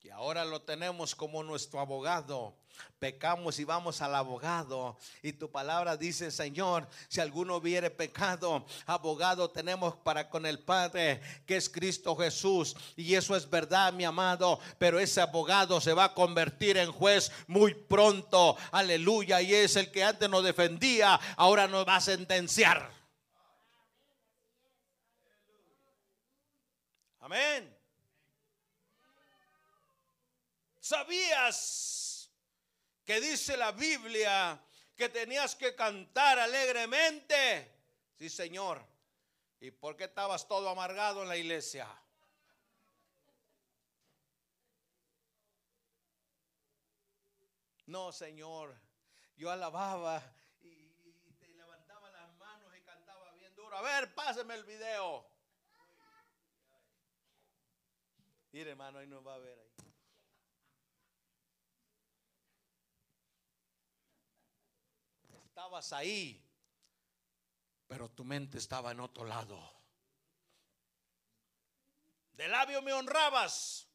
Y 0.00 0.08
ahora 0.08 0.42
lo 0.46 0.62
tenemos 0.62 1.14
como 1.14 1.42
nuestro 1.42 1.80
abogado. 1.80 2.56
Pecamos 2.98 3.58
y 3.58 3.64
vamos 3.64 4.00
al 4.00 4.14
abogado. 4.14 4.96
Y 5.22 5.34
tu 5.34 5.50
palabra 5.50 5.98
dice, 5.98 6.30
Señor, 6.30 6.88
si 7.08 7.20
alguno 7.20 7.56
hubiere 7.56 7.90
pecado, 7.90 8.64
abogado 8.86 9.50
tenemos 9.50 9.96
para 9.96 10.30
con 10.30 10.46
el 10.46 10.60
Padre, 10.60 11.20
que 11.44 11.56
es 11.56 11.68
Cristo 11.68 12.16
Jesús. 12.16 12.74
Y 12.96 13.14
eso 13.14 13.36
es 13.36 13.50
verdad, 13.50 13.92
mi 13.92 14.04
amado. 14.04 14.58
Pero 14.78 14.98
ese 14.98 15.20
abogado 15.20 15.78
se 15.78 15.92
va 15.92 16.04
a 16.04 16.14
convertir 16.14 16.78
en 16.78 16.90
juez 16.90 17.30
muy 17.48 17.74
pronto. 17.74 18.56
Aleluya. 18.70 19.42
Y 19.42 19.52
es 19.52 19.76
el 19.76 19.90
que 19.90 20.02
antes 20.02 20.30
nos 20.30 20.42
defendía, 20.42 21.20
ahora 21.36 21.68
nos 21.68 21.86
va 21.86 21.96
a 21.96 22.00
sentenciar. 22.00 23.01
Amén. 27.22 27.78
¿Sabías 30.80 32.28
que 33.04 33.20
dice 33.20 33.56
la 33.56 33.70
Biblia 33.70 34.60
que 34.96 35.08
tenías 35.08 35.54
que 35.54 35.76
cantar 35.76 36.40
alegremente? 36.40 37.78
Sí, 38.18 38.28
Señor. 38.28 38.84
¿Y 39.60 39.70
por 39.70 39.96
qué 39.96 40.04
estabas 40.04 40.48
todo 40.48 40.68
amargado 40.68 41.22
en 41.22 41.28
la 41.28 41.36
iglesia? 41.36 41.86
No, 47.86 48.10
Señor. 48.10 48.76
Yo 49.36 49.48
alababa 49.48 50.20
y, 50.60 50.88
te 51.38 51.46
levantaba 51.50 52.10
las 52.10 52.34
manos 52.34 52.76
y 52.76 52.80
cantaba 52.80 53.30
bien 53.30 53.54
duro. 53.54 53.76
A 53.76 53.82
ver, 53.82 54.12
páseme 54.12 54.54
el 54.54 54.64
video. 54.64 55.31
Mire, 58.52 58.72
hermano, 58.72 58.98
ahí 58.98 59.06
nos 59.06 59.26
va 59.26 59.34
a 59.34 59.38
ver 59.38 59.58
ahí. 59.58 59.72
Estabas 65.46 65.92
ahí, 65.94 66.44
pero 67.86 68.10
tu 68.10 68.24
mente 68.24 68.58
estaba 68.58 68.90
en 68.92 69.00
otro 69.00 69.24
lado. 69.24 69.58
De 72.32 72.46
labio 72.48 72.82
me 72.82 72.92
honrabas, 72.92 73.88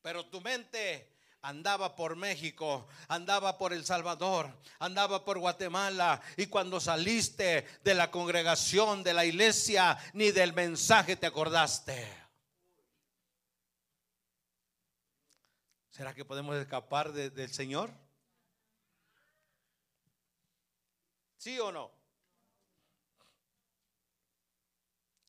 pero 0.00 0.26
tu 0.26 0.40
mente 0.40 1.18
andaba 1.42 1.94
por 1.94 2.16
México, 2.16 2.88
andaba 3.08 3.58
por 3.58 3.74
El 3.74 3.84
Salvador, 3.84 4.50
andaba 4.78 5.24
por 5.26 5.38
Guatemala. 5.38 6.22
Y 6.38 6.46
cuando 6.46 6.80
saliste 6.80 7.66
de 7.84 7.94
la 7.94 8.10
congregación, 8.10 9.02
de 9.02 9.12
la 9.12 9.26
iglesia, 9.26 9.98
ni 10.14 10.30
del 10.30 10.54
mensaje 10.54 11.16
te 11.16 11.26
acordaste. 11.26 12.27
¿Será 15.98 16.14
que 16.14 16.24
podemos 16.24 16.54
escapar 16.54 17.12
del 17.12 17.52
Señor? 17.52 17.90
¿Sí 21.36 21.58
o 21.58 21.72
no? 21.72 21.90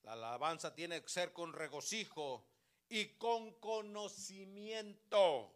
La 0.03 0.13
alabanza 0.13 0.75
tiene 0.75 1.01
que 1.01 1.09
ser 1.09 1.33
con 1.33 1.53
regocijo 1.53 2.45
y 2.87 3.17
con 3.17 3.53
conocimiento. 3.53 5.51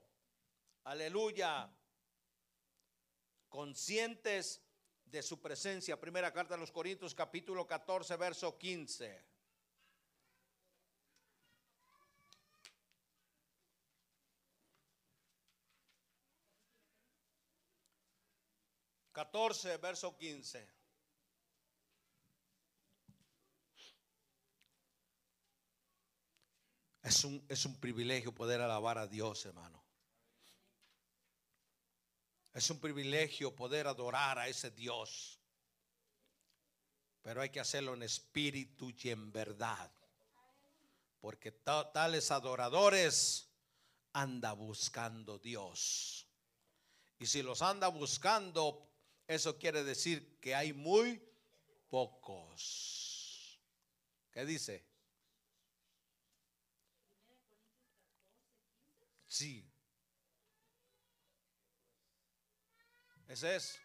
Aleluya. 0.86 1.72
Conscientes 3.50 4.64
de 5.06 5.22
su 5.22 5.40
presencia. 5.40 6.02
Primera 6.02 6.34
carta 6.34 6.56
a 6.56 6.58
los 6.58 6.72
Corintios 6.72 7.14
capítulo 7.14 7.68
14, 7.68 8.16
verso 8.18 8.58
15. 8.58 9.33
14, 19.14 19.78
verso 19.78 20.18
15. 20.18 20.68
Es 27.04 27.24
un, 27.24 27.46
es 27.48 27.66
un 27.66 27.80
privilegio 27.80 28.34
poder 28.34 28.62
alabar 28.62 28.98
a 28.98 29.08
Dios, 29.08 29.46
hermano. 29.46 29.84
Es 32.54 32.70
un 32.70 32.80
privilegio 32.80 33.56
poder 33.56 33.88
adorar 33.88 34.40
a 34.40 34.48
ese 34.48 34.72
Dios. 34.72 35.40
Pero 37.22 37.42
hay 37.42 37.50
que 37.50 37.60
hacerlo 37.60 37.94
en 37.94 38.04
espíritu 38.04 38.92
y 38.92 39.10
en 39.10 39.32
verdad. 39.32 39.92
Porque 41.20 41.52
tales 41.52 42.32
adoradores 42.32 43.50
anda 44.14 44.54
buscando 44.54 45.40
Dios. 45.40 46.28
Y 47.20 47.26
si 47.26 47.42
los 47.42 47.62
anda 47.62 47.88
buscando, 47.88 48.93
eso 49.34 49.58
quiere 49.58 49.84
decir 49.84 50.40
que 50.40 50.56
hay 50.56 50.74
muy 50.74 51.22
pocos. 51.90 53.60
¿Qué 54.32 54.46
dice? 54.46 54.86
Sí. 59.28 59.66
Ese 63.28 63.56
es. 63.56 63.80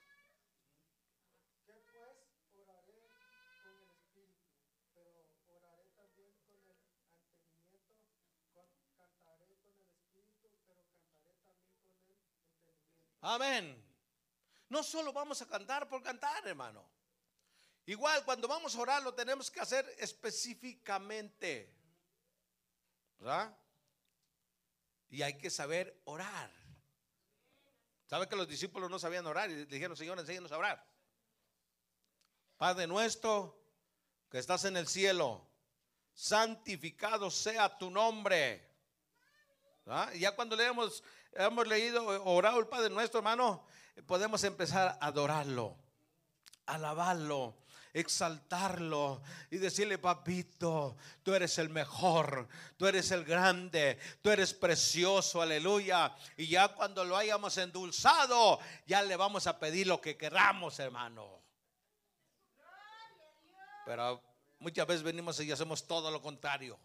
Amén. 13.21 13.88
No 14.69 14.83
solo 14.83 15.13
vamos 15.13 15.41
a 15.43 15.47
cantar 15.47 15.89
por 15.89 16.03
cantar, 16.03 16.47
hermano. 16.47 16.89
Igual 17.87 18.25
cuando 18.25 18.47
vamos 18.47 18.77
a 18.77 18.81
orar 18.81 19.03
lo 19.03 19.15
tenemos 19.15 19.51
que 19.51 19.61
hacer 19.61 19.95
específicamente. 19.99 21.75
¿Verdad? 23.19 23.57
Y 25.09 25.23
hay 25.23 25.39
que 25.39 25.51
saber 25.51 26.01
orar. 26.05 26.51
¿Sabe 28.07 28.29
que 28.29 28.37
los 28.37 28.49
discípulos 28.49 28.91
no 28.91 28.99
sabían 28.99 29.27
orar? 29.27 29.51
Y 29.51 29.65
dijeron, 29.67 29.97
Señor, 29.97 30.19
enséñanos 30.19 30.53
a 30.53 30.59
orar. 30.59 30.85
Padre 32.57 32.87
nuestro, 32.87 33.59
que 34.31 34.39
estás 34.39 34.65
en 34.65 34.77
el 34.77 34.89
cielo, 34.89 35.47
santificado 36.13 37.31
sea 37.31 37.79
tu 37.79 37.91
nombre. 37.91 38.69
Y 40.15 40.21
ya 40.21 40.35
cuando 40.35 40.57
leemos, 40.57 41.03
hemos 41.33 41.67
leído, 41.67 42.05
orado 42.25 42.59
el 42.59 42.67
Padre 42.67 42.91
nuestro, 42.91 43.21
hermano, 43.21 43.67
podemos 44.07 44.45
empezar 44.45 44.99
a 45.01 45.07
adorarlo, 45.07 45.77
alabarlo, 46.67 47.57
exaltarlo 47.93 49.23
y 49.51 49.59
decirle, 49.59 49.99
papito, 49.99 50.97
tú 51.23 51.35
eres 51.35 51.59
el 51.59 51.69
mejor, 51.69 52.49
tú 52.77 52.87
eres 52.87 53.11
el 53.11 53.25
grande, 53.25 53.99
tú 54.23 54.31
eres 54.31 54.55
precioso, 54.55 55.43
aleluya. 55.43 56.15
Y 56.37 56.49
ya 56.49 56.69
cuando 56.69 57.05
lo 57.05 57.17
hayamos 57.17 57.57
endulzado, 57.59 58.61
ya 58.87 59.03
le 59.03 59.17
vamos 59.17 59.47
a 59.47 59.59
pedir 59.59 59.87
lo 59.87 60.01
que 60.01 60.17
queramos, 60.17 60.79
hermano. 60.79 61.43
Pero 63.87 64.23
muchas 64.59 64.87
veces 64.87 65.03
venimos 65.03 65.41
y 65.41 65.51
hacemos 65.51 65.87
todo 65.87 66.11
lo 66.11 66.21
contrario. 66.21 66.79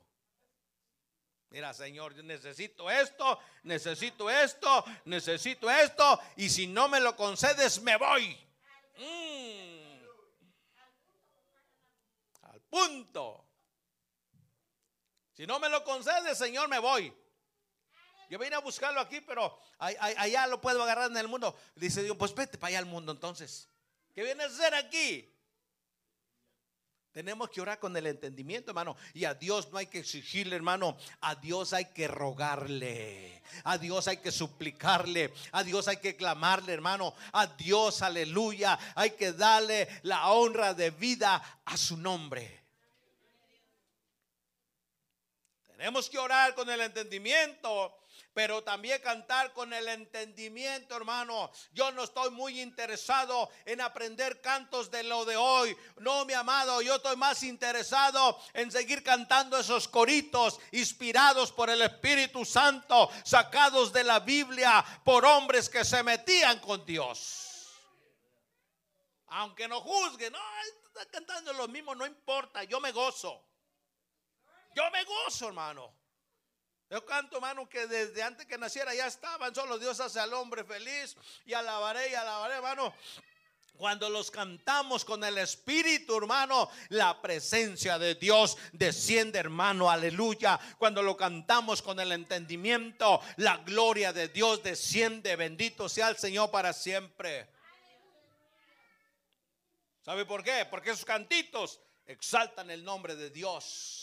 Mira, 1.54 1.72
Señor, 1.72 2.16
yo 2.16 2.24
necesito 2.24 2.90
esto, 2.90 3.40
necesito 3.62 4.28
esto, 4.28 4.84
necesito 5.06 5.70
esto, 5.70 6.20
y 6.36 6.50
si 6.50 6.66
no 6.66 6.88
me 6.90 7.00
lo 7.00 7.16
concedes, 7.16 7.80
me 7.84 7.96
voy. 7.96 8.36
Mm. 8.98 10.04
Al 12.42 12.60
punto. 12.62 13.46
Si 15.34 15.46
no 15.46 15.60
me 15.60 15.70
lo 15.70 15.84
concedes, 15.84 16.40
Señor, 16.40 16.68
me 16.70 16.80
voy. 16.80 17.14
Yo 18.32 18.40
vine 18.40 18.56
a 18.56 18.60
buscarlo 18.60 19.00
aquí, 19.00 19.22
pero 19.22 19.56
allá 19.78 20.48
lo 20.48 20.60
puedo 20.60 20.82
agarrar 20.82 21.12
en 21.12 21.18
el 21.18 21.28
mundo. 21.28 21.56
Dice 21.76 22.02
Dios, 22.02 22.18
pues 22.18 22.34
vete 22.34 22.58
para 22.58 22.70
allá 22.70 22.80
al 22.80 22.88
mundo 22.88 23.12
entonces. 23.12 23.70
¿Qué 24.16 24.24
viene 24.24 24.42
a 24.42 24.48
hacer 24.48 24.74
aquí? 24.74 25.32
Tenemos 27.14 27.52
que 27.52 27.62
orar 27.62 27.80
con 27.80 27.96
el 27.96 28.08
entendimiento, 28.08 28.72
hermano. 28.72 28.98
Y 29.14 29.26
a 29.26 29.36
Dios 29.36 29.72
no 29.72 29.78
hay 29.78 29.86
que 29.86 30.00
exigirle, 30.00 30.56
hermano. 30.56 30.98
A 31.22 31.36
Dios 31.36 31.72
hay 31.72 31.86
que 31.86 32.08
rogarle. 32.08 33.44
A 33.64 33.78
Dios 33.78 34.08
hay 34.08 34.18
que 34.18 34.32
suplicarle. 34.32 35.32
A 35.52 35.64
Dios 35.64 35.88
hay 35.88 35.98
que 35.98 36.16
clamarle, 36.16 36.74
hermano. 36.74 37.14
A 37.32 37.46
Dios, 37.46 38.02
aleluya. 38.02 38.80
Hay 38.96 39.12
que 39.12 39.32
darle 39.32 39.88
la 40.02 40.32
honra 40.32 40.74
de 40.74 40.90
vida 40.90 41.62
a 41.66 41.78
su 41.78 41.98
nombre. 41.98 42.64
Tenemos 45.68 46.10
que 46.10 46.18
orar 46.18 46.56
con 46.56 46.68
el 46.68 46.82
entendimiento 46.82 47.96
pero 48.34 48.64
también 48.64 49.02
cantar 49.02 49.54
con 49.54 49.74
el 49.74 49.88
entendimiento, 49.88 50.96
hermano. 50.96 51.52
Yo 51.72 51.92
no 51.92 52.04
estoy 52.04 52.32
muy 52.32 52.62
interesado 52.62 53.50
en 53.66 53.82
aprender 53.82 54.42
cantos 54.42 54.90
de 54.90 55.04
lo 55.04 55.26
de 55.26 55.36
hoy. 55.36 55.76
No, 55.98 56.26
mi 56.26 56.34
amado, 56.34 56.82
yo 56.82 56.96
estoy 56.96 57.16
más 57.16 57.44
interesado 57.44 58.40
en 58.54 58.72
seguir 58.72 59.04
cantando 59.04 59.58
esos 59.58 59.88
coritos 59.88 60.60
inspirados 60.72 61.52
por 61.52 61.70
el 61.70 61.82
Espíritu 61.82 62.44
Santo, 62.46 63.10
sacados 63.24 63.94
de 63.94 64.04
la 64.04 64.20
Biblia 64.20 64.84
por 65.04 65.26
hombres 65.26 65.70
que 65.70 65.86
se 65.86 66.02
metían 66.04 66.60
con 66.60 66.86
Dios. 66.86 67.50
Aunque 69.28 69.68
no 69.68 69.82
juzguen, 69.82 70.32
no, 70.32 70.40
está 70.88 71.06
cantando 71.10 71.54
lo 71.54 71.68
mismo, 71.68 71.96
no 71.96 72.06
importa, 72.06 72.64
yo 72.64 72.80
me 72.80 72.92
gozo. 72.92 73.44
Yo 74.76 74.90
me 74.92 75.04
gozo, 75.04 75.48
hermano. 75.48 76.03
Yo 76.94 77.04
canto, 77.04 77.38
hermano, 77.38 77.68
que 77.68 77.88
desde 77.88 78.22
antes 78.22 78.46
que 78.46 78.56
naciera 78.56 78.94
ya 78.94 79.08
estaban. 79.08 79.56
Solo 79.56 79.80
Dios 79.80 80.00
hace 80.00 80.20
al 80.20 80.32
hombre 80.32 80.64
feliz. 80.64 81.18
Y 81.44 81.54
alabaré 81.54 82.12
y 82.12 82.14
alabaré, 82.14 82.54
hermano. 82.54 82.94
Cuando 83.76 84.12
los 84.12 84.30
cantamos 84.30 85.04
con 85.04 85.24
el 85.24 85.40
Espíritu, 85.40 86.16
hermano, 86.16 86.70
la 86.90 87.20
presencia 87.20 87.98
de 87.98 88.14
Dios 88.14 88.60
desciende, 88.74 89.40
hermano, 89.40 89.90
aleluya. 89.90 90.60
Cuando 90.78 91.02
lo 91.02 91.18
cantamos 91.18 91.82
con 91.82 92.00
el 92.00 92.12
entendimiento, 92.12 93.20
la 93.38 93.58
gloria 93.58 94.14
de 94.14 94.28
Dios 94.28 94.62
desciende. 94.62 95.36
Bendito 95.36 95.90
sea 95.90 96.10
el 96.10 96.18
Señor 96.18 96.52
para 96.52 96.74
siempre. 96.74 97.50
¿Sabe 100.04 100.28
por 100.28 100.44
qué? 100.44 100.68
Porque 100.70 100.92
esos 100.92 101.06
cantitos 101.06 101.80
exaltan 102.06 102.70
el 102.70 102.84
nombre 102.84 103.16
de 103.16 103.32
Dios. 103.32 104.03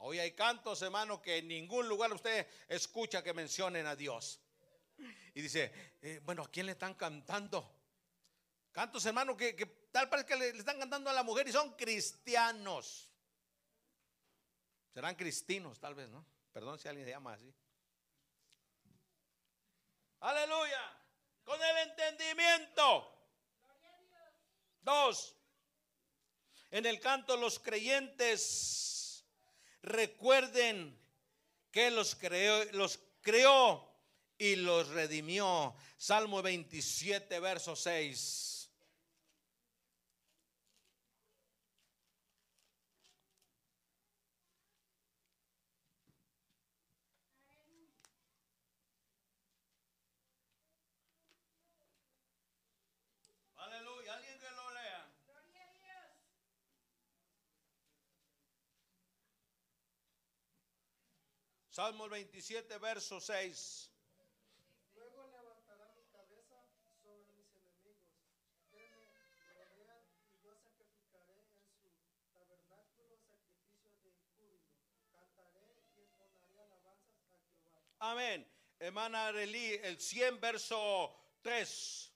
Hoy 0.00 0.18
hay 0.18 0.32
cantos, 0.32 0.82
hermano, 0.82 1.20
que 1.20 1.38
en 1.38 1.48
ningún 1.48 1.88
lugar 1.88 2.12
usted 2.12 2.46
escucha 2.68 3.22
que 3.22 3.32
mencionen 3.32 3.86
a 3.86 3.96
Dios. 3.96 4.40
Y 5.34 5.42
dice, 5.42 5.72
eh, 6.02 6.20
bueno, 6.24 6.42
¿a 6.42 6.50
quién 6.50 6.66
le 6.66 6.72
están 6.72 6.94
cantando? 6.94 7.78
Cantos, 8.72 9.04
hermano, 9.06 9.36
que, 9.36 9.54
tal 9.90 10.08
parece 10.08 10.28
que 10.28 10.36
le, 10.36 10.48
están 10.50 10.78
cantando 10.78 11.10
a 11.10 11.12
la 11.12 11.22
mujer 11.22 11.48
y 11.48 11.52
son 11.52 11.74
cristianos. 11.74 13.10
Serán 14.92 15.14
cristinos, 15.14 15.78
tal 15.78 15.94
vez, 15.94 16.08
¿no? 16.08 16.24
Perdón 16.52 16.78
si 16.78 16.88
alguien 16.88 17.06
se 17.06 17.12
llama 17.12 17.34
así. 17.34 17.54
Aleluya. 20.20 20.96
Con 21.44 21.62
el 21.62 21.76
entendimiento. 21.88 23.14
Dos. 24.80 25.36
En 26.70 26.84
el 26.84 27.00
canto 27.00 27.36
los 27.36 27.58
creyentes 27.58 28.97
Recuerden 29.82 30.96
que 31.70 31.90
los 31.90 32.14
creó, 32.14 32.64
los 32.72 32.98
creó 33.20 33.88
y 34.38 34.56
los 34.56 34.88
redimió. 34.88 35.74
Salmo 35.96 36.42
27, 36.42 37.40
verso 37.40 37.76
6. 37.76 38.47
Salmo 61.78 62.08
27, 62.08 62.76
verso 62.78 63.20
6. 63.20 63.88
Luego 64.96 65.28
levantará 65.30 65.86
mi 65.94 66.02
cabeza 66.10 66.66
sobre 67.00 67.32
mis 67.34 67.54
enemigos, 67.54 68.18
que 68.68 68.90
me 68.98 69.64
rodean, 69.64 70.02
y 70.26 70.42
yo 70.42 70.56
sacrificaré 70.58 71.38
en 71.38 71.94
su 72.02 72.18
tabernáculo 72.34 73.16
sacrificio 73.30 74.10
de 74.10 74.26
júbilo. 74.34 74.74
Cantaré 75.12 75.86
y 75.94 76.00
entonaré 76.00 76.58
alabanzas 76.58 77.14
a 77.30 77.38
Jehová. 77.46 77.80
Amén. 78.00 78.44
Hermana 78.80 79.28
Arelí, 79.28 79.78
el 79.84 80.00
100, 80.00 80.40
verso 80.40 81.14
3. 81.42 82.07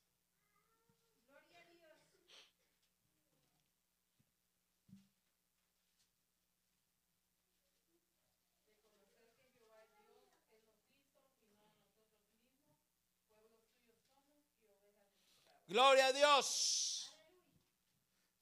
Gloria 15.73 16.09
a 16.09 16.13
Dios. 16.13 17.11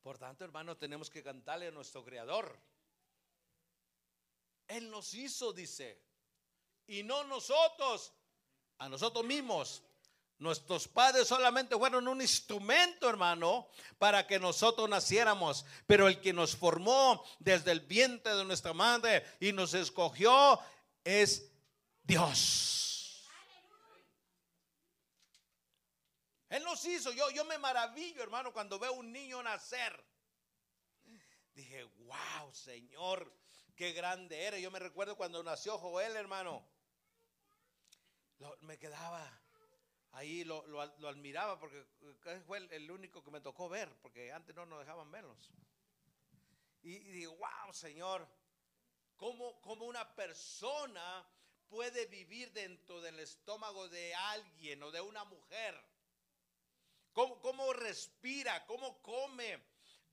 Por 0.02 0.18
tanto, 0.18 0.44
hermano, 0.44 0.76
tenemos 0.76 1.08
que 1.08 1.22
cantarle 1.22 1.68
a 1.68 1.70
nuestro 1.70 2.04
Creador. 2.04 2.58
Él 4.66 4.90
nos 4.90 5.14
hizo, 5.14 5.52
dice, 5.52 6.02
y 6.88 7.04
no 7.04 7.22
nosotros, 7.22 8.12
a 8.78 8.88
nosotros 8.88 9.24
mismos. 9.24 9.80
Nuestros 10.38 10.88
padres 10.88 11.28
solamente 11.28 11.76
fueron 11.76 12.08
un 12.08 12.20
instrumento, 12.20 13.08
hermano, 13.08 13.68
para 13.96 14.26
que 14.26 14.40
nosotros 14.40 14.88
naciéramos. 14.88 15.64
Pero 15.86 16.08
el 16.08 16.20
que 16.20 16.32
nos 16.32 16.56
formó 16.56 17.24
desde 17.38 17.70
el 17.70 17.78
vientre 17.78 18.34
de 18.34 18.44
nuestra 18.44 18.72
madre 18.72 19.24
y 19.38 19.52
nos 19.52 19.74
escogió 19.74 20.58
es 21.04 21.48
Dios. 22.02 22.89
Él 26.50 26.64
nos 26.64 26.84
hizo. 26.84 27.12
Yo, 27.12 27.30
yo 27.30 27.44
me 27.44 27.58
maravillo, 27.58 28.22
hermano, 28.22 28.52
cuando 28.52 28.78
veo 28.78 28.92
un 28.92 29.12
niño 29.12 29.42
nacer. 29.42 30.04
Dije, 31.54 31.84
wow, 31.84 32.52
Señor, 32.52 33.32
qué 33.76 33.92
grande 33.92 34.44
eres. 34.44 34.60
Yo 34.60 34.70
me 34.70 34.80
recuerdo 34.80 35.16
cuando 35.16 35.42
nació 35.42 35.78
Joel, 35.78 36.16
hermano. 36.16 36.68
me 38.62 38.78
quedaba 38.78 39.40
ahí, 40.12 40.42
lo, 40.42 40.80
admiraba 40.80 41.58
porque 41.60 41.86
fue 42.46 42.58
el, 42.58 42.90
único 42.90 43.22
que 43.22 43.30
me 43.30 43.40
tocó 43.40 43.68
ver, 43.68 43.88
porque 44.02 44.32
antes 44.32 44.54
no 44.54 44.66
nos 44.66 44.80
dejaban 44.80 45.10
verlos. 45.10 45.50
Y, 46.82 46.98
digo, 46.98 47.36
wow, 47.36 47.72
Señor, 47.72 48.26
¿cómo, 49.16 49.60
¿cómo 49.60 49.84
una 49.84 50.16
persona 50.16 51.24
puede 51.68 52.06
vivir 52.06 52.50
dentro 52.52 53.00
del 53.00 53.20
estómago 53.20 53.88
de 53.88 54.14
alguien 54.16 54.82
o 54.82 54.90
de 54.90 55.00
una 55.00 55.24
mujer? 55.24 55.89
Cómo, 57.12 57.72
respira, 57.72 58.64
cómo 58.66 59.00
come, 59.02 59.58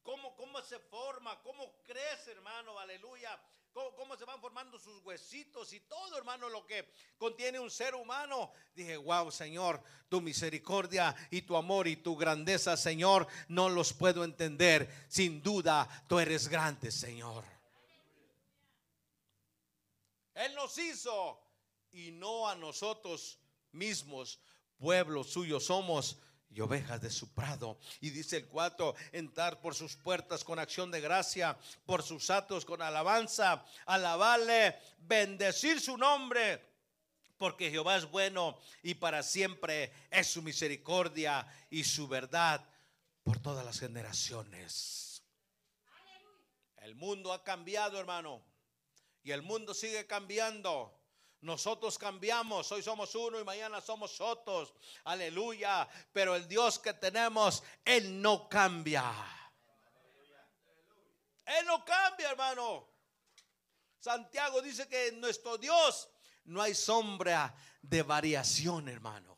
cómo, 0.04 0.36
cómo 0.36 0.62
se 0.62 0.80
forma, 0.80 1.42
cómo 1.42 1.82
crece, 1.84 2.32
hermano, 2.32 2.78
aleluya 2.80 3.40
cómo, 3.78 3.96
cómo 3.96 4.18
se 4.18 4.26
van 4.26 4.42
formando 4.42 4.80
sus 4.80 5.04
huesitos 5.04 5.72
y 5.74 5.80
todo, 5.82 6.18
hermano, 6.18 6.50
lo 6.50 6.66
que 6.66 6.92
contiene 7.18 7.60
un 7.60 7.70
ser 7.70 7.94
humano. 7.94 8.52
Dije, 8.76 8.98
wow, 8.98 9.32
Señor, 9.32 9.82
tu 10.10 10.20
misericordia 10.20 11.16
y 11.30 11.44
tu 11.44 11.56
amor 11.56 11.88
y 11.88 11.98
tu 11.98 12.16
grandeza, 12.16 12.76
Señor, 12.76 13.28
no 13.48 13.70
los 13.70 13.94
puedo 13.94 14.24
entender. 14.24 15.06
Sin 15.08 15.44
duda, 15.44 15.88
tú 16.08 16.20
eres 16.20 16.48
grande, 16.48 16.92
Señor. 16.92 17.44
Él 20.34 20.56
nos 20.56 20.78
hizo 20.78 21.40
y 21.92 22.12
no 22.12 22.48
a 22.48 22.56
nosotros 22.56 23.40
mismos, 23.72 24.40
pueblo 24.78 25.24
suyo 25.24 25.60
somos 25.60 26.18
y 26.50 26.62
ovejas 26.62 27.02
de 27.02 27.10
su 27.10 27.34
prado. 27.34 27.78
Y 28.02 28.10
dice 28.10 28.38
el 28.38 28.48
4, 28.48 28.96
entrar 29.12 29.60
por 29.62 29.76
sus 29.76 29.96
puertas 29.96 30.44
con 30.44 30.60
acción 30.60 30.92
de 30.92 31.02
gracia, 31.02 31.58
por 31.86 32.04
sus 32.04 32.30
atos 32.30 32.66
con 32.66 32.82
alabanza, 32.82 33.66
alabarle, 33.86 34.78
bendecir 35.00 35.80
su 35.80 35.98
nombre, 35.98 36.64
porque 37.38 37.70
Jehová 37.70 37.98
es 37.98 38.10
bueno 38.10 38.58
y 38.84 38.96
para 38.96 39.24
siempre 39.24 39.92
es 40.10 40.28
su 40.28 40.42
misericordia 40.42 41.48
y 41.70 41.84
su 41.84 42.08
verdad 42.08 42.68
por 43.28 43.40
todas 43.40 43.66
las 43.66 43.80
generaciones. 43.80 45.22
El 46.78 46.96
mundo 46.96 47.34
ha 47.34 47.44
cambiado, 47.44 48.00
hermano, 48.00 48.42
y 49.22 49.32
el 49.32 49.42
mundo 49.42 49.74
sigue 49.74 50.08
cambiando. 50.08 50.98
Nosotros 51.42 51.98
cambiamos, 52.00 52.72
hoy 52.72 52.82
somos 52.82 53.14
uno 53.14 53.40
y 53.40 53.44
mañana 53.44 53.80
somos 53.80 54.20
otros. 54.20 54.74
Aleluya. 55.04 55.88
Pero 56.12 56.36
el 56.36 56.48
Dios 56.48 56.80
que 56.80 56.94
tenemos, 56.94 57.64
Él 57.86 58.22
no 58.22 58.50
cambia. 58.50 59.04
Él 61.46 61.66
no 61.66 61.86
cambia, 61.86 62.32
hermano. 62.32 62.90
Santiago 64.00 64.62
dice 64.62 64.88
que 64.88 65.08
en 65.08 65.22
nuestro 65.22 65.58
Dios 65.58 66.10
no 66.46 66.62
hay 66.62 66.74
sombra 66.74 67.56
de 67.82 68.04
variación, 68.04 68.90
hermano. 68.90 69.38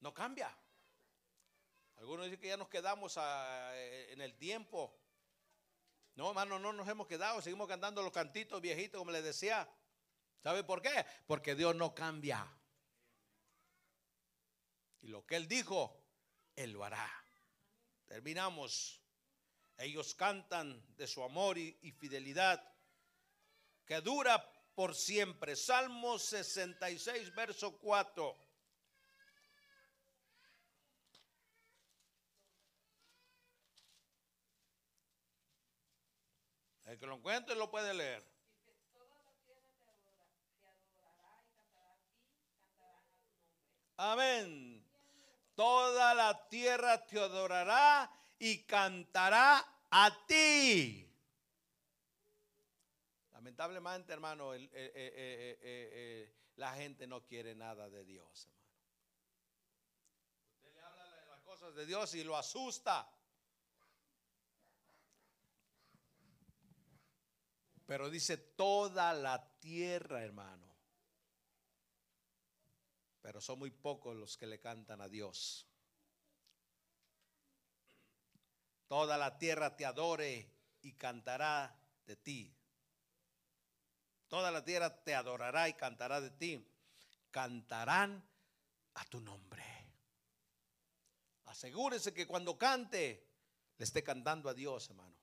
No 0.00 0.12
cambia. 0.14 0.56
Algunos 1.96 2.26
dicen 2.26 2.40
que 2.40 2.48
ya 2.48 2.56
nos 2.56 2.68
quedamos 2.68 3.16
a- 3.16 3.72
en 3.74 4.20
el 4.20 4.36
tiempo. 4.36 4.96
No, 6.14 6.28
hermano, 6.28 6.58
no 6.58 6.72
nos 6.72 6.86
hemos 6.86 7.06
quedado. 7.06 7.40
Seguimos 7.42 7.66
cantando 7.66 8.02
los 8.02 8.12
cantitos 8.12 8.60
viejitos, 8.60 8.98
como 8.98 9.10
les 9.10 9.24
decía. 9.24 9.68
¿Sabe 10.42 10.64
por 10.64 10.80
qué? 10.80 11.04
Porque 11.26 11.54
Dios 11.54 11.74
no 11.74 11.94
cambia. 11.94 12.46
Y 15.00 15.08
lo 15.08 15.24
que 15.26 15.36
Él 15.36 15.48
dijo, 15.48 16.04
Él 16.56 16.72
lo 16.72 16.84
hará. 16.84 17.08
Terminamos. 18.06 19.00
Ellos 19.76 20.14
cantan 20.14 20.82
de 20.96 21.06
su 21.06 21.22
amor 21.22 21.56
y, 21.56 21.92
fidelidad 21.92 22.60
que 23.84 24.00
dura 24.00 24.44
por 24.74 24.94
siempre. 24.94 25.54
Salmo 25.54 26.18
66, 26.18 27.34
verso 27.34 27.78
4. 27.78 28.36
El 36.86 36.98
que 36.98 37.06
lo 37.06 37.16
encuentre 37.16 37.54
lo 37.54 37.70
puede 37.70 37.94
leer. 37.94 38.37
Amén. 43.98 44.84
Toda 45.56 46.14
la 46.14 46.48
tierra 46.48 47.04
te 47.04 47.18
adorará 47.18 48.08
y 48.38 48.62
cantará 48.62 49.64
a 49.90 50.26
ti. 50.26 51.04
Lamentablemente, 53.32 54.12
hermano, 54.12 54.54
eh, 54.54 54.70
eh, 54.72 55.58
eh, 55.60 56.32
la 56.56 56.74
gente 56.74 57.08
no 57.08 57.24
quiere 57.24 57.56
nada 57.56 57.90
de 57.90 58.04
Dios, 58.04 58.46
hermano. 58.46 58.68
Usted 60.54 60.74
le 60.74 60.80
habla 60.80 61.04
de 61.04 61.26
las 61.26 61.40
cosas 61.40 61.74
de 61.74 61.86
Dios 61.86 62.14
y 62.14 62.22
lo 62.22 62.36
asusta. 62.36 63.12
Pero 67.84 68.10
dice 68.10 68.36
toda 68.36 69.12
la 69.12 69.58
tierra, 69.58 70.22
hermano. 70.22 70.67
Pero 73.28 73.42
son 73.42 73.58
muy 73.58 73.70
pocos 73.70 74.16
los 74.16 74.38
que 74.38 74.46
le 74.46 74.58
cantan 74.58 75.02
a 75.02 75.06
Dios. 75.06 75.66
Toda 78.86 79.18
la 79.18 79.36
tierra 79.36 79.76
te 79.76 79.84
adore 79.84 80.50
y 80.80 80.94
cantará 80.94 81.78
de 82.06 82.16
ti. 82.16 82.56
Toda 84.28 84.50
la 84.50 84.64
tierra 84.64 85.04
te 85.04 85.14
adorará 85.14 85.68
y 85.68 85.74
cantará 85.74 86.22
de 86.22 86.30
ti. 86.30 86.66
Cantarán 87.30 88.26
a 88.94 89.04
tu 89.04 89.20
nombre. 89.20 89.62
Asegúrese 91.44 92.14
que 92.14 92.26
cuando 92.26 92.56
cante, 92.56 93.28
le 93.76 93.84
esté 93.84 94.02
cantando 94.02 94.48
a 94.48 94.54
Dios, 94.54 94.88
hermano. 94.88 95.14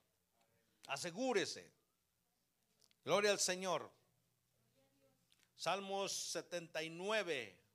Asegúrese. 0.86 1.74
Gloria 3.02 3.32
al 3.32 3.40
Señor. 3.40 3.90
Salmos 5.56 6.12
79. 6.12 7.65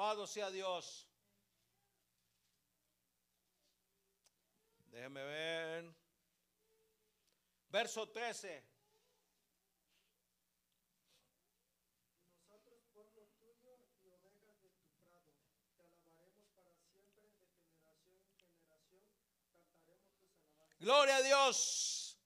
Alabado 0.00 0.26
sea 0.26 0.50
Dios. 0.50 1.06
Déjeme 4.86 5.22
ver. 5.22 5.94
Verso 7.68 8.08
13. 8.08 8.64
Nosotros, 12.48 12.82
pueblo 12.94 13.28
tuyo 13.36 13.76
y 14.02 14.08
ovejas 14.08 14.62
de 14.62 14.70
tu 14.70 14.90
prado, 15.02 15.36
te 15.76 15.84
alabaremos 15.84 16.46
para 16.54 16.74
siempre, 16.78 17.28
de 17.28 17.60
generación 17.60 18.16
en 18.16 18.40
generación, 18.40 19.04
cantaremos 19.04 20.00
tus 20.00 20.24
alabanzas. 20.24 20.78
Gloria 20.78 21.16
a 21.16 21.22
Dios. 21.22 22.18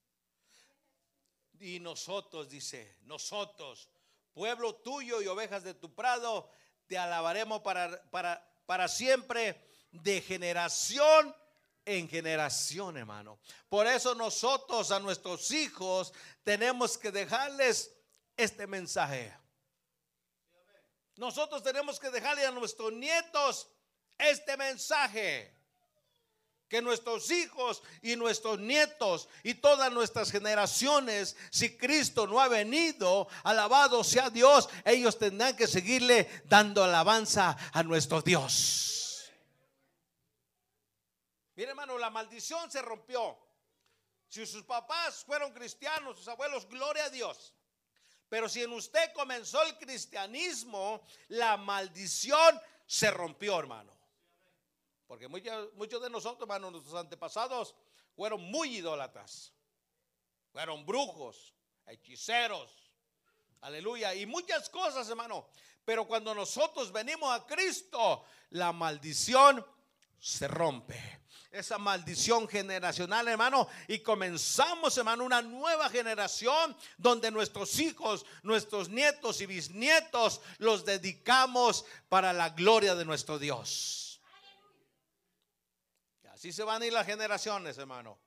Y 1.59 1.81
nosotros, 1.81 2.47
dice, 2.47 2.99
nosotros, 3.01 3.89
pueblo 4.33 4.75
tuyo 4.75 5.21
y 5.21 5.27
ovejas 5.27 5.65
de 5.65 5.73
tu 5.73 5.93
prado, 5.93 6.49
te 6.87 6.97
alabaremos 6.97 7.61
para, 7.61 8.01
para, 8.11 8.45
para 8.65 8.87
siempre, 8.87 9.61
de 9.91 10.21
generación 10.21 11.35
en 11.85 12.09
generación, 12.09 12.97
hermano. 12.97 13.39
Por 13.69 13.87
eso 13.87 14.15
nosotros 14.15 14.91
a 14.91 14.99
nuestros 14.99 15.51
hijos 15.51 16.13
tenemos 16.43 16.97
que 16.97 17.11
dejarles 17.11 17.95
este 18.35 18.67
mensaje. 18.67 19.33
Nosotros 21.15 21.63
tenemos 21.63 21.99
que 21.99 22.09
dejarle 22.09 22.45
a 22.45 22.51
nuestros 22.51 22.91
nietos 22.91 23.69
este 24.17 24.57
mensaje 24.57 25.54
que 26.75 26.81
nuestros 26.81 27.31
hijos 27.31 27.81
y 28.01 28.17
nuestros 28.17 28.59
nietos 28.59 29.29
y 29.43 29.53
todas 29.53 29.93
nuestras 29.93 30.29
generaciones, 30.29 31.37
si 31.49 31.77
Cristo 31.77 32.27
no 32.27 32.41
ha 32.41 32.49
venido, 32.49 33.29
alabado 33.43 34.03
sea 34.03 34.29
Dios, 34.29 34.67
ellos 34.83 35.17
tendrán 35.17 35.55
que 35.55 35.67
seguirle 35.67 36.29
dando 36.43 36.83
alabanza 36.83 37.55
a 37.71 37.81
nuestro 37.81 38.21
Dios. 38.21 39.31
Mire 41.55 41.69
hermano, 41.69 41.97
la 41.97 42.09
maldición 42.09 42.69
se 42.69 42.81
rompió. 42.81 43.39
Si 44.27 44.45
sus 44.45 44.63
papás 44.63 45.23
fueron 45.23 45.53
cristianos, 45.53 46.17
sus 46.17 46.27
abuelos, 46.27 46.67
gloria 46.67 47.05
a 47.05 47.09
Dios. 47.09 47.53
Pero 48.27 48.49
si 48.49 48.63
en 48.63 48.73
usted 48.73 49.13
comenzó 49.13 49.63
el 49.63 49.77
cristianismo, 49.77 51.01
la 51.29 51.55
maldición 51.55 52.59
se 52.85 53.11
rompió, 53.11 53.57
hermano. 53.57 53.94
Porque 55.07 55.27
muchos, 55.27 55.73
muchos 55.75 56.01
de 56.01 56.09
nosotros, 56.09 56.41
hermano, 56.41 56.71
nuestros 56.71 56.95
antepasados 56.95 57.75
fueron 58.15 58.41
muy 58.41 58.77
idólatras. 58.77 59.51
Fueron 60.51 60.85
brujos, 60.85 61.53
hechiceros. 61.85 62.71
Aleluya. 63.61 64.15
Y 64.15 64.25
muchas 64.25 64.69
cosas, 64.69 65.09
hermano. 65.09 65.47
Pero 65.83 66.07
cuando 66.07 66.33
nosotros 66.33 66.91
venimos 66.91 67.31
a 67.31 67.45
Cristo, 67.45 68.23
la 68.51 68.71
maldición 68.71 69.65
se 70.19 70.47
rompe. 70.47 71.21
Esa 71.51 71.77
maldición 71.77 72.47
generacional, 72.47 73.27
hermano. 73.27 73.67
Y 73.87 73.99
comenzamos, 73.99 74.97
hermano, 74.97 75.23
una 75.23 75.41
nueva 75.41 75.89
generación 75.89 76.75
donde 76.97 77.31
nuestros 77.31 77.79
hijos, 77.79 78.25
nuestros 78.43 78.89
nietos 78.89 79.39
y 79.41 79.45
bisnietos 79.45 80.41
los 80.57 80.83
dedicamos 80.83 81.85
para 82.09 82.33
la 82.33 82.49
gloria 82.49 82.95
de 82.95 83.05
nuestro 83.05 83.39
Dios. 83.39 84.04
Así 86.45 86.53
se 86.53 86.63
van 86.63 86.79
a 86.79 86.85
ir 86.85 86.93
las 86.93 87.07
generaciones, 87.07 87.75
hermano. 87.79 88.19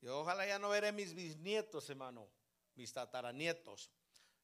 Yo 0.00 0.18
ojalá 0.18 0.44
ya 0.44 0.58
no 0.58 0.68
veré 0.68 0.90
mis 0.90 1.14
bisnietos, 1.14 1.88
hermano, 1.88 2.28
mis 2.74 2.92
tataranietos. 2.92 3.88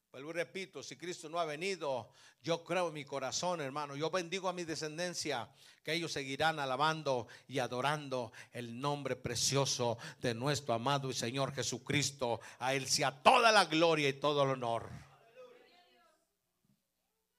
Vuelvo 0.09 0.29
y 0.29 0.33
repito, 0.35 0.81
si 0.81 0.95
Cristo 0.95 1.27
no 1.27 1.37
ha 1.37 1.43
venido, 1.43 2.13
yo 2.41 2.63
creo 2.63 2.87
en 2.87 2.93
mi 2.93 3.03
corazón, 3.03 3.59
hermano. 3.59 3.97
Yo 3.97 4.09
bendigo 4.09 4.47
a 4.47 4.53
mi 4.53 4.63
descendencia 4.63 5.49
que 5.83 5.91
ellos 5.91 6.13
seguirán 6.13 6.59
alabando 6.59 7.27
y 7.45 7.59
adorando 7.59 8.31
el 8.53 8.79
nombre 8.79 9.17
precioso 9.17 9.97
de 10.21 10.33
nuestro 10.33 10.75
amado 10.75 11.09
y 11.09 11.13
Señor 11.13 11.53
Jesucristo. 11.53 12.39
A 12.59 12.73
Él 12.73 12.87
sea 12.87 13.21
toda 13.21 13.51
la 13.51 13.65
gloria 13.65 14.07
y 14.07 14.13
todo 14.13 14.43
el 14.43 14.51
honor. 14.51 14.89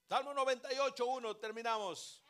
Salmo 0.07 0.35
98, 0.35 1.07
1, 1.07 1.37
terminamos. 1.39 2.21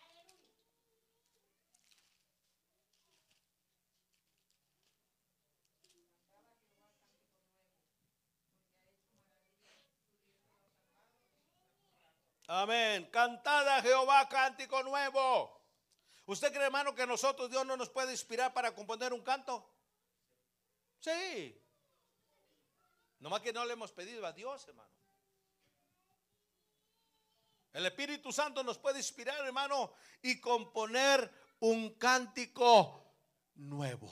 Amén. 12.53 13.09
Cantada 13.13 13.77
a 13.77 13.83
Jehová 13.83 14.29
cántico 14.29 14.83
nuevo. 14.83 15.57
¿Usted 16.27 16.53
cree, 16.53 16.65
hermano, 16.65 16.93
que 16.97 17.07
nosotros 17.07 17.49
Dios 17.49 17.65
no 17.65 17.77
nos 17.77 17.91
puede 17.91 18.11
inspirar 18.11 18.53
para 18.53 18.75
componer 18.75 19.13
un 19.13 19.23
canto? 19.23 19.73
Sí. 20.99 21.57
Nomás 23.21 23.41
que 23.41 23.53
no 23.53 23.65
le 23.65 23.75
hemos 23.75 23.93
pedido 23.93 24.27
a 24.27 24.33
Dios, 24.33 24.67
hermano. 24.67 24.91
El 27.73 27.87
Espíritu 27.87 28.33
Santo 28.33 28.65
nos 28.65 28.79
puede 28.79 28.99
inspirar, 28.99 29.47
hermano, 29.47 29.93
y 30.21 30.41
componer 30.41 31.33
un 31.61 31.95
cántico 31.99 33.15
nuevo. 33.55 34.11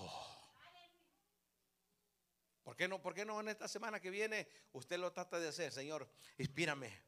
¿Por 2.62 2.76
qué 2.76 2.86
no? 2.86 3.02
¿Por 3.02 3.14
qué 3.14 3.24
no 3.24 3.40
en 3.40 3.48
esta 3.48 3.66
semana 3.66 3.98
que 3.98 4.10
viene 4.10 4.48
usted 4.74 4.96
lo 4.96 5.12
trata 5.12 5.40
de 5.40 5.48
hacer, 5.48 5.72
Señor? 5.72 6.08
Inspírame. 6.36 7.07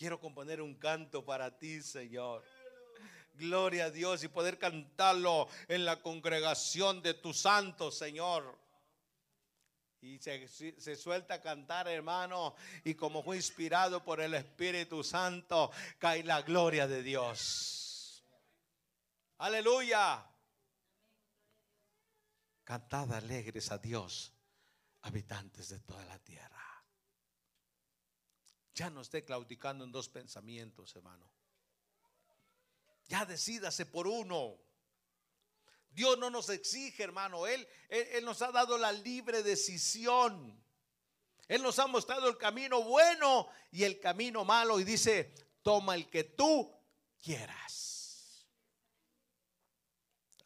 Quiero 0.00 0.18
componer 0.18 0.62
un 0.62 0.76
canto 0.76 1.22
para 1.26 1.58
ti, 1.58 1.82
Señor. 1.82 2.42
Gloria 3.34 3.84
a 3.84 3.90
Dios 3.90 4.24
y 4.24 4.28
poder 4.28 4.56
cantarlo 4.56 5.46
en 5.68 5.84
la 5.84 6.00
congregación 6.00 7.02
de 7.02 7.12
tu 7.12 7.34
santo, 7.34 7.90
Señor. 7.90 8.58
Y 10.00 10.18
se, 10.18 10.48
se, 10.48 10.96
suelta 10.96 11.34
a 11.34 11.42
cantar, 11.42 11.86
hermano. 11.86 12.54
Y 12.82 12.94
como 12.94 13.22
fue 13.22 13.36
inspirado 13.36 14.02
por 14.02 14.22
el 14.22 14.32
Espíritu 14.32 15.04
Santo, 15.04 15.70
cae 15.98 16.24
la 16.24 16.40
gloria 16.40 16.88
de 16.88 17.02
Dios. 17.02 18.24
Aleluya. 19.36 20.24
Cantad 22.64 23.12
alegres 23.12 23.70
a 23.70 23.76
Dios, 23.76 24.32
habitantes 25.02 25.68
de 25.68 25.80
toda 25.80 26.02
la 26.06 26.18
tierra. 26.20 26.69
Ya 28.74 28.90
no 28.90 29.00
esté 29.00 29.24
claudicando 29.24 29.84
en 29.84 29.92
dos 29.92 30.08
pensamientos, 30.08 30.94
hermano. 30.96 31.28
Ya 33.08 33.24
decídase 33.26 33.86
por 33.86 34.06
uno. 34.06 34.56
Dios 35.90 36.16
no 36.18 36.30
nos 36.30 36.48
exige, 36.48 37.02
hermano. 37.02 37.46
Él, 37.46 37.66
él, 37.88 38.24
nos 38.24 38.40
ha 38.42 38.52
dado 38.52 38.78
la 38.78 38.92
libre 38.92 39.42
decisión. 39.42 40.62
Él 41.48 41.62
nos 41.62 41.78
ha 41.80 41.88
mostrado 41.88 42.28
el 42.28 42.38
camino 42.38 42.82
bueno 42.84 43.48
y 43.72 43.82
el 43.82 43.98
camino 43.98 44.44
malo. 44.44 44.78
Y 44.78 44.84
dice, 44.84 45.34
toma 45.62 45.96
el 45.96 46.08
que 46.08 46.22
tú 46.22 46.72
quieras. 47.20 48.46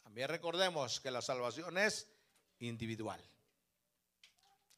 También 0.02 0.28
recordemos 0.28 1.00
que 1.00 1.10
la 1.10 1.20
salvación 1.20 1.76
es 1.76 2.08
individual. 2.60 3.22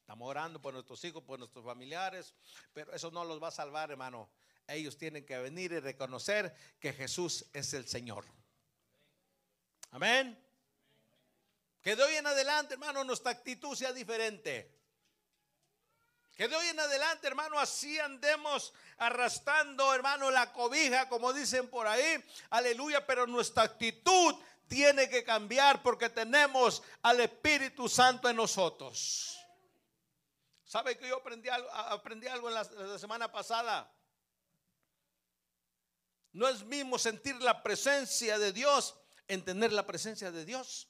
Estamos 0.07 0.29
orando 0.29 0.61
por 0.61 0.73
nuestros 0.73 1.03
hijos, 1.03 1.21
por 1.21 1.37
nuestros 1.37 1.65
familiares, 1.65 2.33
pero 2.71 2.93
eso 2.93 3.11
no 3.11 3.25
los 3.25 3.43
va 3.43 3.49
a 3.49 3.51
salvar, 3.51 3.91
hermano. 3.91 4.29
Ellos 4.65 4.97
tienen 4.97 5.25
que 5.25 5.37
venir 5.37 5.73
y 5.73 5.81
reconocer 5.81 6.55
que 6.79 6.93
Jesús 6.93 7.45
es 7.51 7.73
el 7.73 7.85
Señor. 7.89 8.23
Amén. 9.91 10.41
Que 11.81 11.97
de 11.97 12.03
hoy 12.03 12.15
en 12.15 12.25
adelante, 12.25 12.75
hermano, 12.75 13.03
nuestra 13.03 13.31
actitud 13.31 13.75
sea 13.75 13.91
diferente. 13.91 14.79
Que 16.37 16.47
de 16.47 16.55
hoy 16.55 16.67
en 16.67 16.79
adelante, 16.79 17.27
hermano, 17.27 17.59
así 17.59 17.99
andemos 17.99 18.73
arrastrando, 18.99 19.93
hermano, 19.93 20.31
la 20.31 20.53
cobija, 20.53 21.09
como 21.09 21.33
dicen 21.33 21.67
por 21.67 21.85
ahí. 21.85 22.23
Aleluya, 22.51 23.05
pero 23.05 23.27
nuestra 23.27 23.63
actitud 23.63 24.35
tiene 24.69 25.09
que 25.09 25.25
cambiar 25.25 25.83
porque 25.83 26.09
tenemos 26.09 26.81
al 27.01 27.19
Espíritu 27.19 27.89
Santo 27.89 28.29
en 28.29 28.37
nosotros. 28.37 29.36
¿Sabe 30.67 30.97
que 30.97 31.07
yo 31.07 31.15
aprendí 31.15 31.47
algo, 31.47 31.71
aprendí 31.71 32.27
algo 32.27 32.49
en 32.49 32.55
la, 32.55 32.99
semana 32.99 33.31
pasada? 33.31 33.89
No 36.33 36.45
es 36.49 36.61
mismo 36.65 36.99
sentir 36.99 37.41
la 37.41 37.63
presencia 37.63 38.37
de 38.37 38.51
Dios, 38.51 38.99
entender 39.29 39.71
la 39.71 39.87
presencia 39.87 40.29
de 40.29 40.43
Dios. 40.43 40.89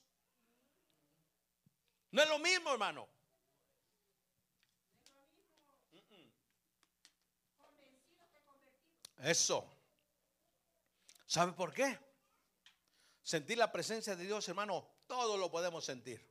No 2.10 2.20
es 2.20 2.28
lo 2.28 2.40
mismo, 2.40 2.72
hermano. 2.72 3.08
Eso. 9.18 9.64
¿Sabe 11.24 11.52
por 11.52 11.72
qué? 11.72 11.96
Sentir 13.22 13.58
la 13.58 13.70
presencia 13.70 14.16
de 14.16 14.24
Dios, 14.24 14.48
hermano, 14.48 14.90
todo 15.06 15.36
lo 15.36 15.52
podemos 15.52 15.84
sentir. 15.84 16.28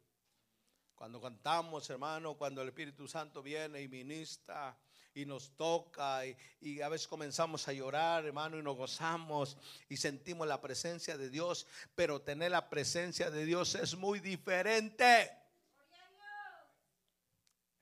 Cuando 0.97 1.21
cantamos, 1.21 1.87
hermano, 1.91 2.33
cuando 2.33 2.63
el 2.63 2.69
Espíritu 2.69 3.07
Santo 3.07 3.43
viene 3.43 3.79
y 3.83 3.87
ministra 3.87 4.75
y 5.13 5.27
nos 5.27 5.55
toca 5.55 6.23
y, 6.59 6.81
a 6.81 6.89
veces 6.89 7.07
comenzamos 7.07 7.67
a 7.67 7.73
llorar, 7.73 8.25
hermano, 8.25 8.57
y 8.57 8.63
nos 8.63 8.75
gozamos 8.75 9.57
y 9.89 9.97
sentimos 9.97 10.47
la 10.47 10.59
presencia 10.59 11.15
de 11.15 11.29
Dios, 11.29 11.67
pero 11.93 12.23
tener 12.23 12.49
la 12.49 12.67
presencia 12.67 13.29
de 13.29 13.45
Dios 13.45 13.75
es 13.75 13.95
muy 13.95 14.19
diferente. 14.19 15.31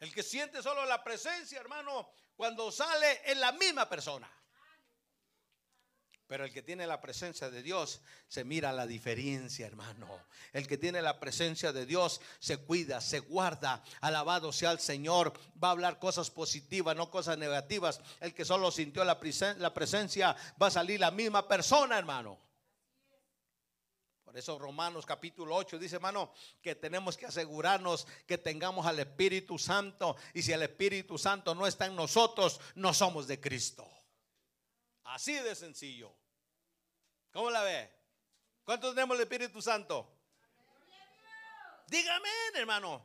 El 0.02 0.14
que 0.14 0.22
siente 0.22 0.62
solo 0.62 0.86
la 0.86 1.02
presencia, 1.02 1.62
hermano, 1.62 2.10
cuando 2.36 2.70
sale 2.70 3.22
es 3.24 3.38
la 3.38 3.54
misma 3.54 3.88
persona. 3.88 4.30
Pero 6.28 6.44
el 6.44 6.52
que 6.52 6.64
tiene 6.64 6.88
la 6.88 7.02
presencia 7.02 7.52
de 7.52 7.62
Dios 7.62 8.02
se 8.28 8.44
mira 8.44 8.74
la 8.74 8.88
diferencia, 8.88 9.68
hermano. 9.68 10.10
El 10.54 10.68
que 10.68 10.78
tiene 10.78 11.02
la 11.02 11.20
presencia 11.20 11.72
de 11.72 11.86
Dios 11.86 12.20
se 12.40 12.58
cuida, 12.58 13.00
se 13.00 13.20
guarda. 13.20 13.84
Alabado 14.02 14.52
sea 14.52 14.72
el 14.72 14.80
Señor. 14.80 15.34
Va 15.64 15.68
a 15.68 15.72
hablar 15.72 16.00
cosas 16.00 16.32
positivas, 16.32 16.96
no 16.96 17.12
cosas 17.12 17.38
negativas. 17.38 18.02
El 18.20 18.34
que 18.34 18.44
solo 18.44 18.72
sintió 18.72 19.04
la, 19.04 19.20
presencia 19.20 20.36
va 20.62 20.68
a 20.68 20.72
salir 20.72 21.00
la 21.00 21.12
misma 21.12 21.48
persona, 21.48 21.98
hermano. 21.98 22.40
Por 24.24 24.36
eso 24.36 24.58
Romanos 24.58 25.06
capítulo 25.06 25.56
8 25.56 25.78
dice, 25.78 25.98
hermano, 25.98 26.34
que 26.60 26.74
tenemos 26.74 27.18
que 27.18 27.28
asegurarnos 27.28 28.08
que 28.26 28.40
tengamos 28.40 28.88
al 28.88 28.98
Espíritu 28.98 29.60
Santo. 29.60 30.16
Y 30.34 30.42
si 30.42 30.54
el 30.54 30.64
Espíritu 30.64 31.20
Santo 31.20 31.54
no 31.54 31.68
está 31.68 31.86
en 31.86 31.96
nosotros, 31.96 32.60
no 32.74 32.96
somos 32.96 33.28
de 33.28 33.40
Cristo. 33.40 33.88
Así 35.16 35.34
de 35.34 35.56
sencillo. 35.56 36.14
¿Cómo 37.32 37.50
la 37.50 37.64
ve? 37.64 37.90
¿Cuántos 38.66 38.94
tenemos 38.94 39.16
el 39.16 39.24
Espíritu 39.24 39.62
Santo? 39.62 40.12
Dígame, 41.88 42.28
hermano. 42.54 43.02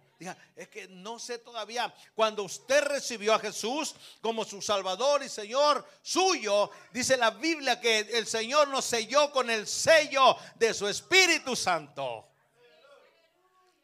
Es 0.56 0.68
que 0.68 0.88
no 0.88 1.20
sé 1.20 1.38
todavía. 1.38 1.94
Cuando 2.16 2.42
usted 2.42 2.82
recibió 2.82 3.32
a 3.32 3.38
Jesús 3.38 3.94
como 4.20 4.44
su 4.44 4.60
Salvador 4.60 5.22
y 5.22 5.28
Señor 5.28 5.86
suyo, 6.02 6.72
dice 6.90 7.16
la 7.16 7.30
Biblia 7.30 7.80
que 7.80 8.00
el 8.00 8.26
Señor 8.26 8.66
nos 8.66 8.86
selló 8.86 9.30
con 9.30 9.48
el 9.48 9.68
sello 9.68 10.36
de 10.56 10.74
su 10.74 10.88
Espíritu 10.88 11.54
Santo. 11.54 12.28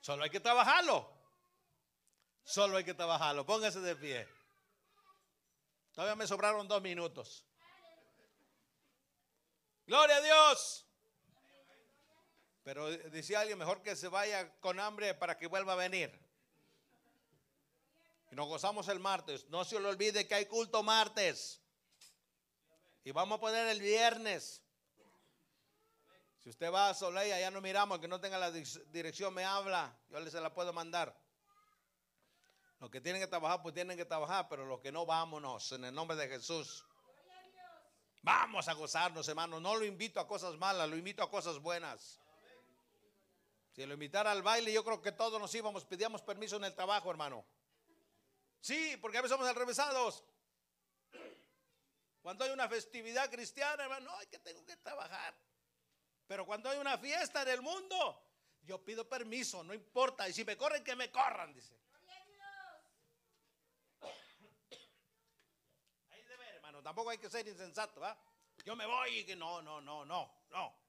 Solo 0.00 0.24
hay 0.24 0.30
que 0.30 0.40
trabajarlo. 0.40 1.08
Solo 2.42 2.78
hay 2.78 2.82
que 2.82 2.94
trabajarlo. 2.94 3.46
Póngase 3.46 3.78
de 3.78 3.94
pie. 3.94 4.28
Todavía 5.92 6.16
me 6.16 6.26
sobraron 6.26 6.66
dos 6.66 6.82
minutos. 6.82 7.46
Gloria 9.86 10.16
a 10.16 10.20
Dios. 10.20 10.86
Pero 12.64 12.90
decía 12.90 13.40
alguien, 13.40 13.58
mejor 13.58 13.82
que 13.82 13.94
se 13.94 14.08
vaya 14.08 14.52
con 14.58 14.80
hambre 14.80 15.14
para 15.14 15.38
que 15.38 15.46
vuelva 15.46 15.74
a 15.74 15.76
venir. 15.76 16.12
Y 18.32 18.34
nos 18.34 18.48
gozamos 18.48 18.88
el 18.88 18.98
martes. 18.98 19.48
No 19.48 19.64
se 19.64 19.78
le 19.78 19.86
olvide 19.86 20.26
que 20.26 20.34
hay 20.34 20.46
culto 20.46 20.82
martes. 20.82 21.60
Y 23.04 23.12
vamos 23.12 23.38
a 23.38 23.40
poner 23.40 23.68
el 23.68 23.80
viernes. 23.80 24.62
Si 26.42 26.50
usted 26.50 26.72
va 26.72 26.90
a 26.90 26.94
Soleil, 26.94 27.38
ya 27.38 27.50
no 27.52 27.60
miramos, 27.60 28.00
que 28.00 28.08
no 28.08 28.20
tenga 28.20 28.38
la 28.38 28.50
dirección, 28.50 29.32
me 29.32 29.44
habla. 29.44 29.96
Yo 30.10 30.18
le 30.18 30.30
se 30.30 30.40
la 30.40 30.52
puedo 30.52 30.72
mandar. 30.72 31.16
Los 32.80 32.90
que 32.90 33.00
tienen 33.00 33.22
que 33.22 33.28
trabajar, 33.28 33.62
pues 33.62 33.74
tienen 33.74 33.96
que 33.96 34.04
trabajar, 34.04 34.48
pero 34.48 34.66
los 34.66 34.80
que 34.80 34.90
no, 34.90 35.06
vámonos 35.06 35.70
en 35.70 35.84
el 35.84 35.94
nombre 35.94 36.16
de 36.16 36.28
Jesús. 36.28 36.84
Vamos 38.26 38.66
a 38.66 38.72
gozarnos, 38.72 39.28
hermano. 39.28 39.60
No 39.60 39.76
lo 39.76 39.84
invito 39.84 40.18
a 40.18 40.26
cosas 40.26 40.56
malas, 40.56 40.90
lo 40.90 40.96
invito 40.96 41.22
a 41.22 41.30
cosas 41.30 41.60
buenas. 41.60 42.20
Si 43.70 43.86
lo 43.86 43.94
invitara 43.94 44.32
al 44.32 44.42
baile, 44.42 44.72
yo 44.72 44.84
creo 44.84 45.00
que 45.00 45.12
todos 45.12 45.40
nos 45.40 45.54
íbamos, 45.54 45.84
pedíamos 45.84 46.22
permiso 46.22 46.56
en 46.56 46.64
el 46.64 46.74
trabajo, 46.74 47.08
hermano. 47.08 47.46
Sí, 48.60 48.96
porque 49.00 49.18
a 49.18 49.22
veces 49.22 49.36
somos 49.36 49.46
alrevesados. 49.46 50.24
Cuando 52.20 52.44
hay 52.44 52.50
una 52.50 52.68
festividad 52.68 53.30
cristiana, 53.30 53.84
hermano, 53.84 54.10
hay 54.16 54.26
que 54.26 54.40
tengo 54.40 54.64
que 54.64 54.76
trabajar. 54.78 55.32
Pero 56.26 56.44
cuando 56.44 56.68
hay 56.68 56.78
una 56.78 56.98
fiesta 56.98 57.42
en 57.42 57.48
el 57.50 57.62
mundo, 57.62 58.20
yo 58.64 58.84
pido 58.84 59.08
permiso, 59.08 59.62
no 59.62 59.72
importa. 59.72 60.28
Y 60.28 60.32
si 60.32 60.44
me 60.44 60.56
corren, 60.56 60.82
que 60.82 60.96
me 60.96 61.12
corran, 61.12 61.54
dice. 61.54 61.78
tampoco 66.86 67.10
hay 67.10 67.18
que 67.18 67.28
ser 67.28 67.48
insensato, 67.48 68.00
¿va? 68.00 68.16
Yo 68.64 68.76
me 68.76 68.86
voy 68.86 69.18
y 69.18 69.24
que 69.24 69.34
no, 69.34 69.60
no, 69.60 69.80
no, 69.80 70.04
no, 70.04 70.30
no. 70.50 70.85